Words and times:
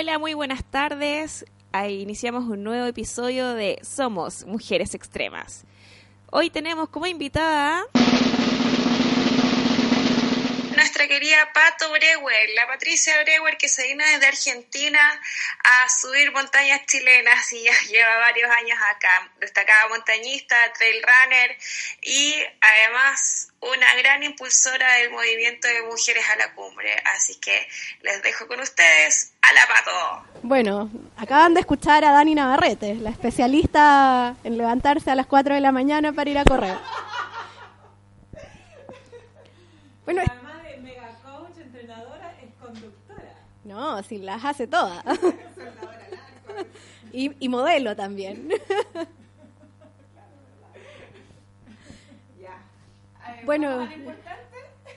Hola, 0.00 0.18
muy 0.18 0.32
buenas 0.32 0.64
tardes. 0.64 1.44
Iniciamos 1.86 2.44
un 2.44 2.64
nuevo 2.64 2.86
episodio 2.86 3.52
de 3.52 3.78
Somos 3.82 4.46
Mujeres 4.46 4.94
Extremas. 4.94 5.66
Hoy 6.30 6.48
tenemos 6.48 6.88
como 6.88 7.06
invitada 7.06 7.84
nuestra 10.80 11.06
querida 11.06 11.36
Pato 11.52 11.90
Brewer, 11.90 12.48
la 12.56 12.66
Patricia 12.66 13.12
Brewer 13.22 13.58
que 13.58 13.68
se 13.68 13.86
vino 13.86 14.02
desde 14.02 14.28
Argentina 14.28 14.98
a 15.62 15.88
subir 15.90 16.32
montañas 16.32 16.86
chilenas 16.86 17.52
y 17.52 17.64
ya 17.64 17.72
lleva 17.90 18.16
varios 18.16 18.50
años 18.50 18.78
acá, 18.90 19.30
destacada 19.40 19.88
montañista, 19.90 20.56
trail 20.72 21.02
runner 21.02 21.58
y 22.00 22.34
además 22.62 23.52
una 23.60 23.94
gran 23.98 24.22
impulsora 24.22 24.94
del 24.94 25.10
movimiento 25.10 25.68
de 25.68 25.82
mujeres 25.82 26.24
a 26.30 26.36
la 26.36 26.54
cumbre. 26.54 26.96
Así 27.14 27.38
que 27.38 27.68
les 28.00 28.22
dejo 28.22 28.46
con 28.46 28.60
ustedes 28.60 29.34
a 29.42 29.52
la 29.52 29.66
Pato. 29.66 30.40
Bueno, 30.42 30.90
acaban 31.18 31.52
de 31.52 31.60
escuchar 31.60 32.06
a 32.06 32.12
Dani 32.12 32.34
Navarrete, 32.34 32.94
la 32.94 33.10
especialista 33.10 34.34
en 34.44 34.56
levantarse 34.56 35.10
a 35.10 35.14
las 35.14 35.26
4 35.26 35.56
de 35.56 35.60
la 35.60 35.72
mañana 35.72 36.14
para 36.14 36.30
ir 36.30 36.38
a 36.38 36.44
correr. 36.44 36.78
Bueno, 40.12 40.22
además 40.26 40.62
de 40.64 40.76
mega 40.78 41.20
coach, 41.22 41.56
entrenadora, 41.58 42.34
es 42.42 42.52
conductora. 42.60 43.32
No, 43.70 44.02
si 44.02 44.18
las 44.18 44.44
hace 44.44 44.66
todas. 44.66 45.04
y, 47.12 47.30
y 47.38 47.48
modelo 47.48 47.94
también. 47.94 48.48
bueno, 53.46 53.88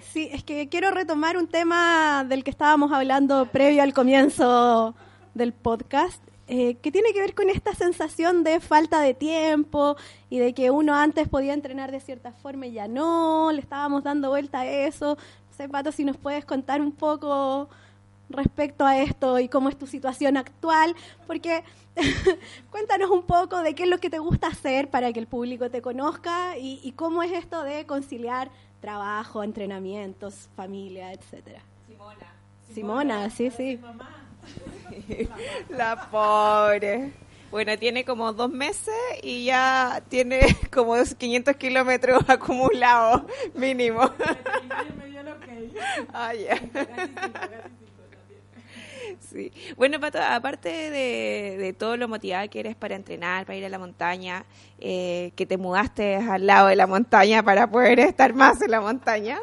sí, 0.02 0.28
es 0.32 0.44
que 0.44 0.70
quiero 0.70 0.90
retomar 0.90 1.38
un 1.38 1.48
tema 1.48 2.26
del 2.28 2.44
que 2.44 2.50
estábamos 2.50 2.92
hablando 2.92 3.46
previo 3.46 3.84
al 3.84 3.94
comienzo 3.94 4.96
del 5.36 5.54
podcast, 5.54 6.24
eh, 6.48 6.74
que 6.82 6.92
tiene 6.92 7.14
que 7.14 7.22
ver 7.22 7.36
con 7.36 7.52
esta 7.52 7.76
sensación 7.76 8.44
de 8.44 8.60
falta 8.60 9.02
de 9.02 9.14
tiempo 9.14 9.98
y 10.32 10.40
de 10.40 10.56
que 10.56 10.72
uno 10.72 10.96
antes 10.96 11.30
podía 11.30 11.54
entrenar 11.54 11.92
de 11.92 12.00
cierta 12.00 12.32
forma 12.32 12.66
y 12.66 12.72
ya 12.72 12.88
no, 12.88 13.52
le 13.52 13.62
estábamos 13.62 14.04
dando 14.04 14.30
vuelta 14.30 14.62
a 14.62 14.66
eso. 14.66 15.16
No 15.16 15.56
sé, 15.56 15.70
Pato, 15.70 15.92
si 15.92 16.04
nos 16.04 16.18
puedes 16.18 16.44
contar 16.44 16.82
un 16.82 16.92
poco 16.92 17.70
respecto 18.34 18.86
a 18.86 18.98
esto 19.00 19.40
y 19.40 19.48
cómo 19.48 19.70
es 19.70 19.78
tu 19.78 19.88
situación 19.88 20.38
actual, 20.38 20.96
porque 21.28 21.64
cuéntanos 22.72 23.10
un 23.10 23.24
poco 23.24 23.62
de 23.62 23.76
qué 23.76 23.84
es 23.84 23.90
lo 23.90 24.00
que 24.00 24.10
te 24.10 24.20
gusta 24.20 24.48
hacer 24.48 24.90
para 24.90 25.14
que 25.14 25.20
el 25.20 25.28
público 25.28 25.70
te 25.70 25.82
conozca 25.82 26.58
y, 26.58 26.80
y 26.84 26.92
cómo 26.94 27.24
es 27.24 27.32
esto 27.32 27.64
de 27.64 27.86
conciliar 27.86 28.52
trabajo, 28.82 29.44
entrenamientos, 29.44 30.50
familia, 30.56 31.14
etcétera. 31.14 31.62
Simona. 31.88 32.34
Simona, 32.74 33.30
sí, 33.30 33.50
sí. 33.50 33.78
Mamá. 33.82 34.10
la 35.70 36.10
pobre. 36.10 37.14
Bueno, 37.52 37.78
tiene 37.78 38.04
como 38.04 38.34
dos 38.34 38.50
meses 38.50 38.94
y 39.22 39.46
ya 39.46 40.04
tiene 40.10 40.42
como 40.74 40.96
500 40.96 41.56
kilómetros 41.56 42.28
acumulados 42.28 43.24
mínimo. 43.54 44.10
Veterinario 44.10 44.94
me 44.98 45.06
dio 45.08 45.20
el 45.22 45.28
ok. 45.28 45.48
Ah, 46.12 46.34
ya. 46.34 46.56
Casi 46.56 46.66
cinco, 46.66 47.22
casi 47.32 47.64
cinco 47.80 48.02
también. 48.10 48.42
Sí. 49.20 49.52
Bueno, 49.78 50.00
Pato, 50.00 50.20
aparte 50.22 50.70
de, 50.70 51.58
de 51.58 51.74
todo 51.74 51.98
lo 51.98 52.08
motivada 52.08 52.48
que 52.48 52.60
eres 52.60 52.76
para 52.76 52.96
entrenar, 52.96 53.46
para 53.46 53.58
ir 53.58 53.66
a 53.66 53.70
la 53.70 53.80
montaña, 53.80 54.46
eh, 54.80 55.32
que 55.36 55.46
te 55.46 55.58
mudaste 55.58 56.16
al 56.16 56.46
lado 56.46 56.68
de 56.68 56.76
la 56.76 56.88
montaña 56.88 57.44
para 57.44 57.70
poder 57.70 58.00
estar 58.00 58.34
más 58.34 58.62
en 58.62 58.72
la 58.72 58.82
montaña, 58.82 59.40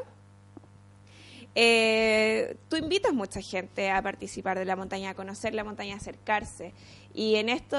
eh, 1.54 2.56
tú 2.69 2.76
invitas 2.76 3.12
mucha 3.12 3.41
gente 3.41 3.91
a 3.91 4.00
participar 4.03 4.59
de 4.59 4.64
la 4.64 4.76
montaña, 4.76 5.10
a 5.10 5.14
conocer 5.14 5.54
la 5.54 5.64
montaña, 5.64 5.94
a 5.94 5.97
acercarse. 5.97 6.72
Y 7.12 7.36
en 7.36 7.48
esto 7.48 7.76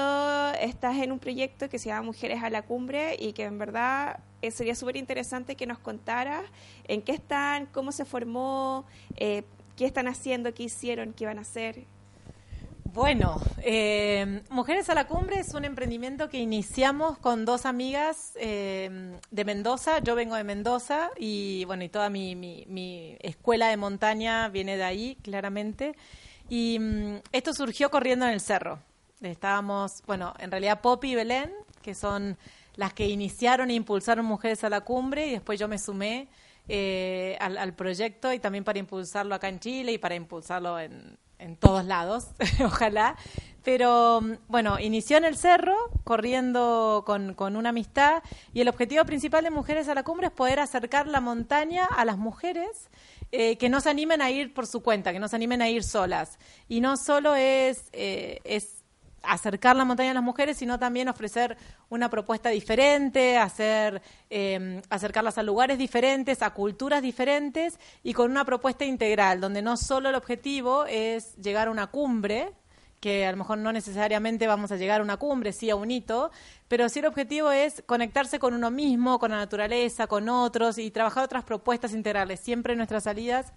estás 0.60 0.96
en 0.98 1.10
un 1.10 1.18
proyecto 1.18 1.68
que 1.70 1.78
se 1.78 1.88
llama 1.88 2.02
Mujeres 2.02 2.42
a 2.42 2.50
la 2.50 2.62
Cumbre 2.62 3.16
y 3.18 3.32
que 3.32 3.44
en 3.44 3.58
verdad 3.58 4.20
eh, 4.42 4.50
sería 4.50 4.74
súper 4.74 4.96
interesante 4.96 5.56
que 5.56 5.66
nos 5.66 5.78
contaras 5.78 6.44
en 6.84 7.00
qué 7.00 7.12
están, 7.12 7.66
cómo 7.66 7.92
se 7.92 8.04
formó, 8.04 8.84
eh, 9.16 9.42
qué 9.76 9.86
están 9.86 10.08
haciendo, 10.08 10.52
qué 10.54 10.64
hicieron, 10.64 11.12
qué 11.12 11.26
van 11.26 11.38
a 11.38 11.42
hacer. 11.42 11.84
Bueno, 12.84 13.40
eh, 13.62 14.42
Mujeres 14.50 14.90
a 14.90 14.94
la 14.94 15.06
Cumbre 15.06 15.38
es 15.38 15.54
un 15.54 15.64
emprendimiento 15.64 16.28
que 16.28 16.38
iniciamos 16.38 17.16
con 17.16 17.46
dos 17.46 17.64
amigas 17.64 18.32
eh, 18.36 19.16
de 19.30 19.44
Mendoza. 19.46 20.00
Yo 20.00 20.14
vengo 20.14 20.34
de 20.34 20.44
Mendoza 20.44 21.10
y 21.16 21.64
bueno, 21.64 21.84
y 21.84 21.88
toda 21.88 22.10
mi, 22.10 22.34
mi- 22.36 23.16
escuela 23.20 23.68
de 23.68 23.78
montaña 23.78 24.48
viene 24.48 24.76
de 24.76 24.84
ahí, 24.84 25.16
claramente. 25.22 25.94
Y 26.50 26.78
mm, 26.80 27.20
esto 27.32 27.54
surgió 27.54 27.90
corriendo 27.90 28.26
en 28.26 28.32
el 28.32 28.40
cerro. 28.40 28.78
Estábamos, 29.22 30.02
bueno, 30.06 30.34
en 30.38 30.50
realidad 30.50 30.82
Poppy 30.82 31.12
y 31.12 31.14
Belén, 31.14 31.50
que 31.80 31.94
son 31.94 32.36
las 32.74 32.92
que 32.92 33.06
iniciaron 33.08 33.70
e 33.70 33.74
impulsaron 33.74 34.26
Mujeres 34.26 34.64
a 34.64 34.68
la 34.68 34.82
Cumbre, 34.82 35.28
y 35.28 35.30
después 35.30 35.58
yo 35.58 35.66
me 35.68 35.78
sumé 35.78 36.28
eh, 36.68 37.36
al, 37.40 37.58
al 37.58 37.74
proyecto 37.74 38.32
y 38.32 38.38
también 38.38 38.64
para 38.64 38.78
impulsarlo 38.78 39.34
acá 39.34 39.48
en 39.48 39.60
Chile 39.60 39.92
y 39.92 39.98
para 39.98 40.14
impulsarlo 40.14 40.78
en, 40.78 41.18
en 41.42 41.56
todos 41.56 41.84
lados, 41.84 42.28
ojalá. 42.64 43.16
Pero 43.64 44.20
mm, 44.20 44.32
bueno, 44.48 44.78
inició 44.78 45.16
en 45.16 45.24
el 45.24 45.36
cerro, 45.36 45.76
corriendo 46.04 47.02
con, 47.04 47.34
con 47.34 47.56
una 47.56 47.70
amistad, 47.70 48.22
y 48.52 48.60
el 48.60 48.68
objetivo 48.68 49.04
principal 49.04 49.44
de 49.44 49.50
Mujeres 49.50 49.88
a 49.88 49.94
la 49.94 50.04
Cumbre 50.04 50.28
es 50.28 50.32
poder 50.32 50.60
acercar 50.60 51.08
la 51.08 51.20
montaña 51.20 51.84
a 51.84 52.04
las 52.04 52.16
mujeres 52.16 52.90
eh, 53.32 53.56
que 53.56 53.68
no 53.68 53.80
se 53.80 53.90
animen 53.90 54.22
a 54.22 54.30
ir 54.30 54.54
por 54.54 54.66
su 54.66 54.82
cuenta, 54.82 55.12
que 55.12 55.18
no 55.18 55.28
se 55.28 55.36
animen 55.36 55.62
a 55.62 55.68
ir 55.68 55.82
solas. 55.82 56.38
Y 56.68 56.80
no 56.80 56.96
solo 56.96 57.34
es, 57.34 57.88
eh, 57.92 58.40
es 58.44 58.81
acercar 59.22 59.76
la 59.76 59.84
montaña 59.84 60.10
a 60.10 60.14
las 60.14 60.22
mujeres, 60.22 60.56
sino 60.56 60.78
también 60.78 61.08
ofrecer 61.08 61.56
una 61.88 62.10
propuesta 62.10 62.48
diferente, 62.50 63.38
hacer, 63.38 64.02
eh, 64.30 64.82
acercarlas 64.90 65.38
a 65.38 65.42
lugares 65.42 65.78
diferentes, 65.78 66.42
a 66.42 66.50
culturas 66.50 67.02
diferentes 67.02 67.78
y 68.02 68.12
con 68.12 68.30
una 68.30 68.44
propuesta 68.44 68.84
integral, 68.84 69.40
donde 69.40 69.62
no 69.62 69.76
solo 69.76 70.08
el 70.08 70.14
objetivo 70.14 70.84
es 70.86 71.36
llegar 71.36 71.68
a 71.68 71.70
una 71.70 71.88
cumbre, 71.88 72.52
que 73.02 73.26
a 73.26 73.32
lo 73.32 73.38
mejor 73.38 73.58
no 73.58 73.72
necesariamente 73.72 74.46
vamos 74.46 74.70
a 74.70 74.76
llegar 74.76 75.00
a 75.00 75.04
una 75.04 75.16
cumbre, 75.16 75.52
sí 75.52 75.68
a 75.70 75.74
un 75.74 75.90
hito, 75.90 76.30
pero 76.68 76.88
sí 76.88 77.00
el 77.00 77.06
objetivo 77.06 77.50
es 77.50 77.82
conectarse 77.84 78.38
con 78.38 78.54
uno 78.54 78.70
mismo, 78.70 79.18
con 79.18 79.32
la 79.32 79.38
naturaleza, 79.38 80.06
con 80.06 80.28
otros 80.28 80.78
y 80.78 80.92
trabajar 80.92 81.24
otras 81.24 81.42
propuestas 81.42 81.94
integrales. 81.94 82.38
Siempre 82.38 82.74
en 82.74 82.76
nuestras 82.76 83.02
salidas 83.02 83.52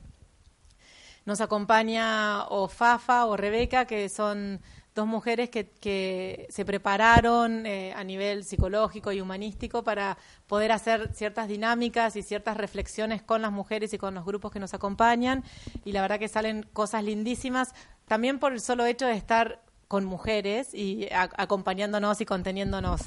nos 1.26 1.42
acompaña 1.42 2.46
o 2.48 2.68
Fafa 2.68 3.26
o 3.28 3.38
Rebeca, 3.38 3.86
que 3.86 4.10
son 4.10 4.62
dos 4.96 5.06
mujeres 5.06 5.50
que, 5.50 5.70
que 5.70 6.48
se 6.50 6.64
prepararon 6.64 7.66
eh, 7.66 7.94
a 7.94 8.04
nivel 8.04 8.46
psicológico 8.46 9.12
y 9.12 9.20
humanístico 9.20 9.84
para 9.84 10.18
poder 10.48 10.72
hacer 10.72 11.14
ciertas 11.14 11.50
dinámicas 11.50 12.16
y 12.16 12.24
ciertas 12.24 12.56
reflexiones 12.56 13.22
con 13.22 13.42
las 13.42 13.52
mujeres 13.52 13.94
y 13.94 13.98
con 13.98 14.16
los 14.16 14.26
grupos 14.26 14.54
que 14.54 14.60
nos 14.60 14.74
acompañan. 14.74 15.44
Y 15.84 15.92
la 15.92 16.02
verdad 16.02 16.18
que 16.18 16.30
salen 16.30 16.64
cosas 16.72 17.04
lindísimas, 17.04 17.76
también 18.08 18.40
por 18.40 18.54
el 18.54 18.62
solo 18.62 18.86
hecho 18.86 19.06
de 19.06 19.16
estar 19.16 19.65
con 19.88 20.06
mujeres 20.06 20.74
y 20.74 21.08
a- 21.12 21.30
acompañándonos 21.38 22.22
y 22.22 22.26
conteniéndonos. 22.26 23.02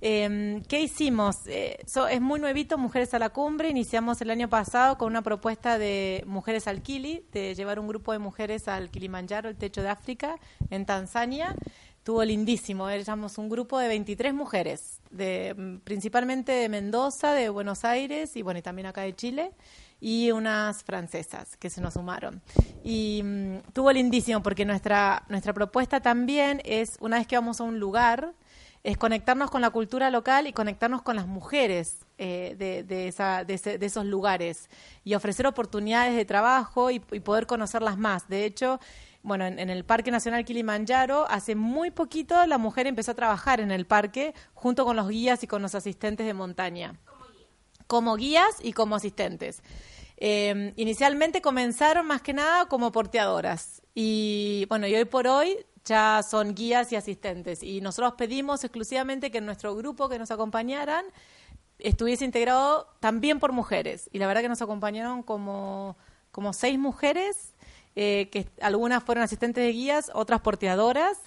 Eh, 0.00 0.62
¿Qué 0.68 0.80
hicimos? 0.80 1.38
Eh, 1.46 1.78
so- 1.86 2.06
es 2.06 2.20
muy 2.20 2.38
nuevito 2.38 2.78
Mujeres 2.78 3.14
a 3.14 3.18
la 3.18 3.30
Cumbre. 3.30 3.68
Iniciamos 3.68 4.20
el 4.20 4.30
año 4.30 4.48
pasado 4.48 4.96
con 4.96 5.08
una 5.08 5.22
propuesta 5.22 5.76
de 5.78 6.22
Mujeres 6.26 6.68
al 6.68 6.82
Kili, 6.82 7.24
de 7.32 7.54
llevar 7.54 7.80
un 7.80 7.88
grupo 7.88 8.12
de 8.12 8.18
mujeres 8.20 8.68
al 8.68 8.90
Kilimanjaro, 8.90 9.48
el 9.48 9.56
techo 9.56 9.82
de 9.82 9.88
África, 9.88 10.36
en 10.70 10.86
Tanzania. 10.86 11.54
Estuvo 11.96 12.24
lindísimo. 12.24 12.88
Éramos 12.88 13.38
un 13.38 13.48
grupo 13.48 13.78
de 13.78 13.88
23 13.88 14.32
mujeres, 14.32 15.00
de, 15.10 15.54
mm, 15.56 15.78
principalmente 15.78 16.52
de 16.52 16.68
Mendoza, 16.68 17.32
de 17.32 17.48
Buenos 17.48 17.84
Aires 17.84 18.36
y 18.36 18.42
bueno, 18.42 18.60
y 18.60 18.62
también 18.62 18.86
acá 18.86 19.02
de 19.02 19.14
Chile 19.16 19.50
y 20.00 20.30
unas 20.30 20.84
francesas 20.84 21.56
que 21.56 21.70
se 21.70 21.80
nos 21.80 21.94
sumaron. 21.94 22.40
Y 22.84 23.22
mm, 23.24 23.54
estuvo 23.66 23.92
lindísimo 23.92 24.42
porque 24.42 24.64
nuestra, 24.64 25.24
nuestra 25.28 25.52
propuesta 25.52 26.00
también 26.00 26.62
es, 26.64 26.96
una 27.00 27.18
vez 27.18 27.26
que 27.26 27.36
vamos 27.36 27.60
a 27.60 27.64
un 27.64 27.78
lugar, 27.78 28.32
es 28.84 28.96
conectarnos 28.96 29.50
con 29.50 29.60
la 29.60 29.70
cultura 29.70 30.10
local 30.10 30.46
y 30.46 30.52
conectarnos 30.52 31.02
con 31.02 31.16
las 31.16 31.26
mujeres 31.26 31.98
eh, 32.16 32.54
de, 32.58 32.84
de, 32.84 33.86
esos 33.86 34.06
lugares 34.06 34.70
y 35.04 35.14
ofrecer 35.14 35.46
oportunidades 35.46 36.14
de 36.14 36.24
trabajo 36.24 36.90
y, 36.90 37.02
y 37.12 37.20
poder 37.20 37.46
conocerlas 37.46 37.98
más. 37.98 38.28
De 38.28 38.44
hecho, 38.44 38.78
bueno, 39.22 39.44
en, 39.46 39.58
en 39.58 39.68
el 39.68 39.84
Parque 39.84 40.12
Nacional 40.12 40.44
Kilimanjaro, 40.44 41.26
hace 41.28 41.56
muy 41.56 41.90
poquito 41.90 42.46
la 42.46 42.56
mujer 42.56 42.86
empezó 42.86 43.10
a 43.10 43.14
trabajar 43.14 43.60
en 43.60 43.72
el 43.72 43.84
parque 43.84 44.32
junto 44.54 44.84
con 44.84 44.94
los 44.94 45.08
guías 45.08 45.42
y 45.42 45.48
con 45.48 45.60
los 45.60 45.74
asistentes 45.74 46.24
de 46.24 46.34
montaña 46.34 46.94
como 47.88 48.14
guías 48.14 48.54
y 48.62 48.72
como 48.72 48.94
asistentes. 48.94 49.62
Eh, 50.18 50.72
inicialmente 50.76 51.42
comenzaron 51.42 52.06
más 52.06 52.22
que 52.22 52.32
nada 52.32 52.66
como 52.66 52.92
porteadoras 52.92 53.82
y 53.94 54.66
bueno, 54.68 54.86
y 54.86 54.94
hoy 54.94 55.04
por 55.04 55.26
hoy 55.26 55.56
ya 55.84 56.22
son 56.28 56.54
guías 56.54 56.92
y 56.92 56.96
asistentes 56.96 57.62
y 57.62 57.80
nosotros 57.80 58.14
pedimos 58.16 58.62
exclusivamente 58.62 59.30
que 59.30 59.40
nuestro 59.40 59.74
grupo 59.74 60.08
que 60.08 60.18
nos 60.18 60.30
acompañaran 60.30 61.04
estuviese 61.78 62.24
integrado 62.24 62.88
también 63.00 63.38
por 63.38 63.52
mujeres 63.52 64.10
y 64.12 64.18
la 64.18 64.26
verdad 64.26 64.42
que 64.42 64.48
nos 64.48 64.62
acompañaron 64.62 65.22
como, 65.22 65.96
como 66.30 66.52
seis 66.52 66.78
mujeres 66.78 67.54
eh, 68.00 68.28
que 68.30 68.46
algunas 68.60 69.02
fueron 69.02 69.24
asistentes 69.24 69.64
de 69.64 69.72
guías, 69.72 70.12
otras 70.14 70.40
porteadoras. 70.40 71.18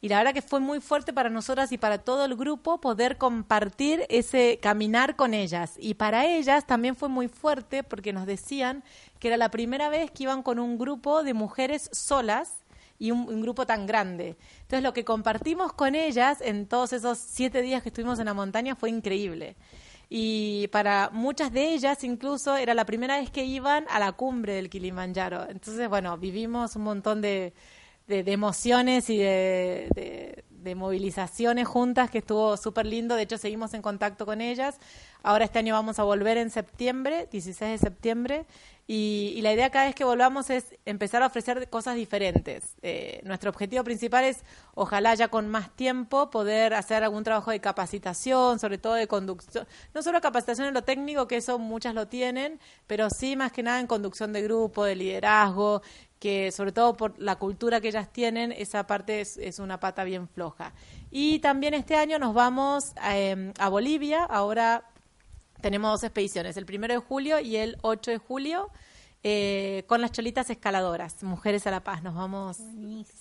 Y 0.00 0.08
la 0.08 0.18
verdad 0.18 0.32
que 0.32 0.42
fue 0.42 0.60
muy 0.60 0.80
fuerte 0.80 1.12
para 1.12 1.28
nosotras 1.28 1.72
y 1.72 1.78
para 1.78 1.98
todo 1.98 2.24
el 2.24 2.36
grupo 2.36 2.80
poder 2.80 3.16
compartir 3.16 4.06
ese 4.08 4.58
caminar 4.62 5.16
con 5.16 5.34
ellas. 5.34 5.74
Y 5.78 5.94
para 5.94 6.26
ellas 6.26 6.66
también 6.66 6.94
fue 6.94 7.08
muy 7.08 7.26
fuerte 7.28 7.82
porque 7.82 8.12
nos 8.12 8.26
decían 8.26 8.84
que 9.18 9.28
era 9.28 9.36
la 9.36 9.50
primera 9.50 9.88
vez 9.88 10.10
que 10.12 10.22
iban 10.24 10.42
con 10.42 10.60
un 10.60 10.78
grupo 10.78 11.24
de 11.24 11.34
mujeres 11.34 11.90
solas 11.92 12.58
y 13.00 13.10
un, 13.10 13.40
grupo 13.42 13.66
tan 13.66 13.86
grande. 13.86 14.36
Entonces 14.62 14.82
lo 14.82 14.92
que 14.92 15.04
compartimos 15.04 15.72
con 15.72 15.94
ellas 15.94 16.40
en 16.40 16.66
todos 16.66 16.92
esos 16.92 17.18
siete 17.18 17.62
días 17.62 17.82
que 17.82 17.88
estuvimos 17.88 18.18
en 18.20 18.26
la 18.26 18.34
montaña 18.34 18.76
fue 18.76 18.90
increíble. 18.90 19.56
Y 20.10 20.68
para 20.68 21.10
muchas 21.12 21.52
de 21.52 21.74
ellas 21.74 22.02
incluso 22.04 22.56
era 22.56 22.72
la 22.72 22.86
primera 22.86 23.18
vez 23.18 23.30
que 23.30 23.44
iban 23.44 23.84
a 23.90 23.98
la 23.98 24.12
cumbre 24.12 24.54
del 24.54 24.70
Kilimanjaro. 24.70 25.48
Entonces, 25.48 25.88
bueno, 25.88 26.16
vivimos 26.16 26.76
un 26.76 26.82
montón 26.82 27.20
de, 27.20 27.52
de, 28.08 28.32
emociones 28.32 29.10
y 29.10 29.18
de, 29.18 30.42
de, 30.50 30.74
movilizaciones 30.74 31.66
juntas 31.66 32.10
que 32.10 32.18
estuvo 32.18 32.56
súper 32.56 32.86
lindo. 32.86 33.14
De 33.14 33.22
hecho, 33.22 33.38
seguimos 33.38 33.72
en 33.74 33.80
contacto 33.80 34.26
con 34.26 34.40
ellas. 34.40 34.78
Ahora 35.22 35.44
este 35.44 35.58
año 35.60 35.74
vamos 35.74 35.98
a 35.98 36.02
volver 36.02 36.36
en 36.36 36.50
septiembre, 36.50 37.28
16 37.30 37.70
de 37.72 37.78
septiembre, 37.78 38.46
y, 38.90 39.38
la 39.42 39.52
idea 39.52 39.68
cada 39.68 39.84
vez 39.84 39.94
que 39.94 40.04
volvamos 40.04 40.48
es 40.48 40.74
empezar 40.86 41.22
a 41.22 41.26
ofrecer 41.26 41.68
cosas 41.68 41.94
diferentes. 41.94 42.74
Eh, 42.80 43.20
nuestro 43.22 43.50
objetivo 43.50 43.84
principal 43.84 44.24
es, 44.24 44.38
ojalá 44.74 45.14
ya 45.14 45.28
con 45.28 45.46
más 45.46 45.70
tiempo, 45.76 46.30
poder 46.30 46.72
hacer 46.72 47.04
algún 47.04 47.22
trabajo 47.22 47.50
de 47.50 47.60
capacitación, 47.60 48.58
sobre 48.58 48.78
todo 48.78 48.94
de 48.94 49.06
conducción. 49.06 49.68
No 49.92 50.00
solo 50.00 50.22
capacitación 50.22 50.68
en 50.68 50.74
lo 50.74 50.84
técnico, 50.84 51.28
que 51.28 51.36
eso 51.36 51.58
muchas 51.58 51.94
lo 51.94 52.08
tienen, 52.08 52.60
pero 52.86 53.10
sí 53.10 53.36
más 53.36 53.52
que 53.52 53.62
nada 53.62 53.78
en 53.78 53.86
conducción 53.86 54.32
de 54.32 54.40
grupo, 54.40 54.84
de 54.84 54.96
liderazgo, 54.96 55.82
que 56.18 56.50
sobre 56.52 56.72
todo 56.72 56.96
por 56.96 57.18
la 57.18 57.36
cultura 57.36 57.80
que 57.80 57.88
ellas 57.88 58.12
tienen, 58.12 58.52
esa 58.52 58.86
parte 58.86 59.20
es, 59.20 59.58
una 59.58 59.80
pata 59.80 60.04
bien 60.04 60.28
floja. 60.28 60.72
Y 61.10 61.38
también 61.38 61.74
este 61.74 61.94
año 61.94 62.18
nos 62.18 62.34
vamos 62.34 62.92
a, 62.96 63.16
em, 63.16 63.52
a 63.58 63.68
Bolivia, 63.68 64.24
ahora 64.24 64.84
tenemos 65.60 65.90
dos 65.90 66.04
expediciones, 66.04 66.56
el 66.56 66.66
primero 66.66 66.94
de 66.94 67.00
julio 67.00 67.40
y 67.40 67.56
el 67.56 67.76
8 67.82 68.10
de 68.10 68.18
julio, 68.18 68.70
eh, 69.24 69.82
con 69.88 70.00
las 70.00 70.12
cholitas 70.12 70.48
escaladoras, 70.48 71.22
Mujeres 71.24 71.66
a 71.66 71.72
la 71.72 71.80
Paz. 71.80 72.02
Nos 72.04 72.14
vamos. 72.14 72.58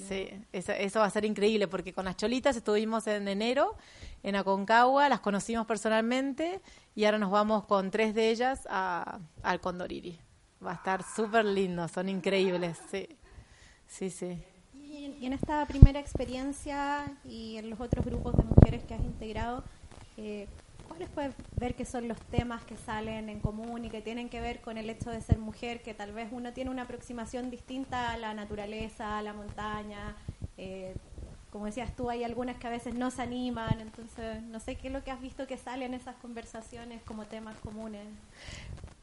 Sí, 0.08 0.30
eso, 0.52 1.00
va 1.00 1.06
a 1.06 1.10
ser 1.10 1.26
increíble 1.26 1.68
porque 1.68 1.92
con 1.92 2.06
las 2.06 2.18
cholitas 2.18 2.56
estuvimos 2.56 3.08
en 3.08 3.28
enero 3.28 3.76
en 4.22 4.36
Aconcagua, 4.36 5.10
las 5.10 5.22
conocimos 5.22 5.66
personalmente 5.66 6.62
y 6.96 7.06
ahora 7.06 7.18
nos 7.18 7.32
vamos 7.32 7.66
con 7.66 7.90
tres 7.90 8.14
de 8.14 8.30
ellas 8.30 8.68
a, 8.70 9.20
al 9.42 9.60
Condoriri. 9.60 10.20
Va 10.66 10.72
a 10.72 10.76
estar 10.76 11.04
súper 11.04 11.46
lindo, 11.46 11.88
son 11.88 12.10
increíbles, 12.10 12.78
sí. 12.90 13.08
Sí, 13.88 14.10
sí. 14.10 14.44
Y 15.20 15.26
en 15.26 15.34
esta 15.34 15.66
primera 15.66 16.00
experiencia 16.00 17.06
y 17.24 17.58
en 17.58 17.70
los 17.70 17.80
otros 17.80 18.06
grupos 18.06 18.36
de 18.36 18.44
mujeres 18.44 18.84
que 18.84 18.94
has 18.94 19.02
integrado, 19.02 19.64
eh, 20.18 20.48
¿Cuáles 20.88 21.10
puedes 21.10 21.36
ver 21.60 21.76
que 21.76 21.86
son 21.86 22.08
los 22.08 22.20
temas 22.32 22.64
que 22.64 22.78
salen 22.78 23.30
en 23.30 23.40
común 23.40 23.86
y 23.86 23.90
que 23.90 24.02
tienen 24.02 24.30
que 24.30 24.40
ver 24.40 24.62
con 24.62 24.78
el 24.78 24.90
hecho 24.90 25.12
de 25.12 25.22
ser 25.22 25.38
mujer, 25.38 25.82
que 25.84 25.94
tal 25.94 26.14
vez 26.14 26.30
uno 26.32 26.54
tiene 26.54 26.72
una 26.72 26.84
aproximación 26.84 27.52
distinta 27.52 28.14
a 28.14 28.18
la 28.18 28.34
naturaleza, 28.34 29.18
a 29.18 29.22
la 29.22 29.34
montaña? 29.34 30.16
Eh, 30.58 30.96
como 31.52 31.66
decías 31.66 31.96
tú, 31.96 32.10
hay 32.10 32.24
algunas 32.24 32.58
que 32.58 32.68
a 32.68 32.70
veces 32.70 32.96
no 32.96 33.12
se 33.12 33.22
animan, 33.22 33.80
entonces 33.80 34.42
no 34.44 34.60
sé 34.60 34.76
qué 34.76 34.88
es 34.88 34.94
lo 34.94 35.04
que 35.04 35.12
has 35.12 35.22
visto 35.22 35.46
que 35.46 35.58
sale 35.58 35.86
en 35.86 35.94
esas 35.94 36.16
conversaciones 36.16 37.02
como 37.04 37.26
temas 37.26 37.58
comunes. 37.58 38.08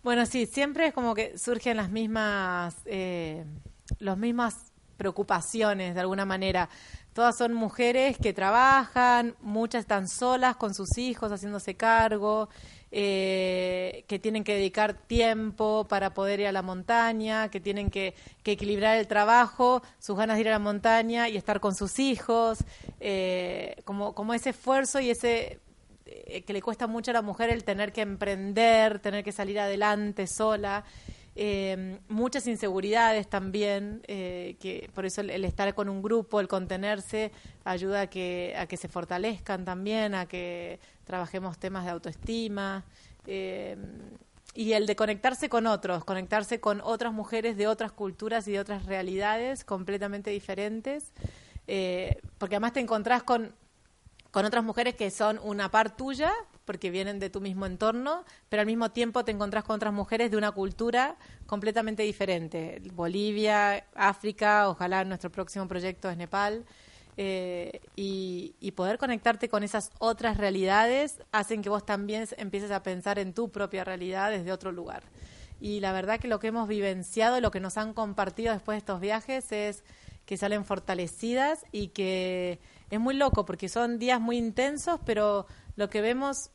Bueno, 0.05 0.27
sí, 0.27 0.45
siempre 0.45 0.89
es 0.89 0.93
como 0.93 1.15
que 1.15 1.39
surgen 1.39 1.79
las 1.79 1.91
mismas, 1.91 2.77
eh, 2.85 3.43
las 4.01 4.19
mismas 4.19 4.71
preocupaciones 4.99 5.95
de 5.95 6.01
alguna 6.01 6.27
manera. 6.27 6.69
Todas 7.15 7.39
son 7.39 7.55
mujeres 7.55 8.19
que 8.19 8.35
trabajan, 8.35 9.35
muchas 9.41 9.81
están 9.81 10.07
solas 10.07 10.57
con 10.57 10.75
sus 10.75 10.99
hijos 10.99 11.33
haciéndose 11.33 11.77
cargo, 11.77 12.51
eh, 12.91 14.05
que 14.07 14.19
tienen 14.19 14.45
que 14.45 14.57
dedicar 14.57 14.93
tiempo 14.93 15.87
para 15.89 16.13
poder 16.13 16.41
ir 16.41 16.49
a 16.49 16.53
la 16.53 16.61
montaña, 16.61 17.49
que 17.49 17.61
tienen 17.61 17.89
que, 17.89 18.15
equilibrar 18.45 18.99
el 18.99 19.07
trabajo, 19.07 19.83
sus 19.99 20.19
ganas 20.19 20.37
de 20.37 20.43
ir 20.43 20.49
a 20.49 20.53
la 20.53 20.59
montaña 20.59 21.31
y 21.31 21.39
estar 21.39 21.61
con 21.61 21.75
sus 21.75 21.99
hijos, 21.99 22.59
eh, 23.01 23.77
como, 23.87 24.15
como 24.15 24.35
ese 24.35 24.51
esfuerzo 24.51 25.01
y 25.01 25.09
ese 25.09 25.61
que 26.05 26.53
le 26.53 26.63
cuesta 26.63 26.87
mucho 26.87 27.11
a 27.11 27.15
la 27.15 27.23
mujer 27.23 27.51
el 27.51 27.65
tener 27.65 27.93
que 27.93 28.03
emprender, 28.03 28.99
tener 28.99 29.25
que 29.25 29.33
salir 29.33 29.59
adelante 29.59 30.27
sola. 30.27 30.85
Eh, 31.37 31.99
muchas 32.09 32.47
inseguridades 32.47 33.29
también, 33.29 34.03
eh, 34.07 34.57
que 34.61 34.89
por 34.95 35.05
eso 35.05 35.21
el, 35.21 35.45
estar 35.45 35.75
con 35.75 35.89
un 35.89 36.01
grupo, 36.01 36.41
el 36.41 36.47
contenerse, 36.47 37.33
ayuda 37.65 38.03
a 38.03 38.07
que, 38.07 38.55
a 38.57 38.67
que 38.67 38.77
se 38.77 38.89
fortalezcan 38.89 39.65
también, 39.65 40.15
a 40.15 40.27
que 40.27 40.79
trabajemos 41.05 41.59
temas 41.59 41.85
de 41.85 41.91
autoestima. 41.91 42.85
Eh, 43.27 43.77
y 44.55 44.73
el 44.75 44.87
de 44.87 44.95
conectarse 44.95 45.49
con 45.49 45.67
otros, 45.67 46.05
conectarse 46.05 46.61
con 46.61 46.81
otras 46.81 47.13
mujeres 47.13 47.57
de 47.57 47.67
otras 47.67 47.91
culturas 47.91 48.47
y 48.47 48.53
de 48.53 48.61
otras 48.61 48.87
realidades 48.87 49.65
completamente 49.65 50.31
diferentes, 50.31 51.13
porque 52.39 52.55
además 52.55 52.75
te 52.75 52.79
encontrás 52.79 53.25
con, 53.25 53.53
con 54.35 54.45
otras 54.45 54.65
mujeres 54.65 54.97
que 54.97 55.13
son 55.13 55.39
una 55.45 55.71
par 55.71 55.95
tuya, 55.95 56.33
porque 56.65 56.91
vienen 56.91 57.21
de 57.21 57.31
tu 57.31 57.41
mismo 57.41 57.67
entorno, 57.67 58.25
pero 58.49 58.63
al 58.63 58.67
mismo 58.67 58.91
tiempo 58.91 59.25
te 59.25 59.31
encontrás 59.31 59.63
con 59.63 59.77
otras 59.77 59.93
mujeres 59.95 60.29
de 60.33 60.37
una 60.37 60.51
cultura 60.51 61.15
completamente 61.47 62.03
diferente. 62.03 62.83
Bolivia, 62.95 63.87
África, 63.95 64.69
ojalá 64.69 65.05
nuestro 65.05 65.31
próximo 65.31 65.69
proyecto 65.69 66.11
es 66.11 66.17
Nepal. 66.17 66.65
Eh, 67.17 67.81
y, 67.95 68.57
y, 68.59 68.73
poder 68.73 68.99
conectarte 68.99 69.49
con 69.49 69.63
esas 69.63 69.93
otras 70.01 70.37
realidades 70.37 71.21
hacen 71.31 71.63
que 71.63 71.69
vos 71.69 71.87
también 71.87 72.27
empieces 72.37 72.73
a 72.73 72.83
pensar 72.83 73.21
en 73.21 73.35
tu 73.35 73.53
propia 73.53 73.85
realidad 73.85 74.33
desde 74.33 74.51
otro 74.51 74.73
lugar. 74.73 75.05
Y 75.61 75.79
la 75.79 75.93
verdad 75.93 76.19
que 76.19 76.27
lo 76.27 76.41
que 76.41 76.49
hemos 76.49 76.67
vivenciado, 76.67 77.41
lo 77.41 77.53
que 77.53 77.61
nos 77.61 77.79
han 77.79 77.95
compartido 77.95 78.53
después 78.53 78.75
de 78.75 78.79
estos 78.79 79.01
viajes 79.01 79.53
es 79.53 79.85
que 80.27 80.37
salen 80.37 80.65
fortalecidas 80.65 81.65
y 81.71 81.89
que 81.89 82.59
es 82.95 83.01
muy 83.01 83.15
loco 83.15 83.45
porque 83.45 83.69
son 83.69 83.99
días 83.99 84.21
muy 84.21 84.39
intensos, 84.39 85.01
pero 85.05 85.47
lo 85.77 85.91
que 85.91 86.01
vemos 86.01 86.51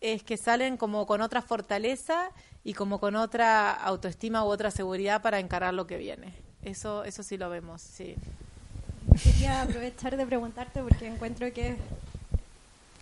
es 0.00 0.22
que 0.22 0.36
salen 0.36 0.76
como 0.76 1.06
con 1.06 1.20
otra 1.20 1.42
fortaleza 1.42 2.30
y 2.64 2.74
como 2.74 3.00
con 3.00 3.16
otra 3.16 3.72
autoestima 3.72 4.44
u 4.44 4.48
otra 4.48 4.70
seguridad 4.70 5.22
para 5.22 5.38
encarar 5.38 5.74
lo 5.74 5.86
que 5.86 5.98
viene. 5.98 6.34
Eso, 6.62 7.04
eso 7.04 7.22
sí 7.22 7.36
lo 7.36 7.50
vemos, 7.50 7.82
sí. 7.82 8.14
Quería 9.22 9.62
aprovechar 9.62 10.16
de 10.16 10.26
preguntarte 10.26 10.82
porque 10.82 11.06
encuentro 11.06 11.52
que 11.52 11.70
es 11.70 11.76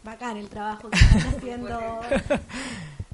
bacán 0.05 0.37
el 0.37 0.49
trabajo 0.49 0.89
que 0.91 0.97
están 0.99 1.35
haciendo 1.35 1.81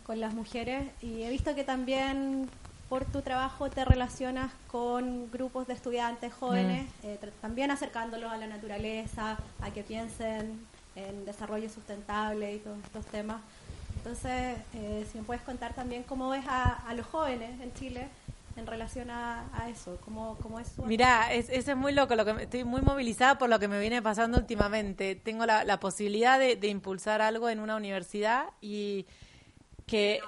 con 0.04 0.20
las 0.20 0.34
mujeres 0.34 0.90
y 1.02 1.22
he 1.22 1.30
visto 1.30 1.54
que 1.54 1.64
también 1.64 2.48
por 2.94 3.06
tu 3.06 3.22
trabajo 3.22 3.68
te 3.70 3.84
relacionas 3.84 4.52
con 4.68 5.28
grupos 5.32 5.66
de 5.66 5.74
estudiantes 5.74 6.32
jóvenes, 6.32 6.84
mm. 7.02 7.06
eh, 7.06 7.18
también 7.42 7.72
acercándolos 7.72 8.30
a 8.30 8.36
la 8.36 8.46
naturaleza, 8.46 9.36
a 9.60 9.70
que 9.72 9.82
piensen 9.82 10.64
en 10.94 11.24
desarrollo 11.24 11.68
sustentable 11.68 12.54
y 12.54 12.58
todos 12.60 12.78
estos 12.84 13.04
temas. 13.06 13.42
Entonces, 13.96 14.58
eh, 14.74 15.04
si 15.10 15.18
me 15.18 15.24
puedes 15.24 15.42
contar 15.42 15.74
también 15.74 16.04
cómo 16.04 16.30
ves 16.30 16.44
a, 16.46 16.94
los 16.94 17.04
jóvenes 17.06 17.60
en 17.60 17.74
Chile 17.74 18.06
en 18.54 18.64
relación 18.64 19.10
a, 19.10 19.42
eso, 19.68 19.98
cómo, 20.04 20.38
cómo 20.40 20.60
es 20.60 20.68
su... 20.68 20.84
Mira, 20.84 21.32
es, 21.32 21.48
eso 21.48 21.72
es 21.72 21.76
muy 21.76 21.92
loco, 21.92 22.14
lo 22.14 22.24
que 22.24 22.44
estoy 22.44 22.62
muy 22.62 22.82
movilizada 22.82 23.38
por 23.38 23.48
lo 23.48 23.58
que 23.58 23.66
me 23.66 23.80
viene 23.80 24.02
pasando 24.02 24.38
últimamente. 24.38 25.16
Tengo 25.16 25.46
la, 25.46 25.80
posibilidad 25.80 26.38
de, 26.38 26.68
impulsar 26.68 27.22
algo 27.22 27.48
en 27.48 27.58
una 27.58 27.74
universidad 27.74 28.50
y 28.60 29.06
que... 29.84 30.20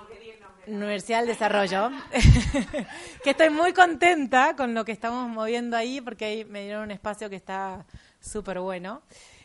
Universidad 0.66 1.20
del 1.20 1.28
Desarrollo, 1.28 1.90
que 3.22 3.30
estoy 3.30 3.50
muy 3.50 3.72
contenta 3.72 4.56
con 4.56 4.74
lo 4.74 4.84
que 4.84 4.92
estamos 4.92 5.28
moviendo 5.28 5.76
ahí 5.76 6.00
porque 6.00 6.24
ahí 6.24 6.44
me 6.44 6.62
dieron 6.62 6.82
un 6.82 6.90
espacio 6.90 7.30
que 7.30 7.36
está 7.36 7.86
súper 8.20 8.60
bueno. 8.60 9.02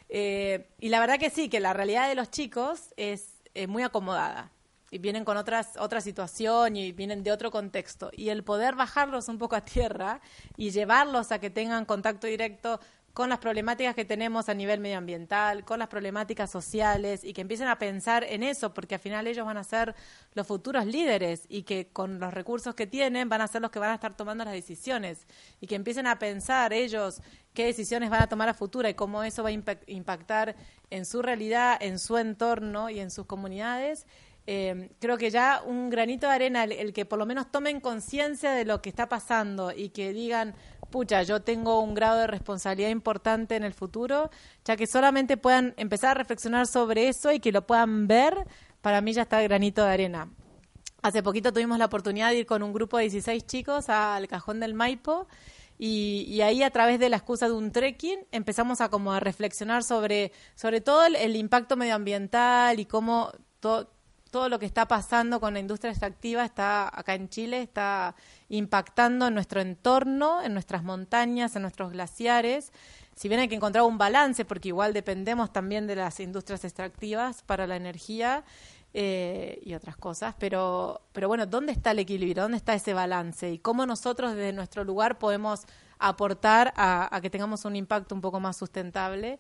Eh, 0.10 0.68
y 0.80 0.90
la 0.90 1.00
verdad 1.00 1.20
que 1.20 1.30
sí, 1.30 1.50
que 1.50 1.60
la 1.60 1.74
realidad 1.74 2.10
de 2.10 2.16
los 2.16 2.32
chicos 2.32 2.94
es 2.98 3.34
muy 3.68 3.84
acomodada 3.84 4.52
y 4.92 4.98
vienen 4.98 5.24
con 5.24 5.38
otras, 5.38 5.78
otra 5.78 6.02
situación 6.02 6.76
y 6.76 6.92
vienen 6.92 7.24
de 7.24 7.32
otro 7.32 7.50
contexto. 7.50 8.12
Y 8.14 8.28
el 8.28 8.44
poder 8.44 8.76
bajarlos 8.76 9.30
un 9.30 9.38
poco 9.38 9.56
a 9.56 9.62
tierra 9.62 10.20
y 10.58 10.72
llevarlos 10.72 11.32
a 11.32 11.40
que 11.40 11.50
tengan 11.50 11.86
contacto 11.86 12.28
directo 12.28 12.82
con 13.14 13.30
las 13.30 13.40
problemáticas 13.40 13.96
que 13.96 14.06
tenemos 14.06 14.48
a 14.48 14.54
nivel 14.54 14.80
medioambiental, 14.80 15.66
con 15.66 15.80
las 15.80 15.88
problemáticas 15.90 16.50
sociales 16.50 17.24
y 17.24 17.34
que 17.34 17.42
empiecen 17.42 17.68
a 17.68 17.78
pensar 17.78 18.24
en 18.24 18.44
eso, 18.44 18.74
porque 18.74 18.96
al 18.96 19.02
final 19.02 19.28
ellos 19.28 19.46
van 19.46 19.58
a 19.58 19.64
ser 19.64 19.96
los 20.34 20.48
futuros 20.48 20.86
líderes 20.86 21.46
y 21.50 21.64
que 21.64 21.88
con 21.88 22.20
los 22.20 22.34
recursos 22.34 22.74
que 22.76 22.88
tienen 22.88 23.28
van 23.28 23.42
a 23.42 23.48
ser 23.48 23.62
los 23.62 23.72
que 23.72 23.80
van 23.80 23.92
a 23.92 23.96
estar 23.96 24.16
tomando 24.16 24.46
las 24.46 24.54
decisiones 24.54 25.26
y 25.60 25.68
que 25.68 25.76
empiecen 25.76 26.08
a 26.08 26.20
pensar 26.20 26.74
ellos 26.74 27.22
qué 27.54 27.66
decisiones 27.66 28.10
van 28.10 28.24
a 28.24 28.28
tomar 28.28 28.48
a 28.50 28.54
futuro 28.54 28.88
y 28.88 28.94
cómo 28.94 29.24
eso 29.24 29.44
va 29.44 29.50
a 29.50 29.52
impactar 29.88 30.56
en 30.90 31.06
su 31.06 31.22
realidad, 31.22 31.78
en 31.82 32.00
su 32.00 32.18
entorno 32.18 32.90
y 32.90 33.00
en 33.00 33.12
sus 33.12 33.26
comunidades. 33.26 34.06
Eh, 34.48 34.90
creo 35.00 35.18
que 35.18 35.30
ya 35.30 35.62
un 35.66 35.90
granito 35.90 36.28
de 36.28 36.34
arena, 36.34 36.64
el 36.64 36.94
que 36.94 37.06
por 37.06 37.20
lo 37.20 37.26
menos 37.26 37.52
tomen 37.52 37.80
conciencia 37.80 38.52
de 38.52 38.66
lo 38.66 38.82
que 38.82 38.90
está 38.90 39.08
pasando 39.08 39.72
y 39.72 39.90
que 39.90 40.14
digan, 40.14 40.56
pucha, 40.92 41.24
yo 41.24 41.42
tengo 41.42 41.82
un 41.82 41.96
grado 41.96 42.20
de 42.20 42.28
responsabilidad 42.28 42.90
importante 42.90 43.56
en 43.56 43.64
el 43.64 43.74
futuro, 43.74 44.30
ya 44.66 44.76
que 44.76 44.86
solamente 44.86 45.38
puedan 45.38 45.74
empezar 45.78 46.12
a 46.12 46.14
reflexionar 46.16 46.68
sobre 46.68 47.08
eso 47.08 47.32
y 47.32 47.40
que 47.40 47.52
lo 47.52 47.66
puedan 47.66 48.08
ver, 48.08 48.46
para 48.82 49.02
mí 49.02 49.14
ya 49.14 49.24
está 49.24 49.42
el 49.42 49.48
granito 49.48 49.84
de 49.84 49.92
arena. 49.92 50.30
Hace 51.02 51.24
poquito 51.24 51.52
tuvimos 51.52 51.80
la 51.80 51.86
oportunidad 51.86 52.30
de 52.30 52.40
ir 52.40 52.46
con 52.46 52.62
un 52.62 52.74
grupo 52.74 52.98
de 52.98 53.04
16 53.04 53.46
chicos 53.48 53.90
al 53.90 54.28
Cajón 54.28 54.60
del 54.60 54.76
Maipo 54.76 55.28
y, 55.84 56.42
ahí 56.42 56.62
a 56.62 56.70
través 56.70 57.00
de 57.00 57.10
la 57.10 57.18
excusa 57.18 57.48
de 57.48 57.54
un 57.54 57.72
trekking 57.72 58.20
empezamos 58.32 58.82
a 58.82 58.90
como 58.90 59.14
a 59.14 59.20
reflexionar 59.20 59.84
sobre, 59.84 60.32
sobre 60.54 60.80
todo 60.80 61.04
el, 61.06 61.36
impacto 61.36 61.76
medioambiental 61.76 62.80
y 62.80 62.86
cómo 62.86 63.32
lo 64.32 64.60
que 64.60 64.66
está 64.66 64.88
pasando 64.88 65.40
con 65.40 65.54
la 65.54 65.60
industria 65.60 65.92
extractiva 65.92 66.46
está 66.46 66.88
acá 66.88 67.16
en 67.16 67.30
Chile, 67.30 67.62
está 67.62 68.16
impactando 68.50 69.28
en 69.28 69.34
nuestro 69.34 69.62
entorno, 69.62 70.42
en 70.42 70.54
nuestras 70.54 70.84
montañas, 70.84 71.56
en 71.56 71.62
nuestros 71.62 71.92
glaciares. 71.92 72.72
Si 73.16 73.28
bien 73.28 73.42
hay 73.42 73.48
que 73.48 73.56
encontrar 73.56 73.84
un 73.84 73.98
balance, 73.98 74.46
porque 74.46 74.70
igual 74.70 74.94
dependemos 74.94 75.52
también 75.52 75.86
de 75.86 75.96
las 75.96 76.20
industrias 76.20 76.64
extractivas 76.64 77.44
para 77.44 77.68
la 77.68 77.76
energía, 77.76 78.44
eh, 78.94 79.62
y 79.64 79.74
otras 79.74 79.96
cosas, 79.96 80.36
pero, 80.38 81.00
pero 81.14 81.30
bueno, 81.30 81.46
¿dónde 81.46 81.72
está 81.72 81.92
el 81.92 82.00
equilibrio? 82.00 82.44
¿Dónde 82.44 82.58
está 82.58 82.74
ese 82.74 82.94
balance? 82.94 83.50
¿Y 83.50 83.58
cómo 83.58 83.86
nosotros 83.86 84.36
desde 84.36 84.52
nuestro 84.52 84.84
lugar 84.84 85.18
podemos 85.18 85.62
aportar 85.98 86.74
a, 86.76 87.18
que 87.22 87.30
tengamos 87.30 87.64
un 87.64 87.78
impacto 87.78 88.14
un 88.14 88.20
poco 88.20 88.42
más 88.42 88.58
sustentable? 88.58 89.40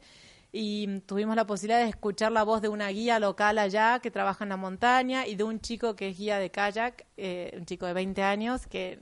Y 0.51 1.00
tuvimos 1.01 1.36
la 1.36 1.46
posibilidad 1.46 1.79
de 1.79 1.89
escuchar 1.89 2.31
la 2.31 2.43
voz 2.43 2.62
de 2.62 2.67
una 2.67 2.89
guía 2.89 3.20
local 3.20 3.58
allá 3.58 4.00
que 4.00 4.12
trabaja 4.12 4.43
en 4.43 4.50
la 4.50 4.58
montaña 4.58 5.25
y 5.25 5.36
de 5.36 5.43
un 5.43 5.62
chico 5.62 5.96
que 5.96 6.10
es 6.10 6.17
guía 6.17 6.39
de 6.39 6.51
kayak, 6.51 7.05
eh, 7.17 7.53
un 7.58 7.65
chico 7.65 7.86
de 7.86 7.93
20 7.93 8.22
años, 8.24 8.67
que 8.67 9.00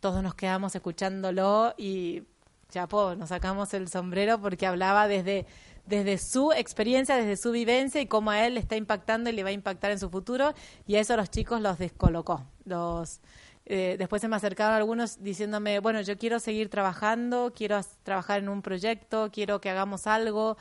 todos 0.00 0.22
nos 0.22 0.34
quedamos 0.34 0.74
escuchándolo 0.74 1.74
y 1.76 2.22
ya 2.70 2.86
nos 2.90 3.28
sacamos 3.28 3.74
el 3.74 3.88
sombrero 3.88 4.40
porque 4.40 4.66
hablaba 4.66 5.08
desde 5.08 5.46
desde 5.88 6.18
su 6.18 6.52
experiencia, 6.52 7.16
desde 7.16 7.36
su 7.36 7.50
vivencia 7.50 8.00
y 8.00 8.06
cómo 8.06 8.30
a 8.30 8.46
él 8.46 8.54
le 8.54 8.60
está 8.60 8.76
impactando 8.76 9.30
y 9.30 9.32
le 9.32 9.42
va 9.42 9.48
a 9.48 9.52
impactar 9.52 9.90
en 9.90 9.98
su 9.98 10.10
futuro. 10.10 10.52
Y 10.86 10.96
eso 10.96 11.16
los 11.16 11.30
chicos 11.30 11.60
los 11.60 11.78
descolocó. 11.78 12.46
Los, 12.64 13.20
eh, 13.68 13.96
después 13.98 14.22
se 14.22 14.28
me 14.28 14.36
acercaron 14.36 14.74
algunos 14.74 15.22
diciéndome, 15.22 15.78
bueno, 15.80 16.00
yo 16.00 16.18
quiero 16.18 16.40
seguir 16.40 16.68
trabajando, 16.68 17.52
quiero 17.54 17.80
trabajar 18.02 18.40
en 18.40 18.48
un 18.48 18.62
proyecto, 18.62 19.30
quiero 19.32 19.60
que 19.60 19.70
hagamos 19.70 20.06
algo. 20.06 20.56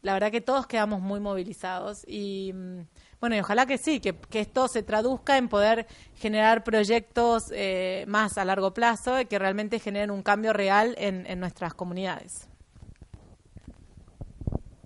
La 0.00 0.14
verdad 0.14 0.30
que 0.30 0.40
todos 0.40 0.66
quedamos 0.66 1.00
muy 1.00 1.20
movilizados 1.20 2.04
y 2.08 2.52
mm, 2.54 2.80
bueno, 3.20 3.36
y 3.36 3.40
ojalá 3.40 3.66
que 3.66 3.78
sí, 3.78 4.00
que, 4.00 4.16
esto 4.32 4.66
se 4.66 4.82
traduzca 4.82 5.36
en 5.38 5.48
poder 5.48 5.86
generar 6.16 6.64
proyectos 6.64 7.50
eh, 7.52 8.04
más 8.08 8.38
a 8.38 8.44
largo 8.44 8.74
plazo 8.74 9.20
y 9.20 9.26
que 9.26 9.38
realmente 9.38 9.78
generen 9.78 10.10
un 10.10 10.22
cambio 10.22 10.52
real 10.52 10.94
en 10.98 11.38
nuestras 11.38 11.74
comunidades. 11.74 12.48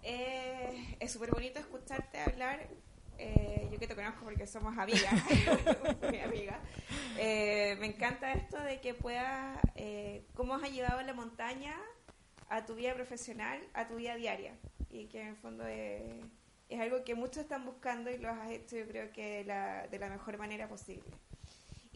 Eh, 0.08 0.96
es 1.00 1.10
súper 1.10 1.32
bonito 1.32 1.58
escucharte 1.58 2.20
hablar. 2.20 2.68
Eh, 3.18 3.68
yo 3.72 3.78
que 3.78 3.86
te 3.86 3.94
conozco 3.94 4.24
porque 4.24 4.46
somos 4.46 4.76
amigas, 4.76 5.12
mi 6.10 6.20
amiga. 6.20 6.60
Eh, 7.18 7.76
me 7.80 7.86
encanta 7.86 8.32
esto 8.32 8.60
de 8.62 8.80
que 8.80 8.94
puedas, 8.94 9.58
cómo 10.34 10.54
has 10.54 10.70
llevado 10.70 11.02
la 11.02 11.14
montaña 11.14 11.76
a 12.48 12.64
tu 12.64 12.74
vida 12.74 12.94
profesional, 12.94 13.60
a 13.74 13.88
tu 13.88 13.96
vida 13.96 14.16
diaria. 14.16 14.54
Y 14.90 15.06
que 15.06 15.20
en 15.20 15.28
el 15.28 15.36
fondo 15.36 15.66
es, 15.66 16.02
algo 16.78 17.04
que 17.04 17.14
muchos 17.14 17.38
están 17.38 17.64
buscando 17.64 18.10
y 18.10 18.18
lo 18.18 18.28
has 18.28 18.50
hecho 18.50 18.76
yo 18.76 18.86
creo 18.86 19.12
que 19.12 19.44
de 19.44 19.98
la 19.98 20.08
mejor 20.08 20.38
manera 20.38 20.68
posible. 20.68 21.10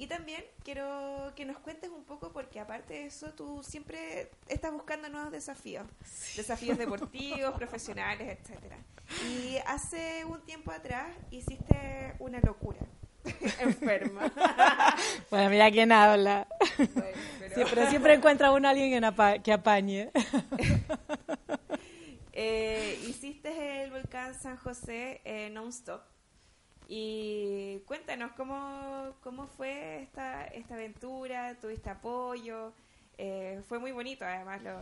Y 0.01 0.07
también 0.07 0.43
quiero 0.65 1.31
que 1.37 1.45
nos 1.45 1.59
cuentes 1.59 1.91
un 1.91 2.05
poco, 2.05 2.33
porque 2.33 2.59
aparte 2.59 2.95
de 2.95 3.05
eso, 3.05 3.35
tú 3.35 3.63
siempre 3.63 4.31
estás 4.49 4.73
buscando 4.73 5.11
nuevos 5.11 5.31
desafíos, 5.31 5.87
desafíos 6.35 6.79
deportivos, 6.79 7.53
profesionales, 7.59 8.39
etcétera. 8.41 8.79
Y 9.29 9.59
hace 9.67 10.25
un 10.25 10.41
tiempo 10.47 10.73
atrás 10.73 11.07
hiciste 11.31 12.15
una 12.19 12.41
locura. 12.41 12.81
Enferma. 13.61 14.33
bueno, 15.31 15.51
mira 15.51 15.71
quién 15.71 15.93
habla. 15.93 16.49
pero... 17.59 17.91
Siempre, 17.91 18.15
encuentra 18.15 18.53
uno 18.53 18.71
alguien 18.71 19.05
que, 19.43 19.53
apañe. 19.53 20.11
Eh, 22.33 22.99
hiciste 23.07 23.83
el 23.83 23.91
volcán 23.91 24.33
San 24.33 24.57
José 24.57 25.21
eh, 25.27 25.51
non-stop 25.51 26.01
y 26.93 27.79
cuéntanos 27.87 28.33
cómo, 28.33 29.15
cómo 29.23 29.47
fue 29.47 30.03
esta, 30.03 30.45
esta 30.47 30.75
aventura, 30.75 31.55
tuviste 31.61 31.89
apoyo, 31.89 32.73
eh, 33.17 33.63
fue 33.69 33.79
muy 33.79 33.93
bonito 33.93 34.25
además 34.25 34.61
lo, 34.65 34.77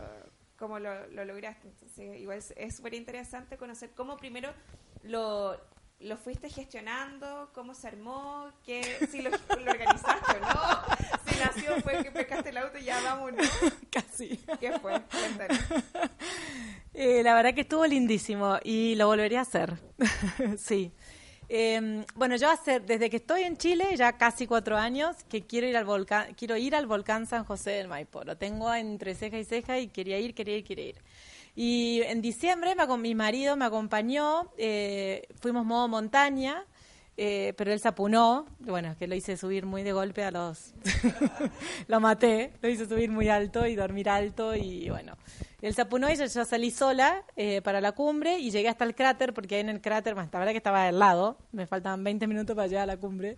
cómo 0.57 0.79
lo, 0.79 1.05
lo 1.09 1.23
lograste. 1.23 1.67
Entonces, 1.67 2.19
igual 2.19 2.43
es 2.55 2.75
súper 2.75 2.95
interesante 2.95 3.57
conocer 3.57 3.91
cómo 3.95 4.17
primero 4.17 4.51
lo, 5.03 5.55
lo 5.99 6.17
fuiste 6.17 6.49
gestionando, 6.49 7.51
cómo 7.53 7.75
se 7.75 7.89
armó, 7.89 8.53
que, 8.65 8.81
si 9.11 9.21
lo, 9.21 9.29
organizaste 9.29 10.37
o 10.37 10.39
no, 10.39 10.95
si 11.27 11.39
nació 11.39 11.79
fue 11.81 12.01
que 12.03 12.09
pescaste 12.09 12.49
el 12.49 12.57
auto 12.57 12.79
y 12.79 12.85
ya 12.85 12.99
vamos, 13.03 13.33
Casi. 13.91 14.37
¿Qué 14.59 14.79
fue? 14.79 14.99
Eh, 16.95 17.21
la 17.21 17.35
verdad 17.35 17.53
que 17.53 17.61
estuvo 17.61 17.85
lindísimo 17.85 18.57
y 18.63 18.95
lo 18.95 19.05
volvería 19.05 19.39
a 19.39 19.43
hacer. 19.43 19.77
sí. 20.57 20.91
Eh, 21.51 22.05
bueno, 22.13 22.35
yo 22.35 22.47
hace, 22.49 22.79
desde 22.79 23.09
que 23.09 23.17
estoy 23.17 23.41
en 23.41 23.57
Chile, 23.57 23.85
ya 23.97 24.13
casi 24.17 24.45
cuatro 24.45 24.77
años, 24.77 25.15
que 25.27 25.41
quiero 25.41 25.67
ir 25.67 25.75
al 25.75 25.85
volcán, 25.85 26.35
quiero 26.35 26.55
ir 26.57 26.75
al 26.75 26.85
volcán 26.85 27.25
San 27.25 27.43
José 27.43 27.71
del 27.71 27.87
Maipo. 27.87 28.23
Lo 28.23 28.37
tengo 28.37 28.71
entre 28.73 29.15
ceja 29.15 29.39
y 29.39 29.43
ceja 29.43 29.79
y 29.79 29.87
quería 29.87 30.19
ir, 30.19 30.35
quería 30.35 30.57
ir, 30.57 30.63
quería 30.63 30.85
ir. 30.85 30.95
Y 31.55 32.01
en 32.03 32.21
diciembre 32.21 32.75
me, 32.75 32.85
mi 32.97 33.15
marido 33.15 33.57
me 33.57 33.65
acompañó, 33.65 34.51
eh, 34.57 35.27
fuimos 35.41 35.65
modo 35.65 35.87
montaña, 35.87 36.63
eh, 37.21 37.53
pero 37.57 37.73
él 37.73 37.81
se 37.81 37.89
apunó, 37.89 38.45
bueno, 38.61 38.95
que 38.97 39.05
lo 39.05 39.13
hice 39.13 39.35
subir 39.35 39.65
muy 39.65 39.83
de 39.83 39.91
golpe 39.91 40.23
a 40.23 40.31
los... 40.31 40.73
lo 41.89 41.99
maté, 41.99 42.53
lo 42.61 42.69
hice 42.69 42.87
subir 42.87 43.11
muy 43.11 43.27
alto 43.27 43.67
y 43.67 43.75
dormir 43.75 44.07
alto 44.07 44.55
y 44.55 44.89
bueno, 44.89 45.17
él 45.61 45.75
se 45.75 45.81
apunó 45.81 46.09
y 46.09 46.15
yo, 46.15 46.45
salí 46.45 46.71
sola 46.71 47.25
eh, 47.35 47.61
para 47.61 47.81
la 47.81 47.91
cumbre 47.91 48.39
y 48.39 48.51
llegué 48.51 48.69
hasta 48.69 48.85
el 48.85 48.95
cráter, 48.95 49.33
porque 49.33 49.55
ahí 49.55 49.61
en 49.61 49.67
el 49.67 49.81
cráter, 49.81 50.15
más 50.15 50.29
la 50.31 50.39
verdad 50.39 50.53
que 50.53 50.59
estaba 50.59 50.85
al 50.85 50.97
lado, 50.97 51.37
me 51.51 51.67
faltaban 51.67 52.05
20 52.05 52.25
minutos 52.25 52.55
para 52.55 52.69
llegar 52.69 52.83
a 52.83 52.93
la 52.93 52.95
cumbre, 52.95 53.37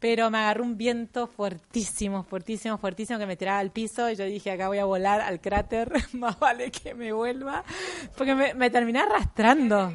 pero 0.00 0.30
me 0.30 0.38
agarró 0.38 0.64
un 0.64 0.78
viento 0.78 1.26
fuertísimo, 1.26 2.22
fuertísimo, 2.22 2.78
fuertísimo 2.78 3.18
que 3.18 3.26
me 3.26 3.36
tiraba 3.36 3.58
al 3.58 3.72
piso 3.72 4.08
y 4.08 4.16
yo 4.16 4.24
dije, 4.24 4.52
acá 4.52 4.68
voy 4.68 4.78
a 4.78 4.86
volar 4.86 5.20
al 5.20 5.38
cráter, 5.42 5.92
más 6.14 6.38
vale 6.38 6.70
que 6.70 6.94
me 6.94 7.12
vuelva, 7.12 7.62
porque 8.16 8.34
me, 8.34 8.54
me 8.54 8.70
terminé 8.70 9.00
arrastrando. 9.00 9.92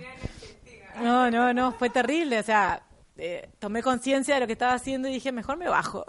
No, 1.01 1.31
no, 1.31 1.51
no, 1.51 1.71
fue 1.71 1.89
terrible, 1.89 2.37
o 2.37 2.43
sea, 2.43 2.83
eh, 3.17 3.49
tomé 3.59 3.83
conciencia 3.83 4.33
de 4.33 4.41
lo 4.41 4.47
que 4.47 4.53
estaba 4.53 4.73
haciendo 4.73 5.07
y 5.07 5.13
dije, 5.13 5.31
mejor 5.31 5.57
me 5.57 5.67
bajo. 5.67 6.05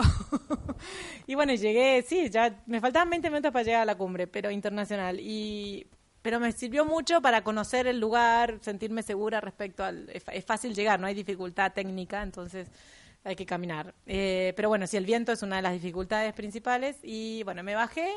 y 1.27 1.35
bueno, 1.35 1.55
llegué, 1.55 2.03
sí, 2.03 2.31
ya 2.31 2.63
me 2.67 2.81
faltaban 2.81 3.11
20 3.11 3.29
minutos 3.31 3.53
para 3.53 3.63
llegar 3.63 3.83
a 3.83 3.85
la 3.85 3.95
cumbre, 3.95 4.27
pero 4.27 4.51
internacional. 4.51 5.21
Y, 5.21 5.87
pero 6.23 6.41
me 6.41 6.51
sirvió 6.53 6.87
mucho 6.87 7.21
para 7.21 7.45
conocer 7.45 7.87
el 7.87 8.01
lugar, 8.01 8.59
sentirme 8.63 9.03
segura 9.03 9.41
respecto 9.41 9.85
al... 9.85 10.09
Es, 10.09 10.45
fácil 10.45 10.75
llegar, 10.75 10.99
no 10.99 11.07
hay 11.07 11.15
dificultad 11.15 11.73
técnica, 11.73 12.23
entonces 12.23 12.69
hay 13.23 13.37
que 13.37 13.45
caminar. 13.45 13.95
Eh, 14.07 14.55
pero 14.57 14.71
bueno, 14.71 14.87
sí, 14.87 14.97
el 14.97 15.05
viento 15.05 15.33
es 15.33 15.43
una 15.43 15.57
de 15.57 15.63
las 15.63 15.75
dificultades 15.75 16.33
principales. 16.33 16.97
Y 17.03 17.43
bueno, 17.43 17.63
me 17.63 17.75
bajé, 17.75 18.09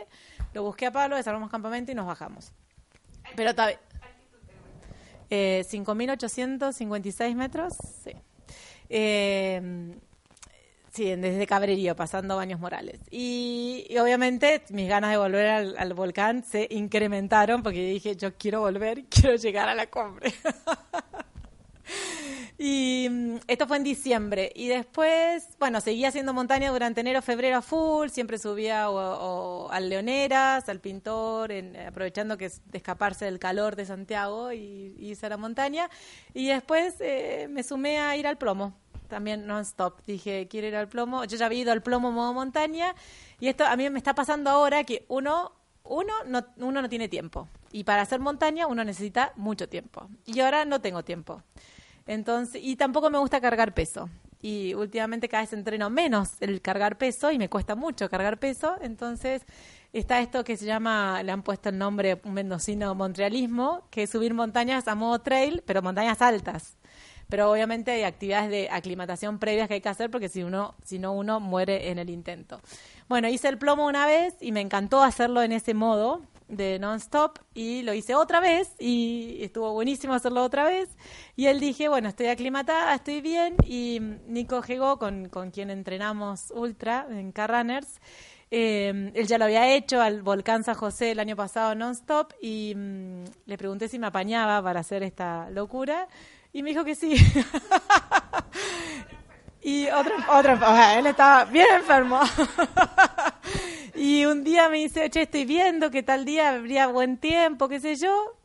lo 0.54 0.64
busqué 0.64 0.86
a 0.86 0.92
Pablo, 0.92 1.18
desarmamos 1.18 1.52
campamento 1.52 1.92
y 1.92 1.96
nos 1.96 2.08
bajamos. 2.08 2.54
Pero 3.36 3.54
todavía... 3.54 3.80
Eh, 5.30 5.66
5.856 5.70 7.36
metros, 7.36 7.74
sí. 8.06 8.14
Eh, 8.90 9.62
sí, 10.92 11.16
desde 11.16 11.48
Cabrerío, 11.48 11.96
pasando 11.96 12.36
Baños 12.36 12.60
Morales. 12.60 13.00
Y, 13.12 13.88
obviamente 14.00 14.64
mis 14.70 14.90
ganas 14.90 15.12
de 15.12 15.18
volver 15.18 15.76
al, 15.78 15.94
volcán 15.94 16.44
se 16.44 16.68
incrementaron 16.72 17.64
porque 17.64 17.88
dije, 17.90 18.16
yo 18.16 18.36
quiero 18.36 18.62
volver, 18.62 19.06
quiero 19.10 19.36
llegar 19.36 19.70
a 19.70 19.76
la 19.76 19.88
cumbre. 19.88 20.34
y 22.58 23.08
mm, 23.10 23.36
esto 23.48 23.68
fue 23.68 23.78
en 23.78 23.84
diciembre. 23.84 24.52
Y 24.56 24.68
después, 24.68 25.50
bueno, 25.60 25.80
seguí 25.82 26.06
haciendo 26.06 26.34
montaña 26.34 26.72
durante 26.72 27.02
enero, 27.02 27.22
febrero 27.22 27.58
a 27.58 27.62
full. 27.62 28.10
Siempre 28.10 28.38
subía 28.38 28.90
o, 28.90 29.70
al 29.72 29.90
Leoneras, 29.90 30.68
al 30.70 30.80
Pintor, 30.80 31.52
aprovechando 31.88 32.38
que 32.38 32.46
es 32.46 32.62
de 32.72 32.80
escaparse 32.80 33.26
del 33.26 33.40
calor 33.40 33.76
de 33.76 33.86
Santiago 33.86 34.52
y, 34.52 34.96
hice 35.00 35.30
la 35.30 35.38
montaña. 35.38 35.90
Y 36.34 36.48
después 36.48 36.96
eh, 37.00 37.48
me 37.50 37.64
sumé 37.64 38.00
a 38.00 38.16
ir 38.16 38.28
al 38.28 38.38
plomo 38.38 38.74
también 39.08 39.48
non-stop. 39.48 40.02
Dije, 40.06 40.48
quiero 40.50 40.68
ir 40.68 40.76
al 40.76 40.88
plomo. 40.88 41.24
Yo 41.26 41.38
ya 41.38 41.46
había 41.46 41.62
ido 41.62 41.72
al 41.72 41.82
plomo 41.82 42.12
modo 42.12 42.34
montaña 42.34 42.94
y 43.40 43.48
esto 43.48 43.66
a 43.66 43.76
mí 43.78 43.90
me 43.90 44.00
está 44.00 44.16
pasando 44.16 44.50
ahora 44.50 44.84
que 44.84 45.06
uno, 45.08 45.54
uno, 45.84 46.14
no, 46.26 46.46
uno 46.58 46.82
no 46.82 46.90
tiene 46.90 47.08
tiempo. 47.08 47.48
Y 47.72 47.84
para 47.84 48.02
hacer 48.02 48.20
montaña 48.20 48.68
uno 48.68 48.84
necesita 48.84 49.32
mucho 49.36 49.70
tiempo. 49.70 50.10
Y 50.26 50.40
ahora 50.40 50.66
no 50.66 50.82
tengo 50.82 51.04
tiempo. 51.04 51.42
Entonces, 52.08 52.62
y 52.64 52.76
tampoco 52.76 53.10
me 53.10 53.18
gusta 53.18 53.42
cargar 53.42 53.74
peso. 53.74 54.10
Y 54.42 54.74
últimamente 54.74 55.28
cada 55.28 55.44
vez 55.44 55.54
entreno 55.54 55.90
menos 55.90 56.34
el 56.40 56.62
cargar 56.62 56.98
peso 56.98 57.32
y 57.32 57.38
me 57.38 57.50
cuesta 57.50 57.76
mucho 57.76 58.10
cargar 58.10 58.40
peso. 58.40 58.76
Entonces, 58.82 59.44
está 59.94 60.22
esto 60.22 60.44
que 60.44 60.58
se 60.58 60.66
llama, 60.66 61.22
le 61.24 61.32
han 61.32 61.44
puesto 61.44 61.70
el 61.70 61.78
nombre 61.78 62.22
un 62.24 62.34
mendocino 62.34 62.94
montrealismo, 62.96 63.84
que 63.90 64.04
es 64.04 64.10
subir 64.10 64.34
montañas 64.34 64.88
a 64.88 64.96
modo 64.96 65.20
trail, 65.20 65.64
pero 65.66 65.82
montañas 65.82 66.22
altas. 66.22 66.78
Pero 67.30 67.52
obviamente 67.52 67.92
hay 67.92 68.04
actividades 68.04 68.50
de 68.50 68.70
aclimatación 68.72 69.38
previas 69.38 69.68
que 69.68 69.76
hay 69.76 69.82
que 69.82 69.90
hacer 69.90 70.10
porque 70.10 70.30
si 70.30 70.44
uno, 70.44 70.76
si 70.86 70.98
no 70.98 71.12
uno 71.12 71.42
muere 71.42 71.90
en 71.90 72.00
el 72.00 72.10
intento. 72.10 72.62
Bueno, 73.10 73.28
hice 73.28 73.50
el 73.50 73.58
plomo 73.58 73.86
una 73.86 74.06
vez 74.06 74.36
y 74.40 74.54
me 74.54 74.62
encantó 74.62 75.04
hacerlo 75.04 75.42
en 75.42 75.52
ese 75.52 75.74
modo 75.74 76.22
de 76.48 76.80
non-stop 76.80 77.40
y 77.54 77.82
lo 77.82 77.94
hice 77.94 78.16
otra 78.16 78.40
vez 78.40 78.74
y 78.80 79.40
estuvo 79.42 79.74
buenísimo 79.74 80.14
hacerlo 80.14 80.44
otra 80.44 80.64
vez. 80.64 80.90
Y 81.36 81.48
él 81.48 81.60
dije, 81.60 81.90
bueno, 81.90 82.10
estoy 82.10 82.28
aclimatada, 82.28 82.96
estoy 82.96 83.22
bien. 83.22 83.56
Y 83.66 84.00
Nico 84.28 84.62
Jego, 84.62 84.98
con, 84.98 85.30
con 85.30 85.52
quien 85.52 85.70
entrenamos 85.70 86.52
ultra 86.52 87.08
en 87.10 87.32
Carrunners, 87.32 88.00
eh, 88.50 89.12
él 89.14 89.28
ya 89.28 89.38
lo 89.38 89.46
había 89.46 89.76
hecho 89.76 90.02
al 90.02 90.22
Volcán 90.22 90.64
San 90.64 90.76
José 90.76 91.12
el 91.12 91.20
año 91.20 91.36
pasado 91.36 91.76
non-stop 91.76 92.32
y 92.42 92.74
mm, 92.76 93.24
le 93.46 93.58
pregunté 93.58 93.90
si 93.90 94.00
me 94.00 94.08
apañaba 94.08 94.64
para 94.64 94.80
hacer 94.80 95.04
esta 95.04 95.50
locura 95.50 96.08
y 96.54 96.64
me 96.64 96.70
dijo 96.70 96.86
que 96.86 96.96
sí. 96.96 97.14
y 99.62 99.88
otro, 99.90 100.14
otro, 100.30 100.58
él 100.98 101.08
estaba 101.08 101.44
bien 101.46 101.68
enfermo. 101.76 102.22
y 103.98 104.26
un 104.26 104.44
día 104.44 104.70
me 104.70 104.78
dice, 104.78 105.10
che, 105.10 105.24
estoy 105.24 105.46
viendo 105.46 105.90
que 105.92 106.04
tal 106.04 106.24
día 106.24 106.50
habría 106.50 106.88
buen 106.88 107.18
tiempo, 107.18 107.68
qué 107.68 107.80
sé 107.80 107.96
yo. 107.96 108.38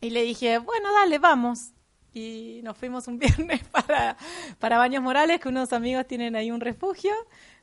Y 0.00 0.10
le 0.10 0.22
dije, 0.22 0.58
bueno, 0.58 0.92
dale, 0.92 1.18
vamos. 1.18 1.72
Y 2.12 2.60
nos 2.64 2.76
fuimos 2.76 3.06
un 3.08 3.18
viernes 3.20 3.62
para, 3.68 4.16
para 4.58 4.78
Baños 4.78 5.02
Morales, 5.02 5.40
que 5.40 5.48
unos 5.48 5.72
amigos 5.72 6.06
tienen 6.06 6.34
ahí 6.34 6.50
un 6.50 6.60
refugio. 6.60 7.12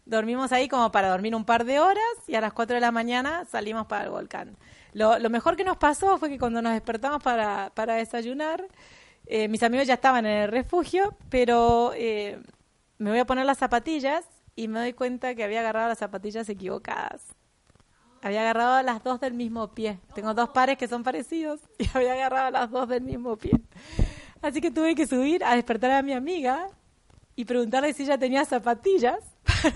Dormimos 0.05 0.51
ahí 0.51 0.67
como 0.67 0.91
para 0.91 1.09
dormir 1.09 1.35
un 1.35 1.45
par 1.45 1.65
de 1.65 1.79
horas 1.79 2.03
y 2.27 2.35
a 2.35 2.41
las 2.41 2.53
4 2.53 2.75
de 2.75 2.81
la 2.81 2.91
mañana 2.91 3.45
salimos 3.45 3.87
para 3.87 4.05
el 4.05 4.09
volcán. 4.09 4.57
Lo, 4.93 5.17
mejor 5.29 5.55
que 5.55 5.63
nos 5.63 5.77
pasó 5.77 6.17
fue 6.17 6.29
que 6.29 6.37
cuando 6.37 6.61
nos 6.61 6.73
despertamos 6.73 7.21
para, 7.23 7.71
para 7.73 7.95
desayunar, 7.95 8.65
eh, 9.25 9.47
mis 9.47 9.63
amigos 9.63 9.87
ya 9.87 9.95
estaban 9.95 10.25
en 10.25 10.43
el 10.43 10.51
refugio, 10.51 11.15
pero 11.29 11.93
eh, 11.95 12.39
me 12.97 13.09
voy 13.09 13.19
a 13.19 13.25
poner 13.25 13.45
las 13.45 13.57
zapatillas 13.57 14.25
y 14.55 14.67
me 14.67 14.79
doy 14.79 14.93
cuenta 14.93 15.35
que 15.35 15.43
había 15.43 15.61
agarrado 15.61 15.89
las 15.89 15.99
zapatillas 15.99 16.47
equivocadas. 16.49 17.23
Había 18.21 18.41
agarrado 18.41 18.81
las 18.83 19.03
dos 19.03 19.19
del 19.19 19.33
mismo 19.33 19.73
pie. 19.73 19.99
Tengo 20.15 20.33
dos 20.33 20.49
pares 20.49 20.77
que 20.77 20.87
son 20.87 21.03
parecidos 21.03 21.59
y 21.77 21.85
había 21.93 22.13
agarrado 22.13 22.51
las 22.51 22.71
dos 22.71 22.87
del 22.87 23.01
mismo 23.01 23.35
pie. 23.35 23.59
Así 24.41 24.61
que 24.61 24.71
tuve 24.71 24.95
que 24.95 25.07
subir 25.07 25.43
a 25.43 25.55
despertar 25.55 25.91
a 25.91 26.01
mi 26.01 26.13
amiga 26.13 26.67
y 27.35 27.45
preguntarle 27.45 27.93
si 27.93 28.03
ella 28.03 28.17
tenía 28.17 28.45
zapatillas, 28.45 29.19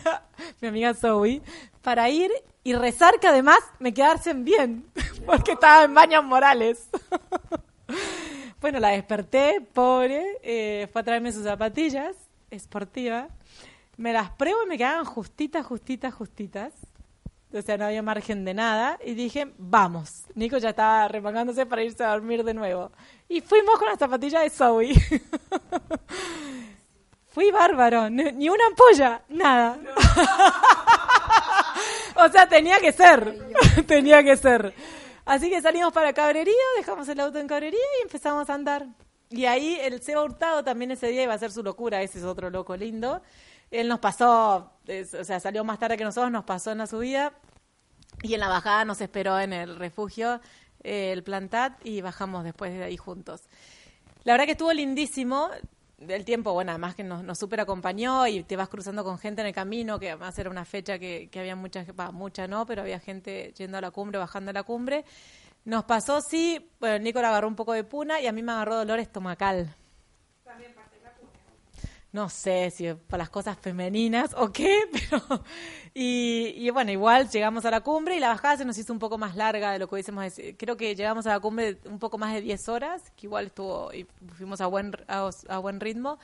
mi 0.61 0.67
amiga 0.67 0.93
Zoe, 0.93 1.41
para 1.81 2.09
ir 2.09 2.31
y 2.63 2.73
rezar 2.73 3.19
que 3.19 3.27
además 3.27 3.59
me 3.79 3.93
quedasen 3.93 4.43
bien, 4.43 4.85
porque 5.25 5.53
estaba 5.53 5.85
en 5.85 5.93
baños 5.93 6.23
morales. 6.23 6.89
Bueno, 8.59 8.79
la 8.79 8.89
desperté, 8.89 9.61
pobre, 9.73 10.37
eh, 10.43 10.89
fue 10.91 11.01
a 11.01 11.03
traerme 11.03 11.31
sus 11.31 11.43
zapatillas 11.43 12.15
esportivas. 12.49 13.29
Me 13.97 14.13
las 14.13 14.29
pruebo 14.31 14.63
y 14.63 14.67
me 14.67 14.77
quedaban 14.77 15.05
justitas, 15.05 15.65
justitas, 15.65 16.13
justitas. 16.13 16.73
O 17.53 17.61
sea, 17.61 17.77
no 17.77 17.85
había 17.85 18.03
margen 18.03 18.45
de 18.45 18.53
nada. 18.53 18.99
Y 19.03 19.13
dije, 19.15 19.51
vamos. 19.57 20.25
Nico 20.35 20.57
ya 20.57 20.69
estaba 20.69 21.07
remangándose 21.07 21.65
para 21.65 21.83
irse 21.83 22.03
a 22.03 22.11
dormir 22.11 22.43
de 22.43 22.53
nuevo. 22.53 22.91
Y 23.27 23.41
fuimos 23.41 23.79
con 23.79 23.87
las 23.87 23.97
zapatillas 23.97 24.43
de 24.43 24.49
Zoe. 24.49 24.93
Fui 27.29 27.51
bárbaro. 27.51 28.09
Ni, 28.09 28.49
una 28.49 28.67
ampolla. 28.67 29.23
Nada. 29.29 29.79
o 32.15 32.29
sea, 32.29 32.47
tenía 32.47 32.79
que 32.79 32.91
ser. 32.91 33.37
tenía 33.87 34.23
que 34.23 34.37
ser. 34.37 34.73
Así 35.25 35.49
que 35.49 35.61
salimos 35.61 35.91
para 35.91 36.13
Cabrerío, 36.13 36.53
dejamos 36.77 37.07
el 37.09 37.19
auto 37.19 37.37
en 37.37 37.47
Cabrerío 37.47 37.79
y 37.99 38.03
empezamos 38.03 38.49
a 38.49 38.53
andar. 38.53 38.87
Y 39.29 39.45
ahí 39.45 39.77
el 39.81 40.01
Seba 40.01 40.23
Hurtado 40.23 40.63
también 40.63 40.91
ese 40.91 41.07
día 41.07 41.23
iba 41.23 41.33
a 41.33 41.35
hacer 41.35 41.51
su 41.51 41.63
locura, 41.63 42.01
ese 42.01 42.19
es 42.19 42.23
otro 42.23 42.49
loco 42.49 42.77
lindo. 42.77 43.21
Él 43.71 43.87
nos 43.87 43.99
pasó, 43.99 44.71
o 44.87 45.23
sea, 45.23 45.39
salió 45.39 45.63
más 45.63 45.79
tarde 45.79 45.97
que 45.97 46.03
nosotros, 46.03 46.31
nos 46.31 46.45
pasó 46.45 46.71
en 46.71 46.79
la 46.79 46.87
subida 46.87 47.33
y 48.21 48.33
en 48.33 48.39
la 48.39 48.47
bajada 48.47 48.85
nos 48.85 49.01
esperó 49.01 49.39
en 49.39 49.53
el 49.53 49.75
refugio, 49.75 50.39
eh, 50.83 51.11
el 51.11 51.23
Plantat, 51.23 51.85
y 51.85 52.01
bajamos 52.01 52.43
después 52.43 52.73
de 52.73 52.83
ahí 52.83 52.97
juntos. 52.97 53.41
La 54.23 54.33
verdad 54.33 54.45
que 54.45 54.51
estuvo 54.51 54.73
lindísimo 54.73 55.49
del 55.97 56.25
tiempo, 56.25 56.53
bueno, 56.53 56.71
además 56.71 56.95
que 56.95 57.03
nos, 57.03 57.23
nos 57.23 57.39
super 57.39 57.59
acompañó 57.59 58.27
y 58.27 58.43
te 58.43 58.55
vas 58.55 58.69
cruzando 58.69 59.03
con 59.03 59.17
gente 59.17 59.41
en 59.41 59.47
el 59.47 59.53
camino, 59.53 59.99
que 59.99 60.11
además 60.11 60.37
era 60.37 60.49
una 60.49 60.65
fecha 60.65 60.99
que, 60.99 61.27
que 61.31 61.39
había 61.39 61.55
mucha, 61.55 61.85
mucha 62.11 62.47
no, 62.47 62.65
pero 62.65 62.81
había 62.81 62.99
gente 62.99 63.53
yendo 63.57 63.77
a 63.77 63.81
la 63.81 63.91
cumbre, 63.91 64.19
bajando 64.19 64.51
a 64.51 64.53
la 64.53 64.63
cumbre. 64.63 65.05
Nos 65.65 65.83
pasó, 65.83 66.21
sí, 66.21 66.69
bueno, 66.79 66.99
Nico 66.99 67.19
le 67.19 67.27
agarró 67.27 67.47
un 67.47 67.55
poco 67.55 67.73
de 67.73 67.83
puna 67.83 68.21
y 68.21 68.27
a 68.27 68.31
mí 68.31 68.41
me 68.41 68.51
agarró 68.51 68.75
dolor 68.75 68.99
estomacal. 68.99 69.75
No 72.17 72.29
sé 72.29 72.71
si 72.71 72.91
para 72.95 73.19
las 73.21 73.29
cosas 73.29 73.59
femeninas 73.59 74.33
o 74.35 74.51
qué, 74.51 74.89
pero... 74.91 75.43
Y, 75.93 76.67
bueno, 76.71 76.91
igual 76.91 77.29
llegamos 77.29 77.63
a 77.65 77.69
la 77.69 77.81
cumbre 77.81 78.17
y 78.17 78.19
la 78.19 78.29
bajada 78.29 78.57
se 78.57 78.65
nos 78.65 78.75
hizo 78.79 78.91
un 78.91 78.97
poco 78.97 79.19
más 79.19 79.35
larga 79.35 79.71
de 79.71 79.77
lo 79.77 79.87
que 79.87 79.93
hubiésemos... 79.93 80.33
Creo 80.57 80.77
que 80.77 80.95
llegamos 80.95 81.27
a 81.27 81.29
la 81.29 81.39
cumbre 81.39 81.77
un 81.85 81.99
poco 81.99 82.17
más 82.17 82.33
de 82.33 82.41
10 82.41 82.69
horas, 82.69 83.11
que 83.15 83.27
igual 83.27 83.45
estuvo... 83.45 83.93
y 83.93 84.07
fuimos 84.35 84.61
a 84.61 84.65
buen, 84.65 84.93
a, 85.07 85.59
buen 85.59 85.79
ritmo. 85.79 86.17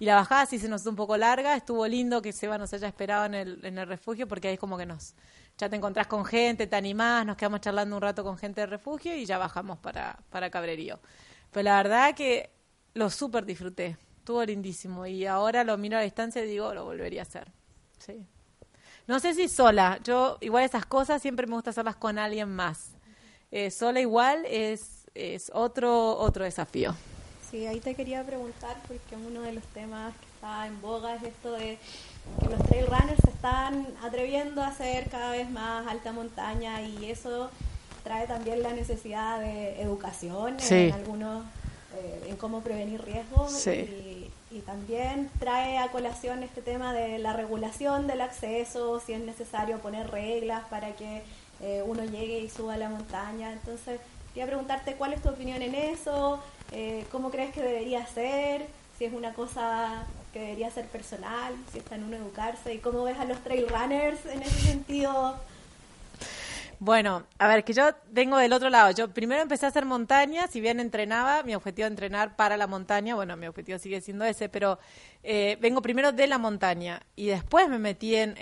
Y 0.00 0.06
la 0.06 0.16
bajada 0.16 0.46
sí 0.46 0.58
se 0.58 0.68
nos 0.68 0.80
hizo 0.80 0.90
un 0.90 0.96
poco 0.96 1.16
larga, 1.16 1.54
estuvo 1.54 1.86
lindo 1.86 2.22
que 2.22 2.32
Seba 2.32 2.58
nos 2.58 2.72
haya 2.74 2.88
esperado 2.88 3.24
en 3.26 3.34
el, 3.34 3.64
en 3.64 3.78
el 3.78 3.86
refugio 3.86 4.26
porque 4.26 4.48
ahí 4.48 4.54
es 4.54 4.60
como 4.60 4.76
que 4.76 4.86
nos... 4.86 5.14
Ya 5.58 5.68
te 5.68 5.76
encontrás 5.76 6.08
con 6.08 6.24
gente, 6.24 6.66
te 6.66 6.74
animás, 6.74 7.24
nos 7.24 7.36
quedamos 7.36 7.60
charlando 7.60 7.94
un 7.94 8.02
rato 8.02 8.24
con 8.24 8.36
gente 8.36 8.62
del 8.62 8.70
refugio 8.70 9.14
y 9.14 9.24
ya 9.26 9.38
bajamos 9.38 9.78
para, 9.78 10.18
para 10.28 10.50
Cabrerío. 10.50 10.98
Pero 11.52 11.62
la 11.62 11.76
verdad 11.76 12.16
que 12.16 12.50
lo 12.94 13.10
súper 13.10 13.44
disfruté 13.44 13.96
estuvo 14.26 14.44
lindísimo 14.44 15.06
y 15.06 15.24
ahora 15.24 15.62
lo 15.62 15.78
miro 15.78 15.96
a 15.96 16.00
distancia 16.00 16.44
y 16.44 16.48
digo, 16.48 16.74
lo 16.74 16.84
volvería 16.84 17.20
a 17.20 17.22
hacer. 17.22 17.46
Sí. 17.98 18.26
No 19.06 19.20
sé 19.20 19.34
si 19.34 19.46
sola, 19.46 20.00
yo 20.02 20.38
igual 20.40 20.64
esas 20.64 20.84
cosas 20.84 21.22
siempre 21.22 21.46
me 21.46 21.54
gusta 21.54 21.70
hacerlas 21.70 21.94
con 21.94 22.18
alguien 22.18 22.48
más. 22.48 22.88
Eh, 23.52 23.70
sola 23.70 24.00
igual 24.00 24.44
es, 24.46 25.06
es 25.14 25.52
otro, 25.54 26.18
otro 26.18 26.42
desafío. 26.42 26.92
Sí, 27.48 27.68
ahí 27.68 27.78
te 27.78 27.94
quería 27.94 28.24
preguntar 28.24 28.76
porque 28.88 29.14
uno 29.14 29.42
de 29.42 29.52
los 29.52 29.64
temas 29.66 30.12
que 30.16 30.26
está 30.26 30.66
en 30.66 30.80
boga 30.80 31.14
es 31.14 31.22
esto 31.22 31.52
de 31.52 31.78
que 32.40 32.48
los 32.48 32.60
trail 32.66 32.86
runners 32.86 33.20
se 33.22 33.30
están 33.30 33.86
atreviendo 34.02 34.60
a 34.60 34.66
hacer 34.66 35.08
cada 35.08 35.30
vez 35.30 35.48
más 35.48 35.86
alta 35.86 36.10
montaña 36.10 36.82
y 36.82 37.12
eso 37.12 37.48
trae 38.02 38.26
también 38.26 38.60
la 38.64 38.72
necesidad 38.72 39.38
de 39.38 39.80
educación 39.80 40.56
en 40.68 40.92
algunos 40.92 41.44
eh, 41.96 42.26
en 42.28 42.36
cómo 42.36 42.60
prevenir 42.60 43.02
riesgos 43.02 43.66
y, 43.66 44.30
también 44.64 45.30
trae 45.38 45.76
a 45.76 45.88
colación 45.88 46.42
este 46.42 46.62
tema 46.62 46.94
de 46.94 47.18
la 47.18 47.34
regulación 47.34 48.06
del 48.06 48.22
acceso, 48.22 49.00
si 49.00 49.12
es 49.12 49.20
necesario 49.20 49.78
poner 49.80 50.10
reglas 50.10 50.64
para 50.70 50.96
que 50.96 51.22
eh, 51.60 51.82
uno 51.86 52.04
llegue 52.04 52.38
y 52.38 52.48
suba 52.48 52.74
a 52.74 52.76
la 52.78 52.88
montaña. 52.88 53.52
Entonces, 53.52 54.00
quería 54.32 54.46
preguntarte 54.46 54.94
cuál 54.94 55.12
es 55.12 55.20
tu 55.20 55.28
opinión 55.28 55.60
en 55.60 55.74
eso, 55.74 56.40
eh, 56.72 57.04
cómo 57.12 57.30
crees 57.30 57.52
que 57.52 57.62
debería 57.62 58.06
ser, 58.06 58.66
si 58.98 59.04
es 59.04 59.12
una 59.12 59.34
cosa 59.34 60.06
que 60.32 60.40
debería 60.40 60.70
ser 60.70 60.86
personal, 60.86 61.54
si 61.70 61.78
está 61.78 61.96
en 61.96 62.04
uno 62.04 62.16
educarse 62.16 62.72
y 62.72 62.78
cómo 62.78 63.04
ves 63.04 63.18
a 63.18 63.26
los 63.26 63.38
trail 63.44 63.68
runners 63.68 64.24
en 64.24 64.42
ese 64.42 64.60
sentido 64.60 65.36
bueno, 66.78 67.26
a 67.38 67.48
ver, 67.48 67.64
que 67.64 67.72
yo 67.72 67.90
vengo 68.10 68.36
del 68.36 68.52
otro 68.52 68.68
lado. 68.68 68.90
Yo 68.90 69.08
primero 69.08 69.42
empecé 69.42 69.66
a 69.66 69.70
hacer 69.70 69.84
montaña, 69.84 70.46
si 70.48 70.60
bien 70.60 70.80
entrenaba, 70.80 71.42
mi 71.42 71.54
objetivo 71.54 71.86
era 71.86 71.92
entrenar 71.92 72.36
para 72.36 72.56
la 72.56 72.66
montaña, 72.66 73.14
bueno, 73.14 73.36
mi 73.36 73.46
objetivo 73.46 73.78
sigue 73.78 74.00
siendo 74.00 74.24
ese, 74.24 74.48
pero 74.48 74.78
eh, 75.22 75.56
vengo 75.60 75.80
primero 75.80 76.12
de 76.12 76.26
la 76.26 76.38
montaña 76.38 77.02
y 77.14 77.26
después 77.26 77.68
me 77.68 77.78
metí 77.78 78.14
en, 78.14 78.34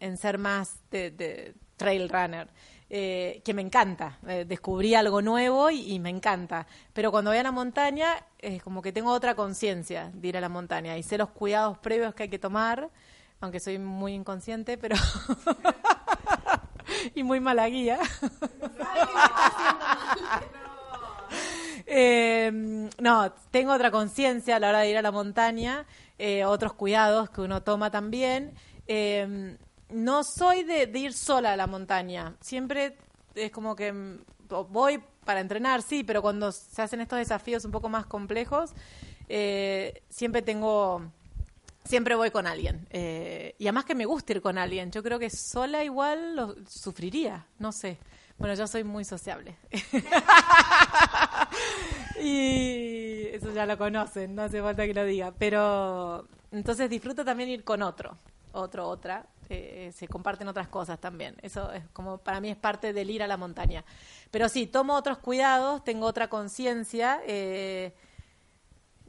en, 0.00 0.16
ser 0.16 0.38
más 0.38 0.80
de, 0.90 1.54
trail 1.76 2.08
runner. 2.08 2.48
Eh, 2.90 3.42
que 3.44 3.52
me 3.52 3.60
encanta, 3.60 4.18
eh, 4.26 4.46
descubrí 4.48 4.94
algo 4.94 5.20
nuevo 5.20 5.70
y, 5.70 5.98
me 5.98 6.08
encanta, 6.08 6.66
pero 6.94 7.10
cuando 7.10 7.30
voy 7.30 7.38
a 7.38 7.42
la 7.42 7.52
montaña 7.52 8.14
es 8.38 8.62
como 8.62 8.80
que 8.80 8.92
tengo 8.92 9.12
otra 9.12 9.34
conciencia 9.34 10.10
de 10.14 10.28
ir 10.28 10.38
a 10.38 10.40
la 10.40 10.48
montaña 10.48 10.96
y 10.96 11.02
sé 11.02 11.18
los 11.18 11.28
cuidados 11.28 11.76
previos 11.76 12.14
que 12.14 12.22
hay 12.22 12.28
que 12.30 12.38
tomar, 12.38 12.88
aunque 13.40 13.60
soy 13.60 13.78
muy 13.78 14.14
inconsciente, 14.14 14.78
pero 14.78 14.96
y 17.14 17.22
muy 17.22 17.40
mala 17.40 17.68
guía. 17.68 17.98
eh, 21.86 22.88
no, 23.00 23.32
tengo 23.50 23.72
otra 23.72 23.90
conciencia 23.90 24.56
a 24.56 24.60
la 24.60 24.70
hora 24.70 24.80
de 24.80 24.90
ir 24.90 24.98
a 24.98 25.02
la 25.02 25.12
montaña, 25.12 25.86
eh, 26.18 26.44
otros 26.44 26.72
cuidados 26.72 27.30
que 27.30 27.40
uno 27.40 27.62
toma 27.62 27.90
también. 27.90 28.54
Eh, 28.86 29.56
no 29.90 30.22
soy 30.24 30.64
de, 30.64 30.90
ir 30.94 31.12
sola 31.12 31.52
a 31.52 31.56
la 31.56 31.66
montaña. 31.66 32.36
Siempre 32.40 32.96
es 33.34 33.50
como 33.50 33.74
que 33.74 33.92
mm, 33.92 34.18
voy 34.70 35.02
para 35.24 35.40
entrenar, 35.40 35.82
sí, 35.82 36.04
pero 36.04 36.22
cuando 36.22 36.52
se 36.52 36.82
hacen 36.82 37.00
estos 37.00 37.18
desafíos 37.18 37.64
un 37.64 37.70
poco 37.70 37.88
más 37.88 38.06
complejos, 38.06 38.72
eh, 39.28 40.02
siempre 40.08 40.42
tengo 40.42 41.02
siempre 41.88 42.14
voy 42.14 42.30
con 42.30 42.46
alguien. 42.46 42.86
Eh, 42.90 43.54
y 43.58 43.66
además 43.66 43.86
que 43.86 43.94
me 43.94 44.04
gusta 44.04 44.32
ir 44.32 44.42
con 44.42 44.58
alguien. 44.58 44.92
Yo 44.92 45.02
creo 45.02 45.18
que 45.18 45.30
sola 45.30 45.82
igual 45.82 46.36
lo 46.36 46.54
sufriría, 46.68 47.46
no 47.58 47.72
sé. 47.72 47.98
Bueno, 48.36 48.54
yo 48.54 48.68
soy 48.68 48.84
muy 48.84 49.04
sociable. 49.04 49.56
y 52.22 53.26
eso 53.32 53.52
ya 53.52 53.66
lo 53.66 53.76
conocen, 53.76 54.34
no 54.34 54.42
hace 54.42 54.62
falta 54.62 54.86
que 54.86 54.94
lo 54.94 55.04
diga. 55.04 55.32
Pero 55.36 56.28
entonces 56.52 56.88
disfruto 56.88 57.24
también 57.24 57.48
ir 57.48 57.64
con 57.64 57.82
otro, 57.82 58.16
otro, 58.52 58.86
otra. 58.86 59.26
Eh, 59.50 59.92
se 59.96 60.06
comparten 60.06 60.46
otras 60.46 60.68
cosas 60.68 61.00
también. 61.00 61.34
Eso 61.42 61.72
es 61.72 61.82
como 61.94 62.18
para 62.18 62.38
mí 62.38 62.50
es 62.50 62.56
parte 62.56 62.92
del 62.92 63.10
ir 63.10 63.22
a 63.22 63.26
la 63.26 63.38
montaña. 63.38 63.82
Pero 64.30 64.48
sí, 64.48 64.66
tomo 64.66 64.94
otros 64.94 65.18
cuidados, 65.18 65.82
tengo 65.82 66.06
otra 66.06 66.28
conciencia. 66.28 67.20
Eh, 67.26 67.94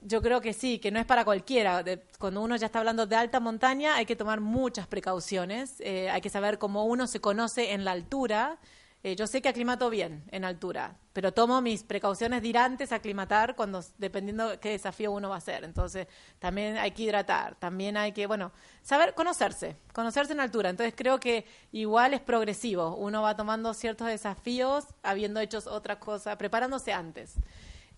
yo 0.01 0.21
creo 0.21 0.41
que 0.41 0.53
sí, 0.53 0.79
que 0.79 0.91
no 0.91 0.99
es 0.99 1.05
para 1.05 1.25
cualquiera. 1.25 1.83
cuando 2.17 2.41
uno 2.41 2.55
ya 2.55 2.67
está 2.67 2.79
hablando 2.79 3.05
de 3.05 3.15
alta 3.15 3.39
montaña, 3.39 3.95
hay 3.95 4.05
que 4.05 4.15
tomar 4.15 4.39
muchas 4.39 4.87
precauciones. 4.87 5.75
Eh, 5.79 6.09
hay 6.09 6.21
que 6.21 6.29
saber 6.29 6.57
cómo 6.57 6.85
uno 6.85 7.07
se 7.07 7.19
conoce 7.19 7.73
en 7.73 7.85
la 7.85 7.91
altura. 7.91 8.59
Eh, 9.01 9.15
yo 9.15 9.27
sé 9.27 9.41
que 9.41 9.47
aclimato 9.47 9.89
bien 9.89 10.25
en 10.29 10.43
altura, 10.43 10.97
pero 11.13 11.31
tomo 11.33 11.61
mis 11.61 11.83
precauciones 11.83 12.41
de 12.41 12.49
ir 12.49 12.57
antes 12.57 12.91
a 12.91 12.95
aclimatar 12.95 13.55
cuando, 13.55 13.81
dependiendo 13.97 14.59
qué 14.59 14.71
desafío 14.71 15.13
uno 15.13 15.29
va 15.29 15.35
a 15.35 15.37
hacer. 15.37 15.63
Entonces, 15.63 16.07
también 16.37 16.77
hay 16.77 16.91
que 16.91 17.03
hidratar, 17.03 17.55
también 17.55 17.95
hay 17.95 18.11
que, 18.11 18.27
bueno, 18.27 18.51
saber 18.81 19.13
conocerse, 19.13 19.77
conocerse 19.93 20.33
en 20.33 20.41
altura. 20.41 20.69
Entonces, 20.69 20.93
creo 20.97 21.17
que 21.17 21.45
igual 21.71 22.13
es 22.13 22.19
progresivo. 22.19 22.95
Uno 22.97 23.21
va 23.21 23.37
tomando 23.37 23.73
ciertos 23.73 24.07
desafíos 24.07 24.83
habiendo 25.01 25.39
hecho 25.39 25.59
otras 25.67 25.99
cosas, 25.99 26.35
preparándose 26.35 26.91
antes. 26.91 27.35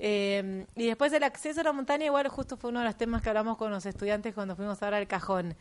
Eh, 0.04 0.66
y 0.76 0.88
después 0.88 1.14
el 1.14 1.22
acceso 1.22 1.62
a 1.62 1.64
la 1.64 1.74
montaña, 1.74 2.08
igual 2.08 2.28
justo 2.28 2.58
fue 2.58 2.72
uno 2.72 2.80
de 2.80 2.86
los 2.86 2.98
temas 2.98 3.22
que 3.22 3.30
hablamos 3.30 3.56
con 3.56 3.70
los 3.70 3.86
estudiantes 3.86 4.34
cuando 4.34 4.56
fuimos 4.56 4.82
ahora 4.82 4.98
al 4.98 5.08
cajón. 5.08 5.56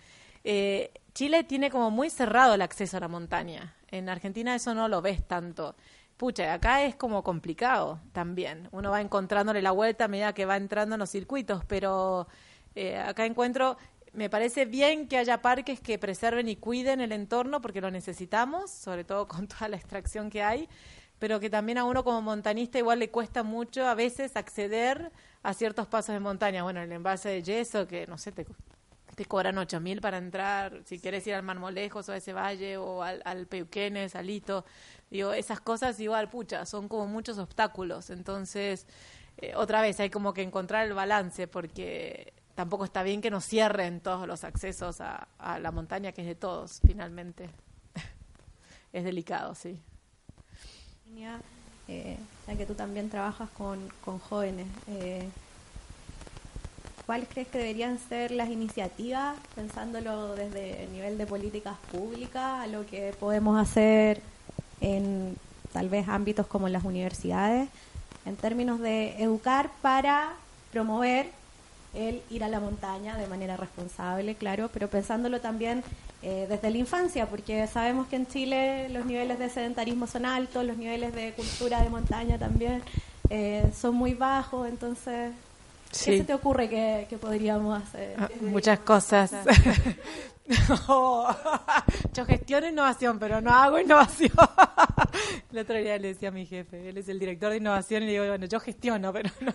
Eh, 0.44 0.92
Chile 1.12 1.44
tiene 1.44 1.70
como 1.70 1.90
muy 1.90 2.09
cerrado 2.09 2.55
el 2.55 2.62
acceso 2.62 2.96
a 2.96 3.00
la 3.00 3.09
montaña. 3.09 3.76
En 3.90 4.09
Argentina 4.09 4.55
eso 4.55 4.72
no 4.72 4.88
lo 4.88 5.03
ves 5.03 5.22
tanto. 5.29 5.76
Pucha, 6.16 6.55
acá 6.55 6.85
es 6.85 6.96
como 6.96 7.22
complicado 7.22 8.00
también. 8.12 8.70
Uno 8.72 8.90
va 8.90 9.03
encontrándole 9.03 9.61
la 9.61 9.72
vuelta 9.72 10.07
a 10.07 10.09
medida 10.09 10.33
que 10.33 10.46
va 10.46 10.57
entrando 10.57 10.94
en 10.94 11.00
los 11.00 11.11
circuitos, 11.11 11.62
pero 11.66 12.26
eh, 12.74 12.96
acá 12.96 13.26
encuentro, 13.26 13.76
me 14.14 14.31
parece 14.31 14.64
bien 14.64 15.07
que 15.07 15.18
haya 15.18 15.42
parques 15.42 15.81
que 15.81 15.98
preserven 15.98 16.48
y 16.48 16.57
cuiden 16.57 17.03
el 17.03 17.12
entorno 17.12 17.61
porque 17.61 17.83
lo 17.83 17.90
necesitamos, 17.90 18.70
sobre 18.70 19.05
todo 19.05 19.29
con 19.29 19.48
toda 19.48 19.68
la 19.68 19.76
extracción 19.76 20.31
que 20.31 20.42
hay 20.42 20.66
pero 21.21 21.39
que 21.39 21.51
también 21.51 21.79
a 21.79 21.85
uno 21.85 22.03
como 22.03 22.23
montanista 22.23 22.79
igual 22.79 22.99
le 22.99 23.11
cuesta 23.11 23.43
mucho 23.43 23.87
a 23.87 23.95
veces 23.95 24.37
acceder 24.37 25.13
a 25.43 25.53
ciertos 25.55 25.87
pasos 25.87 26.15
de 26.15 26.21
montaña. 26.21 26.63
Bueno, 26.63 26.81
el 26.81 26.91
envase 26.91 27.29
de 27.29 27.43
yeso, 27.43 27.87
que 27.87 28.07
no 28.07 28.17
sé, 28.17 28.33
te, 28.33 28.47
te 29.15 29.27
cobran 29.27 29.59
ocho 29.59 29.81
mil 29.81 30.01
para 30.01 30.17
entrar, 30.17 30.81
si 30.87 30.99
quieres 30.99 31.27
ir 31.27 31.35
al 31.35 31.43
Marmolejos 31.43 32.09
o 32.09 32.13
a 32.13 32.17
ese 32.17 32.33
valle 32.33 32.79
o 32.79 33.03
al, 33.03 33.21
al 33.27 33.47
Peuquenes, 33.47 34.17
al 34.17 34.27
digo, 35.11 35.33
esas 35.35 35.61
cosas 35.61 36.01
igual, 36.01 36.31
pucha, 36.31 36.65
son 36.65 36.89
como 36.89 37.07
muchos 37.07 37.37
obstáculos. 37.37 38.09
Entonces, 38.09 38.87
eh, 39.37 39.53
otra 39.57 39.83
vez 39.83 40.01
hay 40.01 40.09
como 40.09 40.33
que 40.33 40.41
encontrar 40.41 40.87
el 40.87 40.95
balance 40.95 41.47
porque 41.49 42.33
tampoco 42.55 42.87
está 42.87 43.03
bien 43.03 43.21
que 43.21 43.31
nos 43.31 43.45
cierren 43.45 44.01
todos 44.01 44.27
los 44.27 44.43
accesos 44.43 45.03
a, 45.03 45.29
a 45.37 45.59
la 45.59 45.71
montaña, 45.71 46.13
que 46.13 46.23
es 46.23 46.27
de 46.29 46.35
todos, 46.35 46.81
finalmente. 46.87 47.51
es 48.95 49.05
delicado, 49.05 49.55
sí 49.55 49.83
eh, 51.88 52.16
ya 52.46 52.57
que 52.57 52.66
tú 52.66 52.75
también 52.75 53.11
trabajas 53.11 53.49
con, 53.51 53.81
jóvenes, 54.20 54.66
eh, 54.88 55.29
¿cuáles 57.07 57.29
crees 57.29 57.49
que 57.49 57.59
deberían 57.59 57.99
ser 57.99 58.31
las 58.31 58.49
iniciativas, 58.49 59.37
pensándolo 59.55 60.35
desde 60.35 60.85
el 60.85 60.92
nivel 60.92 61.18
de 61.18 61.27
políticas 61.27 61.77
públicas, 61.90 62.61
a 62.61 62.66
lo 62.66 62.87
que 62.87 63.14
podemos 63.18 63.61
hacer 63.61 64.23
en 64.81 65.37
tal 65.73 65.88
vez 65.88 66.09
ámbitos 66.09 66.46
como 66.46 66.68
las 66.68 66.85
universidades, 66.85 67.68
en 68.25 68.37
términos 68.37 68.81
de 68.81 69.23
educar 69.23 69.70
para 69.83 70.35
promover 70.73 71.31
el 71.94 72.22
ir 72.31 72.44
a 72.44 72.48
la 72.48 72.61
montaña 72.61 73.16
de 73.16 73.26
manera 73.26 73.57
responsable, 73.57 74.35
claro, 74.35 74.70
pero 74.72 74.88
pensándolo 74.88 75.40
también 75.40 75.83
eh, 76.22 76.46
desde 76.48 76.70
la 76.70 76.79
infancia, 76.79 77.26
porque 77.26 77.66
sabemos 77.66 78.07
que 78.07 78.16
en 78.16 78.26
Chile 78.26 78.88
los 78.90 79.07
niveles 79.07 79.38
de 79.38 79.48
sedentarismo 79.48 80.07
son 80.07 80.26
altos, 80.26 80.64
los 80.64 80.76
niveles 80.76 81.14
de 81.14 81.33
cultura 81.33 81.83
de 81.83 81.90
montaña 81.90 82.38
también 82.38 82.83
eh, 83.29 83.70
son 83.79 83.94
muy 83.94 84.14
bajos, 84.14 84.68
entonces, 84.68 85.33
¿qué 85.90 86.18
se 86.18 86.24
te 86.24 86.35
ocurre 86.35 86.68
que, 86.68 87.18
podríamos 87.20 87.83
hacer? 87.83 88.14
Ah, 88.18 88.29
muchas 88.40 88.79
cosas. 88.81 89.33
Yo 92.12 92.24
gestiono 92.26 92.68
innovación, 92.68 93.18
pero 93.18 93.40
no 93.40 93.50
hago 93.50 93.79
innovación. 93.79 94.33
El 95.53 95.59
otro 95.59 95.77
día 95.77 95.99
le 95.99 96.09
decía 96.09 96.29
a 96.29 96.33
mi 96.33 96.47
jefe, 96.47 96.89
él 96.89 96.99
es 96.99 97.09
el 97.09 97.19
director 97.19 97.51
de 97.51 97.57
innovación, 97.57 98.03
y 98.03 98.07
le 98.07 98.13
digo, 98.13 98.27
bueno, 98.27 98.47
yo 98.47 98.61
gestiono, 98.61 99.13
pero 99.13 99.31
no. 99.41 99.53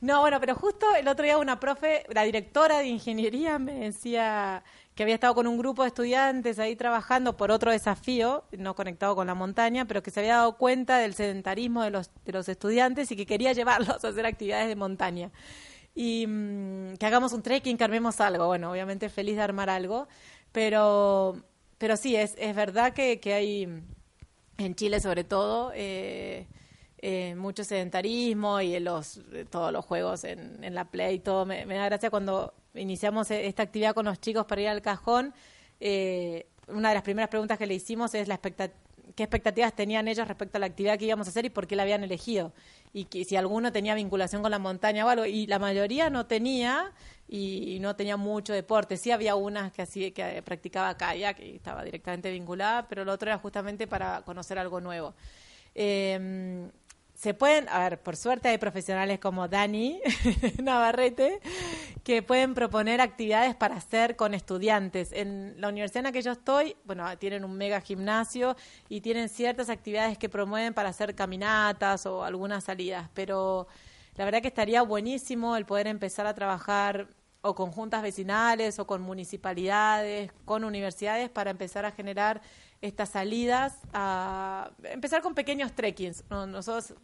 No, 0.00 0.20
bueno, 0.20 0.40
pero 0.40 0.54
justo 0.54 0.86
el 0.96 1.06
otro 1.08 1.24
día 1.24 1.38
una 1.38 1.60
profe, 1.60 2.04
la 2.12 2.24
directora 2.24 2.78
de 2.78 2.86
ingeniería, 2.86 3.58
me 3.58 3.74
decía 3.74 4.62
que 4.94 5.04
había 5.04 5.14
estado 5.14 5.34
con 5.34 5.46
un 5.46 5.56
grupo 5.56 5.82
de 5.82 5.88
estudiantes 5.88 6.58
ahí 6.58 6.76
trabajando 6.76 7.36
por 7.36 7.50
otro 7.50 7.70
desafío, 7.70 8.44
no 8.52 8.74
conectado 8.74 9.14
con 9.14 9.26
la 9.26 9.34
montaña, 9.34 9.86
pero 9.86 10.02
que 10.02 10.10
se 10.10 10.20
había 10.20 10.36
dado 10.36 10.56
cuenta 10.56 10.98
del 10.98 11.14
sedentarismo 11.14 11.82
de 11.82 11.90
los, 11.90 12.10
de 12.24 12.32
los 12.32 12.48
estudiantes 12.48 13.10
y 13.10 13.16
que 13.16 13.26
quería 13.26 13.52
llevarlos 13.52 14.04
a 14.04 14.08
hacer 14.08 14.26
actividades 14.26 14.68
de 14.68 14.76
montaña. 14.76 15.30
Y 15.94 16.26
mm, 16.26 16.96
que 16.96 17.06
hagamos 17.06 17.32
un 17.32 17.42
trekking, 17.42 17.76
que 17.76 17.84
armemos 17.84 18.20
algo. 18.20 18.46
Bueno, 18.46 18.70
obviamente 18.70 19.08
feliz 19.08 19.36
de 19.36 19.42
armar 19.42 19.70
algo, 19.70 20.08
pero, 20.52 21.36
pero 21.78 21.96
sí, 21.96 22.16
es, 22.16 22.34
es 22.38 22.54
verdad 22.54 22.92
que, 22.92 23.20
que 23.20 23.34
hay 23.34 23.82
en 24.62 24.74
Chile 24.74 25.00
sobre 25.00 25.24
todo... 25.24 25.72
Eh, 25.74 26.46
eh, 27.04 27.34
mucho 27.34 27.64
sedentarismo 27.64 28.60
y 28.60 28.78
los, 28.78 29.20
todos 29.50 29.72
los 29.72 29.84
juegos 29.84 30.22
en, 30.22 30.62
en 30.62 30.72
la 30.72 30.84
Play 30.84 31.16
y 31.16 31.18
todo. 31.18 31.44
Me, 31.44 31.66
da 31.66 31.86
gracia 31.86 32.10
cuando 32.10 32.54
iniciamos 32.74 33.28
e, 33.32 33.48
esta 33.48 33.64
actividad 33.64 33.92
con 33.92 34.04
los 34.04 34.20
chicos 34.20 34.46
para 34.46 34.60
ir 34.60 34.68
al 34.68 34.82
cajón. 34.82 35.34
Eh, 35.80 36.46
una 36.68 36.90
de 36.90 36.94
las 36.94 37.02
primeras 37.02 37.28
preguntas 37.28 37.58
que 37.58 37.66
le 37.66 37.74
hicimos 37.74 38.14
es 38.14 38.28
la 38.28 38.40
qué 39.14 39.22
expectativas 39.22 39.74
tenían 39.74 40.08
ellos 40.08 40.26
respecto 40.28 40.58
a 40.58 40.60
la 40.60 40.66
actividad 40.66 40.98
que 40.98 41.06
íbamos 41.06 41.26
a 41.26 41.30
hacer 41.30 41.44
y 41.44 41.50
por 41.50 41.66
qué 41.66 41.76
la 41.76 41.82
habían 41.82 42.04
elegido. 42.04 42.52
Y 42.92 43.06
que, 43.06 43.24
si 43.24 43.36
alguno 43.36 43.72
tenía 43.72 43.94
vinculación 43.94 44.42
con 44.42 44.50
la 44.50 44.58
montaña 44.58 45.06
o 45.06 45.08
algo. 45.08 45.24
Y 45.24 45.46
la 45.46 45.58
mayoría 45.58 46.10
no 46.10 46.26
tenía 46.26 46.92
y, 47.28 47.78
no 47.80 47.96
tenía 47.96 48.16
mucho 48.16 48.52
deporte. 48.52 48.96
Sí 48.96 49.10
había 49.10 49.34
unas 49.34 49.72
que, 49.72 49.82
así, 49.82 50.12
que 50.12 50.42
practicaba 50.42 50.96
kayak 50.96 51.36
que 51.36 51.56
estaba 51.56 51.84
directamente 51.84 52.30
vinculada, 52.30 52.88
pero 52.88 53.04
lo 53.04 53.12
otro 53.12 53.30
era 53.30 53.38
justamente 53.38 53.86
para 53.86 54.22
conocer 54.22 54.58
algo 54.58 54.80
nuevo. 54.80 55.14
Eh, 55.74 56.68
se 57.22 57.34
pueden, 57.34 57.68
a 57.68 57.78
ver, 57.78 58.02
por 58.02 58.16
suerte 58.16 58.48
hay 58.48 58.58
profesionales 58.58 59.20
como 59.20 59.46
Dani 59.46 60.00
Navarrete 60.60 61.38
que 62.02 62.20
pueden 62.20 62.52
proponer 62.52 63.00
actividades 63.00 63.54
para 63.54 63.76
hacer 63.76 64.16
con 64.16 64.34
estudiantes. 64.34 65.12
En 65.12 65.54
la 65.58 65.68
universidad 65.68 65.98
en 65.98 66.04
la 66.06 66.10
que 66.10 66.22
yo 66.22 66.32
estoy, 66.32 66.74
bueno, 66.84 67.06
tienen 67.18 67.44
un 67.44 67.56
mega 67.56 67.80
gimnasio 67.80 68.56
y 68.88 69.02
tienen 69.02 69.28
ciertas 69.28 69.70
actividades 69.70 70.18
que 70.18 70.28
promueven 70.28 70.74
para 70.74 70.88
hacer 70.88 71.14
caminatas 71.14 72.06
o 72.06 72.24
algunas 72.24 72.64
salidas, 72.64 73.08
pero 73.14 73.68
la 74.16 74.24
verdad 74.24 74.42
que 74.42 74.48
estaría 74.48 74.82
buenísimo 74.82 75.56
el 75.56 75.64
poder 75.64 75.86
empezar 75.86 76.26
a 76.26 76.34
trabajar 76.34 77.06
o 77.40 77.54
con 77.54 77.70
juntas 77.70 78.02
vecinales 78.02 78.80
o 78.80 78.86
con 78.88 79.00
municipalidades, 79.00 80.32
con 80.44 80.64
universidades 80.64 81.30
para 81.30 81.52
empezar 81.52 81.84
a 81.84 81.92
generar 81.92 82.42
estas 82.80 83.10
salidas, 83.10 83.78
a 83.92 84.72
empezar 84.82 85.22
con 85.22 85.34
pequeños 85.34 85.72
trekkings. 85.72 86.24
Nosotros 86.28 86.94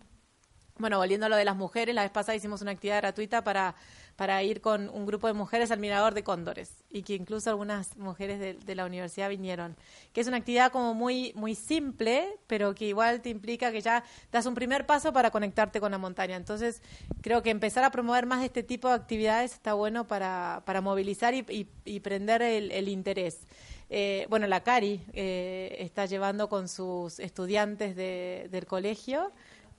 bueno, 0.79 0.99
volviendo 0.99 1.27
a 1.27 1.29
lo 1.29 1.37
de 1.37 1.45
las 1.45 1.57
mujeres, 1.57 1.95
la 1.95 2.03
vez 2.03 2.11
pasada 2.11 2.37
hicimos 2.37 2.63
una 2.63 2.71
actividad 2.71 2.99
gratuita 2.99 3.43
para, 3.43 3.75
para 4.19 4.43
ir 4.43 4.61
con 4.61 4.89
un 4.89 5.07
grupo 5.07 5.29
de 5.29 5.33
mujeres 5.33 5.71
al 5.71 5.79
Mirador 5.79 6.13
de 6.13 6.25
Cóndores 6.25 6.73
y 6.91 7.03
que 7.03 7.15
incluso 7.15 7.51
algunas 7.51 7.97
mujeres 7.97 8.41
de, 8.41 8.75
la 8.75 8.85
universidad 8.85 9.29
vinieron. 9.29 9.77
Que 10.13 10.21
es 10.21 10.27
una 10.27 10.39
actividad 10.39 10.73
como 10.73 10.93
muy, 10.93 11.33
muy 11.37 11.55
simple, 11.55 12.37
pero 12.49 12.75
que 12.75 12.87
igual 12.87 13.21
te 13.21 13.29
implica 13.31 13.71
que 13.71 13.81
ya 13.81 14.03
das 14.33 14.47
un 14.47 14.57
primer 14.57 14.87
paso 14.87 15.13
para 15.13 15.31
conectarte 15.31 15.79
con 15.79 15.93
la 15.93 15.99
montaña. 15.99 16.35
Entonces, 16.35 16.83
creo 17.23 17.45
que 17.45 17.51
empezar 17.51 17.85
a 17.85 17.93
promover 17.93 18.27
más 18.27 18.41
de 18.41 18.47
este 18.47 18.65
tipo 18.65 18.89
de 18.89 18.95
actividades 18.95 19.53
está 19.53 19.75
bueno 19.75 20.09
para, 20.09 20.63
para 20.65 20.81
movilizar 20.81 21.35
y, 21.35 21.69
y, 21.85 22.01
prender 22.01 22.43
el, 22.43 22.89
interés. 22.89 23.39
Eh, 23.89 24.27
bueno, 24.29 24.49
la 24.49 24.65
Cari 24.65 25.01
eh, 25.13 25.77
está 25.79 26.07
llevando 26.07 26.49
con 26.49 26.69
sus 26.69 27.21
estudiantes 27.21 27.95
de, 27.95 28.49
del 28.51 28.67
colegio 28.67 29.33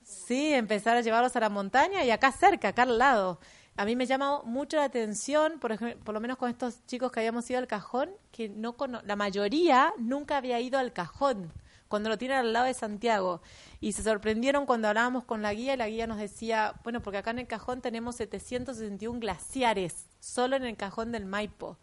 Sí, 0.10 0.56
empezar 0.56 0.98
a 0.98 1.02
llevarlos 1.02 1.36
a 1.36 1.40
la 1.40 1.50
montaña 1.50 2.04
y 2.04 2.10
acá 2.10 2.32
cerca, 2.32 2.70
acá 2.70 2.82
al 2.82 2.98
lado. 2.98 3.40
A 3.78 3.86
mí 3.86 3.96
me 3.96 4.08
llama 4.08 4.42
mucho 4.44 4.78
la 4.78 4.86
atención, 4.86 5.60
por, 5.60 5.72
ejemplo, 5.72 6.04
por 6.04 6.16
lo 6.16 6.20
menos 6.20 6.38
con 6.38 6.50
estos 6.50 6.84
chicos 6.88 7.12
que 7.12 7.20
habíamos 7.20 7.48
ido 7.50 7.60
al 7.60 7.68
cajón, 7.68 8.10
que 8.32 8.50
no 8.50 8.76
la 9.06 9.16
mayoría 9.16 9.94
nunca 10.00 10.38
había 10.38 10.60
ido 10.60 10.80
al 10.80 10.94
cajón. 10.94 11.54
cuando 11.88 12.10
lo 12.10 12.18
tienen 12.18 12.38
al 12.38 12.54
lado 12.54 12.66
de 12.66 12.74
Santiago. 12.74 13.42
Y 13.82 13.92
se 13.94 14.04
sorprendieron 14.04 14.66
cuando 14.66 14.88
hablábamos 14.88 15.26
con 15.26 15.42
la 15.44 15.54
guía 15.54 15.76
y 15.76 15.78
la 15.78 15.88
guía 15.90 16.08
nos 16.08 16.18
decía, 16.18 16.74
bueno, 16.84 17.02
porque 17.02 17.20
acá 17.20 17.32
en 17.32 17.40
el 17.40 17.48
cajón 17.48 17.82
tenemos 17.82 18.16
761 18.16 19.20
glaciares, 19.20 20.08
solo 20.20 20.56
en 20.56 20.66
el 20.66 20.76
cajón 20.76 21.12
del 21.12 21.26
Maipo. 21.26 21.78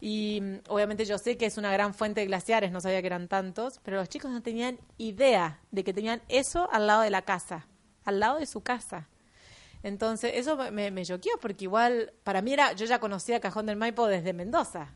Y 0.00 0.40
mm, 0.40 0.54
obviamente 0.68 1.04
yo 1.04 1.18
sé 1.18 1.36
que 1.36 1.46
es 1.46 1.58
una 1.58 1.72
gran 1.72 1.94
fuente 1.94 2.20
de 2.20 2.26
glaciares, 2.26 2.72
no 2.72 2.80
sabía 2.80 3.00
que 3.00 3.06
eran 3.06 3.28
tantos, 3.28 3.80
pero 3.84 3.98
los 3.98 4.08
chicos 4.08 4.30
no 4.30 4.42
tenían 4.42 4.78
idea 4.98 5.60
de 5.70 5.84
que 5.84 5.92
tenían 5.92 6.22
eso 6.28 6.68
al 6.72 6.86
lado 6.86 7.02
de 7.02 7.10
la 7.10 7.22
casa, 7.22 7.66
al 8.04 8.20
lado 8.20 8.38
de 8.38 8.46
su 8.46 8.62
casa. 8.62 9.08
Entonces, 9.82 10.32
eso 10.34 10.56
me, 10.70 10.90
me 10.90 11.04
choqueó 11.04 11.32
porque 11.40 11.64
igual, 11.64 12.12
para 12.24 12.42
mí 12.42 12.52
era, 12.52 12.72
yo 12.72 12.86
ya 12.86 12.98
conocía 12.98 13.40
Cajón 13.40 13.66
del 13.66 13.76
Maipo 13.76 14.06
desde 14.06 14.32
Mendoza. 14.32 14.88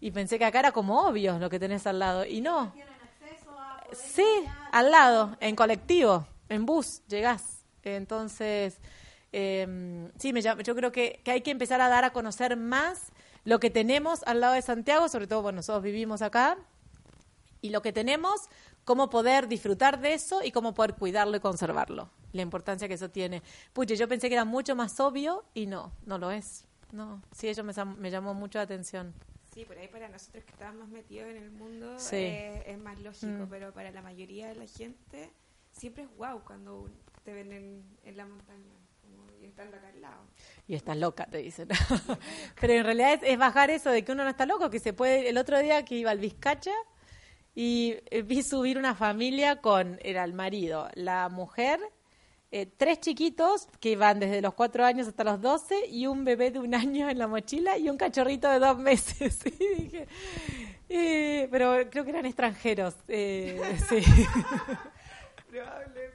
Y 0.00 0.10
pensé 0.10 0.38
que 0.38 0.44
acá 0.44 0.58
era 0.58 0.72
como 0.72 1.06
obvio 1.06 1.38
lo 1.38 1.48
que 1.48 1.60
tenés 1.60 1.86
al 1.86 1.98
lado. 1.98 2.26
Y 2.26 2.40
no. 2.40 2.74
Sí, 3.92 4.26
al 4.72 4.90
lado, 4.90 5.36
en 5.40 5.54
colectivo, 5.54 6.26
en 6.48 6.66
bus, 6.66 7.02
llegás. 7.06 7.64
Entonces, 7.82 8.78
eh, 9.32 10.10
sí, 10.18 10.32
me, 10.32 10.42
yo 10.42 10.74
creo 10.74 10.92
que, 10.92 11.20
que 11.24 11.30
hay 11.30 11.40
que 11.40 11.50
empezar 11.50 11.80
a 11.80 11.88
dar 11.88 12.04
a 12.04 12.12
conocer 12.12 12.56
más 12.56 13.12
lo 13.44 13.60
que 13.60 13.70
tenemos 13.70 14.22
al 14.24 14.40
lado 14.40 14.54
de 14.54 14.62
Santiago, 14.62 15.08
sobre 15.08 15.26
todo, 15.26 15.42
bueno, 15.42 15.56
nosotros 15.56 15.82
vivimos 15.82 16.22
acá, 16.22 16.58
y 17.60 17.70
lo 17.70 17.80
que 17.82 17.92
tenemos, 17.92 18.48
cómo 18.84 19.08
poder 19.08 19.48
disfrutar 19.48 20.00
de 20.00 20.14
eso 20.14 20.42
y 20.42 20.50
cómo 20.50 20.74
poder 20.74 20.94
cuidarlo 20.94 21.36
y 21.36 21.40
conservarlo. 21.40 22.10
La 22.32 22.42
importancia 22.42 22.88
que 22.88 22.94
eso 22.94 23.10
tiene. 23.10 23.42
Puche, 23.72 23.96
yo 23.96 24.08
pensé 24.08 24.28
que 24.28 24.34
era 24.34 24.44
mucho 24.44 24.74
más 24.74 24.98
obvio 25.00 25.44
y 25.54 25.66
no, 25.66 25.92
no 26.04 26.18
lo 26.18 26.30
es. 26.30 26.64
No, 26.90 27.22
sí, 27.32 27.48
eso 27.48 27.62
me, 27.62 27.72
me 27.96 28.10
llamó 28.10 28.34
mucho 28.34 28.58
la 28.58 28.64
atención. 28.64 29.14
Sí, 29.54 29.64
por 29.64 29.78
ahí 29.78 29.88
para 29.88 30.08
nosotros 30.08 30.44
que 30.44 30.50
estamos 30.50 30.88
metidos 30.88 31.28
en 31.28 31.36
el 31.36 31.50
mundo 31.50 31.96
eh, 32.10 32.64
es 32.66 32.78
más 32.78 32.98
lógico, 33.00 33.44
mm. 33.44 33.48
pero 33.48 33.72
para 33.72 33.90
la 33.90 34.02
mayoría 34.02 34.48
de 34.48 34.54
la 34.54 34.66
gente 34.66 35.30
siempre 35.72 36.04
es 36.04 36.10
guau 36.16 36.42
cuando 36.44 36.88
te 37.22 37.32
ven 37.34 37.52
en 38.02 38.16
la 38.16 38.26
montaña 38.26 38.82
y 39.42 39.46
están 39.46 39.68
acá 39.68 39.88
al 39.88 40.00
lado. 40.00 40.22
Y 40.66 40.74
estás 40.74 40.96
loca, 40.96 41.26
te 41.26 41.38
dicen. 41.38 41.68
Pero 42.60 42.72
en 42.72 42.84
realidad 42.84 43.20
es, 43.22 43.38
bajar 43.38 43.70
eso 43.70 43.90
de 43.90 44.04
que 44.04 44.12
uno 44.12 44.24
no 44.24 44.30
está 44.30 44.46
loco, 44.46 44.70
que 44.70 44.78
se 44.78 44.92
puede. 44.92 45.28
El 45.28 45.38
otro 45.38 45.58
día 45.58 45.84
que 45.84 45.96
iba 45.96 46.10
al 46.10 46.18
Vizcacha 46.18 46.72
y 47.54 47.96
eh, 48.10 48.22
vi 48.22 48.42
subir 48.42 48.78
una 48.78 48.94
familia 48.94 49.56
con. 49.60 49.98
Era 50.02 50.24
el 50.24 50.32
marido, 50.32 50.88
la 50.94 51.28
mujer. 51.28 51.80
Eh, 52.54 52.66
tres 52.76 53.00
chiquitos 53.00 53.66
que 53.80 53.92
iban 53.92 54.20
desde 54.20 54.42
los 54.42 54.52
cuatro 54.54 54.84
años 54.84 55.08
hasta 55.08 55.24
los 55.24 55.40
doce 55.40 55.86
y 55.88 56.06
un 56.06 56.22
bebé 56.24 56.50
de 56.50 56.58
un 56.58 56.74
año 56.74 57.08
en 57.08 57.18
la 57.18 57.26
mochila 57.26 57.76
y 57.78 57.88
un 57.88 57.96
cachorrito 57.96 58.48
de 58.48 58.58
dos 58.58 58.78
meses. 58.78 59.42
dije, 59.78 60.06
eh, 60.88 61.48
pero 61.50 61.90
creo 61.90 62.04
que 62.04 62.10
eran 62.10 62.26
extranjeros. 62.26 62.94
sí. 63.06 64.02
Probablemente. 65.50 66.11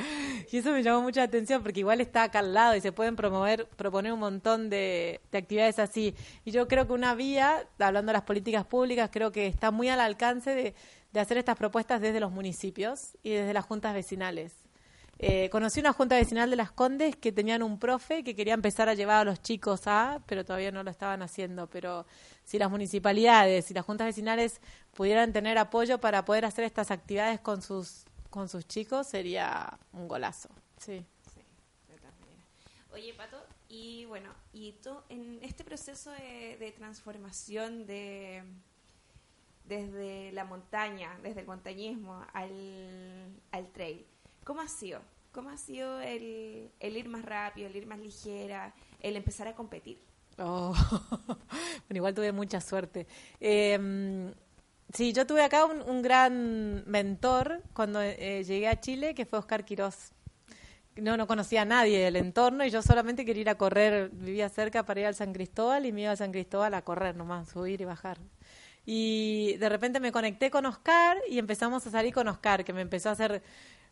Y 0.52 0.56
eso 0.56 0.72
me 0.72 0.82
llamó 0.82 1.02
mucha 1.02 1.22
atención 1.22 1.62
porque 1.62 1.80
igual 1.80 2.00
está 2.00 2.24
acá 2.24 2.40
al 2.40 2.52
lado 2.52 2.74
y 2.74 2.80
se 2.80 2.90
pueden 2.90 3.14
promover, 3.14 3.66
proponer 3.76 4.12
un 4.12 4.18
montón 4.18 4.68
de, 4.68 5.20
actividades 5.32 5.78
así. 5.78 6.14
Y 6.44 6.50
yo 6.50 6.66
creo 6.66 6.88
que 6.88 6.92
una 6.92 7.14
vía, 7.14 7.66
hablando 7.78 8.10
de 8.10 8.14
las 8.14 8.22
políticas 8.22 8.64
públicas, 8.66 9.10
creo 9.12 9.30
que 9.30 9.46
está 9.46 9.70
muy 9.70 9.88
al 9.88 10.00
alcance 10.00 10.74
de, 11.12 11.20
hacer 11.20 11.38
estas 11.38 11.56
propuestas 11.56 12.00
desde 12.00 12.18
los 12.18 12.32
municipios 12.32 13.16
y 13.22 13.30
desde 13.30 13.52
las 13.52 13.64
juntas 13.64 13.94
vecinales. 13.94 14.52
Eh, 15.22 15.50
conocí 15.50 15.80
una 15.80 15.92
junta 15.92 16.16
vecinal 16.16 16.48
de 16.48 16.56
Las 16.56 16.72
Condes 16.72 17.14
que 17.14 17.30
tenían 17.30 17.62
un 17.62 17.78
profe 17.78 18.24
que 18.24 18.34
quería 18.34 18.54
empezar 18.54 18.88
a 18.88 18.94
llevar 18.94 19.16
a 19.18 19.24
los 19.24 19.42
chicos 19.42 19.82
a, 19.84 20.22
pero 20.26 20.46
todavía 20.46 20.72
no 20.72 20.82
lo 20.82 20.90
estaban 20.90 21.20
haciendo. 21.20 21.68
Pero 21.68 22.06
si 22.42 22.58
las 22.58 22.70
municipalidades 22.70 23.70
y 23.70 23.74
las 23.74 23.84
juntas 23.84 24.06
vecinales 24.06 24.60
pudieran 24.94 25.32
tener 25.32 25.58
apoyo 25.58 26.00
para 26.00 26.24
poder 26.24 26.46
hacer 26.46 26.64
estas 26.64 26.90
actividades 26.90 27.38
con 27.38 27.60
sus 27.60 28.06
con 28.30 28.48
sus 28.48 28.66
chicos 28.66 29.06
sería 29.08 29.78
un 29.92 30.08
golazo. 30.08 30.48
Sí. 30.78 31.04
sí 31.34 31.40
Oye, 32.92 33.14
Pato, 33.14 33.36
y 33.68 34.04
bueno, 34.06 34.30
y 34.52 34.72
tú 34.82 34.90
en 35.08 35.38
este 35.42 35.62
proceso 35.64 36.10
de, 36.10 36.74
transformación 36.76 37.86
de 37.86 38.42
desde 39.64 40.32
la 40.32 40.44
montaña, 40.44 41.16
desde 41.22 41.40
el 41.40 41.46
montañismo 41.46 42.24
al, 42.32 43.40
al 43.52 43.68
trail, 43.68 44.04
¿cómo 44.42 44.60
ha 44.60 44.68
sido? 44.68 45.00
¿Cómo 45.30 45.50
ha 45.50 45.56
sido 45.56 46.00
el, 46.00 46.72
el, 46.80 46.96
ir 46.96 47.08
más 47.08 47.24
rápido, 47.24 47.68
el 47.68 47.76
ir 47.76 47.86
más 47.86 48.00
ligera, 48.00 48.74
el 49.00 49.14
empezar 49.14 49.46
a 49.46 49.54
competir? 49.54 50.00
Oh, 50.38 50.74
bueno, 51.88 51.96
igual 51.96 52.14
tuve 52.14 52.32
mucha 52.32 52.60
suerte. 52.60 53.06
Eh, 53.38 54.32
Sí, 54.92 55.12
yo 55.12 55.24
tuve 55.26 55.42
acá 55.42 55.66
un, 55.66 56.02
gran 56.02 56.82
mentor 56.86 57.62
cuando 57.74 58.02
eh, 58.02 58.42
llegué 58.44 58.66
a 58.66 58.80
Chile, 58.80 59.14
que 59.14 59.24
fue 59.24 59.38
Oscar 59.38 59.64
Quirós. 59.64 60.12
No, 60.96 61.16
no 61.16 61.26
conocía 61.28 61.62
a 61.62 61.64
nadie 61.64 62.00
del 62.00 62.16
entorno 62.16 62.64
y 62.64 62.70
yo 62.70 62.82
solamente 62.82 63.24
quería 63.24 63.42
ir 63.42 63.48
a 63.50 63.54
correr, 63.54 64.10
vivía 64.10 64.48
cerca 64.48 64.84
para 64.84 65.00
ir 65.00 65.06
al 65.06 65.14
San 65.14 65.32
Cristóbal 65.32 65.86
y 65.86 65.92
me 65.92 66.02
iba 66.02 66.12
a 66.12 66.16
San 66.16 66.32
Cristóbal 66.32 66.74
a 66.74 66.82
correr 66.82 67.14
nomás, 67.16 67.48
subir 67.48 67.80
y 67.80 67.84
bajar. 67.84 68.18
Y 68.84 69.56
de 69.58 69.68
repente 69.68 70.00
me 70.00 70.10
conecté 70.10 70.50
con 70.50 70.66
Oscar 70.66 71.18
y 71.28 71.38
empezamos 71.38 71.86
a 71.86 71.90
salir 71.90 72.12
con 72.12 72.26
Oscar, 72.26 72.64
que 72.64 72.72
me 72.72 72.80
empezó 72.80 73.10
a 73.10 73.12
hacer, 73.12 73.42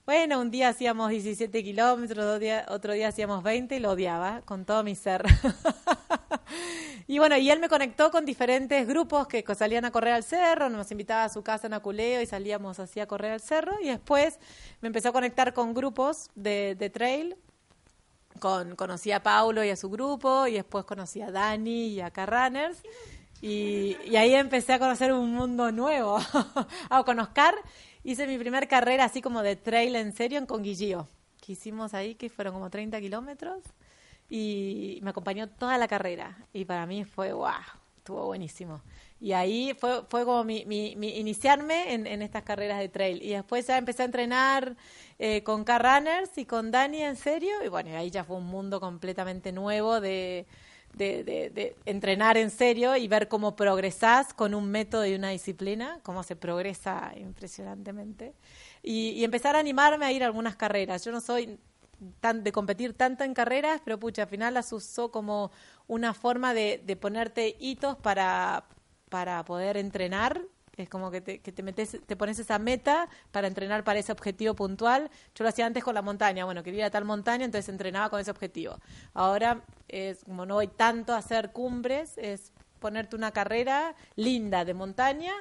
bueno, 0.05 0.41
un 0.41 0.51
día 0.51 0.69
hacíamos 0.71 1.11
17 1.11 1.63
kilómetros, 1.63 2.41
otro 2.69 2.93
día 2.93 3.09
hacíamos 3.09 3.45
20 3.45 3.77
y 3.77 3.79
lo 3.79 3.93
odiaba 3.93 4.43
con 4.45 4.65
todo 4.65 4.83
mi 4.83 4.97
ser. 4.97 5.25
Y 7.11 7.19
bueno, 7.19 7.39
y 7.39 7.51
él 7.51 7.59
me 7.59 7.71
conectó 7.71 8.11
con 8.11 8.27
diferentes 8.27 8.87
grupos 8.87 9.27
que 9.27 9.43
salían 9.55 9.87
a 9.87 9.91
correr 9.91 10.13
al 10.13 10.23
cerro, 10.23 10.69
nos 10.69 10.91
invitaba 10.91 11.25
a 11.25 11.31
su 11.31 11.43
casa 11.43 11.67
en 11.67 11.73
Aculeo 11.73 12.21
y 12.21 12.27
salíamos 12.27 12.79
así 12.81 13.01
a 13.01 13.07
correr 13.07 13.33
al 13.33 13.41
cerro. 13.41 13.73
Y 13.83 13.87
después 13.87 14.39
me 14.83 14.89
empezó 14.89 15.09
a 15.09 15.13
conectar 15.13 15.55
con 15.55 15.73
grupos 15.73 16.29
de, 16.35 16.75
de 16.79 16.91
trail. 16.91 17.37
Con, 18.41 18.77
conocí 18.77 19.11
a 19.11 19.23
Paulo 19.23 19.65
y 19.65 19.71
a 19.71 19.77
su 19.77 19.89
grupo, 19.89 20.47
y 20.47 20.53
después 20.53 20.85
conocí 20.85 21.23
a 21.23 21.31
Dani 21.31 21.89
y 21.89 22.01
a 22.03 22.11
Carrunners. 22.11 22.83
Y, 23.41 23.97
y 24.05 24.17
ahí 24.17 24.35
empecé 24.35 24.75
a 24.75 24.79
conocer 24.79 25.11
un 25.15 25.33
mundo 25.33 25.73
nuevo. 25.73 26.19
a 26.91 27.03
con 27.07 27.19
Oscar 27.21 27.55
hice 28.05 28.27
mi 28.27 28.37
primer 28.37 28.69
carrera 28.69 29.05
así 29.05 29.23
como 29.23 29.43
de 29.43 29.57
trail 29.57 29.97
en 29.97 30.13
serio 30.13 30.39
en 30.39 30.45
Conguillío, 30.45 31.09
que 31.41 31.53
hicimos 31.53 31.95
ahí, 31.95 32.17
que 32.17 32.29
fueron 32.29 32.53
como 32.53 32.69
30 32.69 33.01
kilómetros 33.01 33.63
y 34.29 35.01
me 35.03 35.11
acompañó 35.11 35.49
toda 35.49 35.79
la 35.79 35.89
carrera 35.89 36.37
y 36.53 36.65
para 36.65 36.87
mí 36.87 37.05
fue 37.05 37.33
wow, 37.33 37.53
estuvo 37.97 38.27
buenísimo. 38.27 38.83
Y 39.21 39.33
ahí 39.33 39.75
fue, 39.79 40.03
fue 40.09 40.25
como 40.25 40.45
mi, 40.45 40.65
mi, 40.65 40.93
iniciarme 40.93 41.93
en, 41.93 42.07
en, 42.07 42.23
estas 42.23 42.45
carreras 42.45 42.79
de 42.79 42.89
trail. 42.89 43.21
Y 43.23 43.31
después 43.31 43.67
ya 43.67 43.77
empecé 43.77 44.03
a 44.03 44.05
entrenar 44.07 44.77
eh, 45.19 45.43
con 45.43 45.65
car 45.65 45.83
runners 45.83 46.39
y 46.39 46.45
con 46.47 46.71
Dani 46.71 47.03
en 47.03 47.17
serio. 47.17 47.53
Y 47.65 47.69
bueno, 47.69 47.97
ahí 47.97 48.11
ya 48.11 48.23
fue 48.23 48.37
un 48.37 48.47
mundo 48.47 48.79
completamente 48.79 49.51
nuevo 49.51 50.01
de, 50.01 50.47
de, 50.95 51.25
de, 51.25 51.77
entrenar 51.85 52.37
en 52.37 52.51
serio 52.51 52.97
y 52.97 53.09
ver 53.09 53.27
cómo 53.27 53.57
progresás 53.57 54.33
con 54.33 54.55
un 54.55 54.71
método 54.71 55.05
y 55.05 55.15
una 55.15 55.31
disciplina, 55.31 55.99
cómo 56.05 56.23
se 56.23 56.37
progresa 56.37 57.13
impresionantemente. 57.17 58.35
Y, 58.85 59.11
y 59.11 59.25
empezar 59.25 59.57
a 59.57 59.59
animarme 59.59 60.07
a 60.07 60.13
ir 60.13 60.23
a 60.23 60.27
algunas 60.27 60.55
carreras. 60.55 61.05
Yo 61.05 61.11
no 61.11 61.21
soy 61.21 61.59
tan, 62.21 62.45
de 62.45 62.53
competir 62.53 62.95
tanto 62.95 63.25
en 63.25 63.35
carreras, 63.35 63.81
pero 63.85 63.99
pucha, 63.99 64.23
al 64.23 64.29
final 64.29 64.55
las 64.55 64.73
usó 64.73 65.11
como 65.11 65.51
una 65.87 66.15
forma 66.15 66.55
de, 66.55 66.99
ponerte 67.01 67.57
hitos 67.59 67.97
para, 67.97 68.65
para 69.09 69.45
poder 69.45 69.77
entrenar. 69.77 70.41
Es 70.77 70.89
como 70.89 71.11
que 71.11 71.21
te, 71.21 71.41
que 71.41 71.51
te 71.51 71.65
metes, 71.65 71.99
te 72.07 72.17
pones 72.17 72.39
esa 72.39 72.59
meta 72.61 73.09
para 73.33 73.49
entrenar 73.49 73.83
para 73.83 73.99
ese 73.99 74.13
objetivo 74.13 74.55
puntual. 74.55 75.11
Yo 75.35 75.43
lo 75.43 75.49
hacía 75.49 75.67
antes 75.67 75.83
con 75.83 75.95
la 75.95 76.03
montaña. 76.03 76.45
Bueno, 76.45 76.63
quería 76.63 76.81
ir 76.81 76.85
a 76.85 76.91
tal 76.91 77.05
montaña, 77.05 77.45
entonces 77.45 77.69
entrenaba 77.69 78.11
con 78.11 78.21
ese 78.21 78.31
objetivo. 78.31 78.79
Ahora, 79.13 79.65
es 79.89 80.23
como 80.23 80.47
no 80.47 80.55
voy 80.55 80.69
tanto 80.69 81.15
a 81.15 81.19
hacer 81.19 81.51
cumbres, 81.51 82.17
es 82.17 82.53
ponerte 82.79 83.17
una 83.17 83.33
carrera 83.33 83.97
linda 84.15 84.65
de 84.65 84.75
montaña 84.75 85.33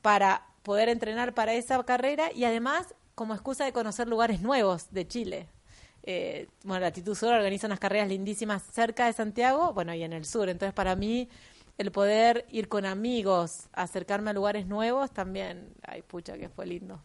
para 0.00 0.46
poder 0.64 0.88
entrenar 0.88 1.32
para 1.32 1.54
esa 1.54 1.80
carrera 1.84 2.32
y 2.32 2.44
además 2.44 2.94
como 3.14 3.34
excusa 3.34 3.64
de 3.64 3.72
conocer 3.72 4.08
lugares 4.08 4.40
nuevos 4.40 4.90
de 4.90 5.06
Chile 5.06 5.48
eh, 6.02 6.48
bueno, 6.64 6.80
Latitud 6.80 7.14
Sur 7.14 7.32
organiza 7.32 7.66
unas 7.66 7.78
carreras 7.78 8.08
lindísimas 8.08 8.62
cerca 8.62 9.06
de 9.06 9.12
Santiago, 9.12 9.72
bueno, 9.72 9.94
y 9.94 10.02
en 10.02 10.12
el 10.12 10.24
sur. 10.24 10.48
Entonces, 10.48 10.74
para 10.74 10.96
mí, 10.96 11.28
el 11.78 11.92
poder 11.92 12.46
ir 12.50 12.68
con 12.68 12.86
amigos, 12.86 13.68
acercarme 13.72 14.30
a 14.30 14.32
lugares 14.32 14.66
nuevos, 14.66 15.10
también, 15.12 15.72
ay, 15.82 16.02
pucha, 16.02 16.36
que 16.38 16.48
fue 16.48 16.66
lindo. 16.66 17.00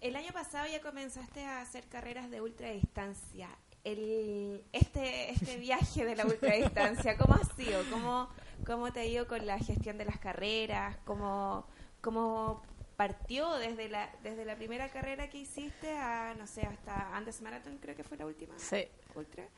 El 0.00 0.16
año 0.16 0.32
pasado 0.32 0.66
ya 0.70 0.80
comenzaste 0.80 1.44
a 1.44 1.60
hacer 1.60 1.84
carreras 1.88 2.30
de 2.30 2.40
ultradistancia. 2.40 3.48
El, 3.84 4.64
este, 4.72 5.32
este 5.32 5.56
viaje 5.58 6.04
de 6.04 6.16
la 6.16 6.26
ultradistancia, 6.26 7.16
¿cómo 7.16 7.34
ha 7.34 7.44
sido? 7.56 7.82
¿Cómo, 7.90 8.28
¿Cómo 8.64 8.92
te 8.92 9.00
ha 9.00 9.04
ido 9.04 9.26
con 9.26 9.46
la 9.46 9.58
gestión 9.58 9.98
de 9.98 10.04
las 10.04 10.18
carreras? 10.18 10.96
¿Cómo, 11.04 11.66
cómo 12.00 12.62
partió 13.00 13.56
desde 13.56 13.88
la 13.88 14.10
desde 14.22 14.44
la 14.44 14.56
primera 14.56 14.90
carrera 14.90 15.30
que 15.30 15.38
hiciste 15.38 15.96
a 15.96 16.34
no 16.38 16.46
sé 16.46 16.66
hasta 16.66 17.16
Andes 17.16 17.40
Marathon 17.40 17.78
creo 17.80 17.96
que 17.96 18.04
fue 18.04 18.18
la 18.18 18.26
última. 18.26 18.52
Sí. 18.58 18.84
Ultra. 19.14 19.48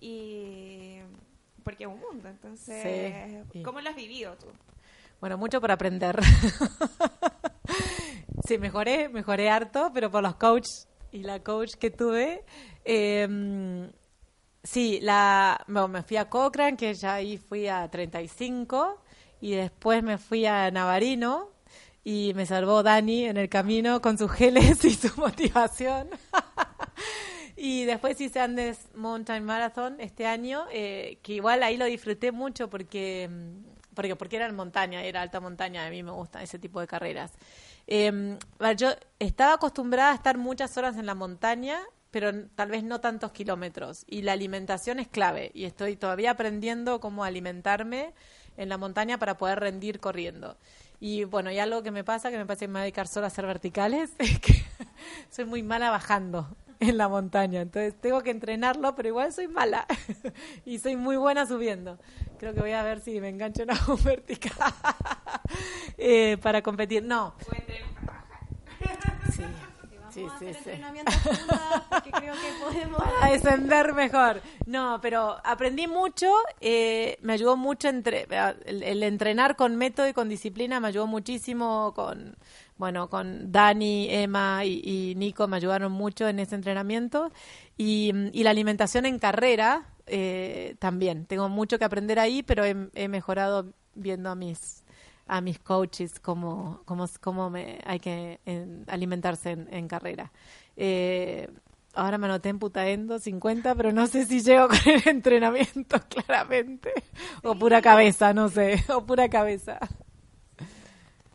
Y 0.00 1.00
porque 1.62 1.84
es 1.84 1.90
un 1.90 2.00
mundo 2.00 2.30
entonces 2.30 3.44
cómo 3.62 3.82
lo 3.82 3.90
has 3.90 3.96
vivido 3.96 4.34
tú 4.36 4.46
bueno 5.20 5.36
mucho 5.36 5.60
por 5.60 5.70
aprender. 5.70 6.18
Sí, 8.46 8.58
mejoré, 8.58 9.08
mejoré 9.10 9.50
harto, 9.50 9.92
pero 9.94 10.10
por 10.10 10.22
los 10.22 10.34
coaches 10.34 10.88
y 11.12 11.22
la 11.22 11.40
coach 11.40 11.74
que 11.74 11.90
tuve. 11.90 12.42
Eh, 12.84 13.88
sí, 14.64 14.98
la, 15.02 15.62
bueno, 15.68 15.86
me 15.86 16.02
fui 16.02 16.16
a 16.16 16.28
Cochrane, 16.28 16.76
que 16.76 16.94
ya 16.94 17.14
ahí 17.14 17.38
fui 17.38 17.68
a 17.68 17.88
35, 17.88 19.00
y 19.40 19.52
después 19.52 20.02
me 20.02 20.18
fui 20.18 20.46
a 20.46 20.68
Navarino, 20.70 21.50
y 22.04 22.32
me 22.34 22.46
salvó 22.46 22.82
Dani 22.82 23.26
en 23.26 23.36
el 23.36 23.48
camino 23.48 24.00
con 24.00 24.18
sus 24.18 24.30
geles 24.30 24.84
y 24.84 24.94
su 24.94 25.18
motivación. 25.20 26.08
y 27.56 27.84
después 27.84 28.20
hice 28.20 28.40
Andes 28.40 28.88
Mountain 28.94 29.44
Marathon 29.44 29.96
este 30.00 30.26
año, 30.26 30.64
eh, 30.72 31.18
que 31.22 31.34
igual 31.34 31.62
ahí 31.62 31.76
lo 31.76 31.84
disfruté 31.84 32.32
mucho 32.32 32.70
porque, 32.70 33.28
mm, 33.30 33.94
porque, 33.94 34.16
porque 34.16 34.36
era 34.36 34.46
en 34.46 34.54
montaña, 34.54 35.02
era 35.02 35.20
alta 35.20 35.40
montaña, 35.40 35.86
a 35.86 35.90
mí 35.90 36.02
me 36.02 36.12
gustan 36.12 36.42
ese 36.42 36.58
tipo 36.58 36.80
de 36.80 36.86
carreras. 36.86 37.32
Eh, 37.86 38.38
yo 38.76 38.90
estaba 39.18 39.54
acostumbrada 39.54 40.12
a 40.12 40.14
estar 40.14 40.38
muchas 40.38 40.76
horas 40.78 40.96
en 40.96 41.06
la 41.06 41.14
montaña, 41.14 41.80
pero 42.10 42.32
tal 42.54 42.70
vez 42.70 42.82
no 42.82 43.00
tantos 43.00 43.32
kilómetros. 43.32 44.04
Y 44.06 44.22
la 44.22 44.32
alimentación 44.32 44.98
es 44.98 45.08
clave. 45.08 45.50
Y 45.54 45.64
estoy 45.64 45.96
todavía 45.96 46.32
aprendiendo 46.32 47.00
cómo 47.00 47.24
alimentarme 47.24 48.14
en 48.56 48.68
la 48.68 48.78
montaña 48.78 49.18
para 49.18 49.36
poder 49.36 49.60
rendir 49.60 50.00
corriendo. 50.00 50.56
Y 51.00 51.24
bueno, 51.24 51.50
y 51.50 51.58
algo 51.58 51.82
que 51.82 51.90
me 51.90 52.04
pasa, 52.04 52.30
que 52.30 52.36
me 52.36 52.44
parece 52.44 52.66
que 52.66 52.68
me 52.68 52.74
voy 52.74 52.80
a 52.80 52.82
dedicar 52.82 53.08
solo 53.08 53.24
a 53.24 53.28
hacer 53.28 53.46
verticales, 53.46 54.12
es 54.18 54.38
que 54.38 54.62
soy 55.30 55.46
muy 55.46 55.62
mala 55.62 55.90
bajando 55.90 56.54
en 56.78 56.98
la 56.98 57.08
montaña. 57.08 57.62
Entonces 57.62 57.98
tengo 57.98 58.22
que 58.22 58.30
entrenarlo, 58.30 58.94
pero 58.94 59.08
igual 59.08 59.32
soy 59.32 59.48
mala. 59.48 59.86
y 60.66 60.78
soy 60.78 60.96
muy 60.96 61.16
buena 61.16 61.46
subiendo. 61.46 61.98
Creo 62.38 62.52
que 62.52 62.60
voy 62.60 62.72
a 62.72 62.82
ver 62.82 63.00
si 63.00 63.20
me 63.20 63.30
engancho 63.30 63.62
en 63.62 63.70
algo 63.70 63.96
vertical 64.04 64.52
eh, 65.96 66.36
para 66.42 66.62
competir. 66.62 67.02
No. 67.02 67.34
Sí. 69.32 69.42
Sí, 70.10 70.26
sí, 70.38 70.46
sí. 70.52 70.70
porque 71.88 72.10
creo 72.10 72.34
que 72.34 72.64
podemos 72.64 73.00
a 73.20 73.30
descender 73.30 73.94
mejor. 73.94 74.42
No, 74.66 74.98
pero 75.00 75.36
aprendí 75.44 75.86
mucho, 75.86 76.32
eh, 76.60 77.18
me 77.22 77.34
ayudó 77.34 77.56
mucho 77.56 77.88
entre 77.88 78.26
el, 78.66 79.02
entrenar 79.02 79.56
con 79.56 79.76
método 79.76 80.08
y 80.08 80.12
con 80.12 80.28
disciplina 80.28 80.80
me 80.80 80.88
ayudó 80.88 81.06
muchísimo 81.06 81.92
con 81.94 82.36
bueno, 82.76 83.10
con 83.10 83.52
Dani, 83.52 84.08
Emma 84.10 84.64
y, 84.64 85.14
Nico 85.16 85.46
me 85.46 85.56
ayudaron 85.58 85.92
mucho 85.92 86.26
en 86.28 86.38
ese 86.38 86.54
entrenamiento 86.54 87.30
y, 87.76 88.12
la 88.32 88.50
alimentación 88.50 89.06
en 89.06 89.18
carrera 89.18 89.86
eh, 90.06 90.76
también. 90.78 91.26
Tengo 91.26 91.48
mucho 91.48 91.78
que 91.78 91.84
aprender 91.84 92.18
ahí, 92.18 92.42
pero 92.42 92.64
he 92.64 93.08
mejorado 93.08 93.72
viendo 93.94 94.30
a 94.30 94.34
mis 94.34 94.79
a 95.30 95.40
mis 95.40 95.60
coaches 95.60 96.18
cómo, 96.18 96.82
cómo, 96.84 97.06
cómo 97.20 97.50
me, 97.50 97.78
hay 97.86 98.00
que 98.00 98.40
alimentarse 98.88 99.52
en, 99.52 99.86
carrera. 99.86 100.32
Eh, 100.76 101.48
ahora 101.94 102.18
me 102.18 102.26
anoté 102.26 102.48
en 102.48 102.58
Putaendo 102.58 103.20
50, 103.20 103.76
pero 103.76 103.92
no 103.92 104.08
sé 104.08 104.26
si 104.26 104.40
llego 104.40 104.66
con 104.66 104.78
el 104.86 105.06
entrenamiento 105.06 106.00
claramente. 106.08 106.92
O 107.44 107.54
pura 107.54 107.80
cabeza, 107.80 108.34
no 108.34 108.48
sé, 108.48 108.84
o 108.92 109.04
pura 109.06 109.28
cabeza. 109.30 109.78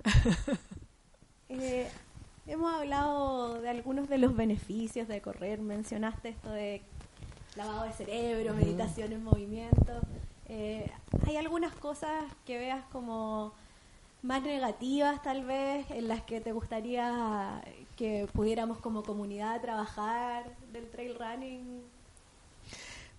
Eh, 1.47 1.88
hemos 2.47 2.73
hablado 2.73 3.62
de 3.62 3.69
algunos 3.69 4.10
de 4.10 4.17
los 4.17 4.36
beneficios 4.36 5.08
de 5.08 5.21
correr. 5.21 5.62
Mencionaste 5.62 6.29
esto 6.29 6.49
de 6.49 6.81
lavado 7.55 7.84
de 7.84 7.93
cerebro, 7.93 8.55
meditación 8.55 9.13
en 9.13 9.23
movimiento. 9.23 10.01
Eh, 10.49 10.91
¿Hay 11.25 11.38
algunas 11.38 11.73
cosas 11.75 12.25
que 12.45 12.58
veas 12.58 12.84
como 12.91 13.53
más 14.26 14.42
negativas 14.42 15.22
tal 15.22 15.46
vez, 15.46 15.90
en 15.92 16.08
las 16.08 16.24
que 16.24 16.42
te 16.42 16.52
gustaría 16.52 17.62
que 17.96 18.28
pudiéramos 18.34 18.80
como 18.80 19.04
comunidad 19.04 19.62
trabajar 19.62 20.46
del 20.72 20.90
trail 20.90 21.16
running? 21.18 21.84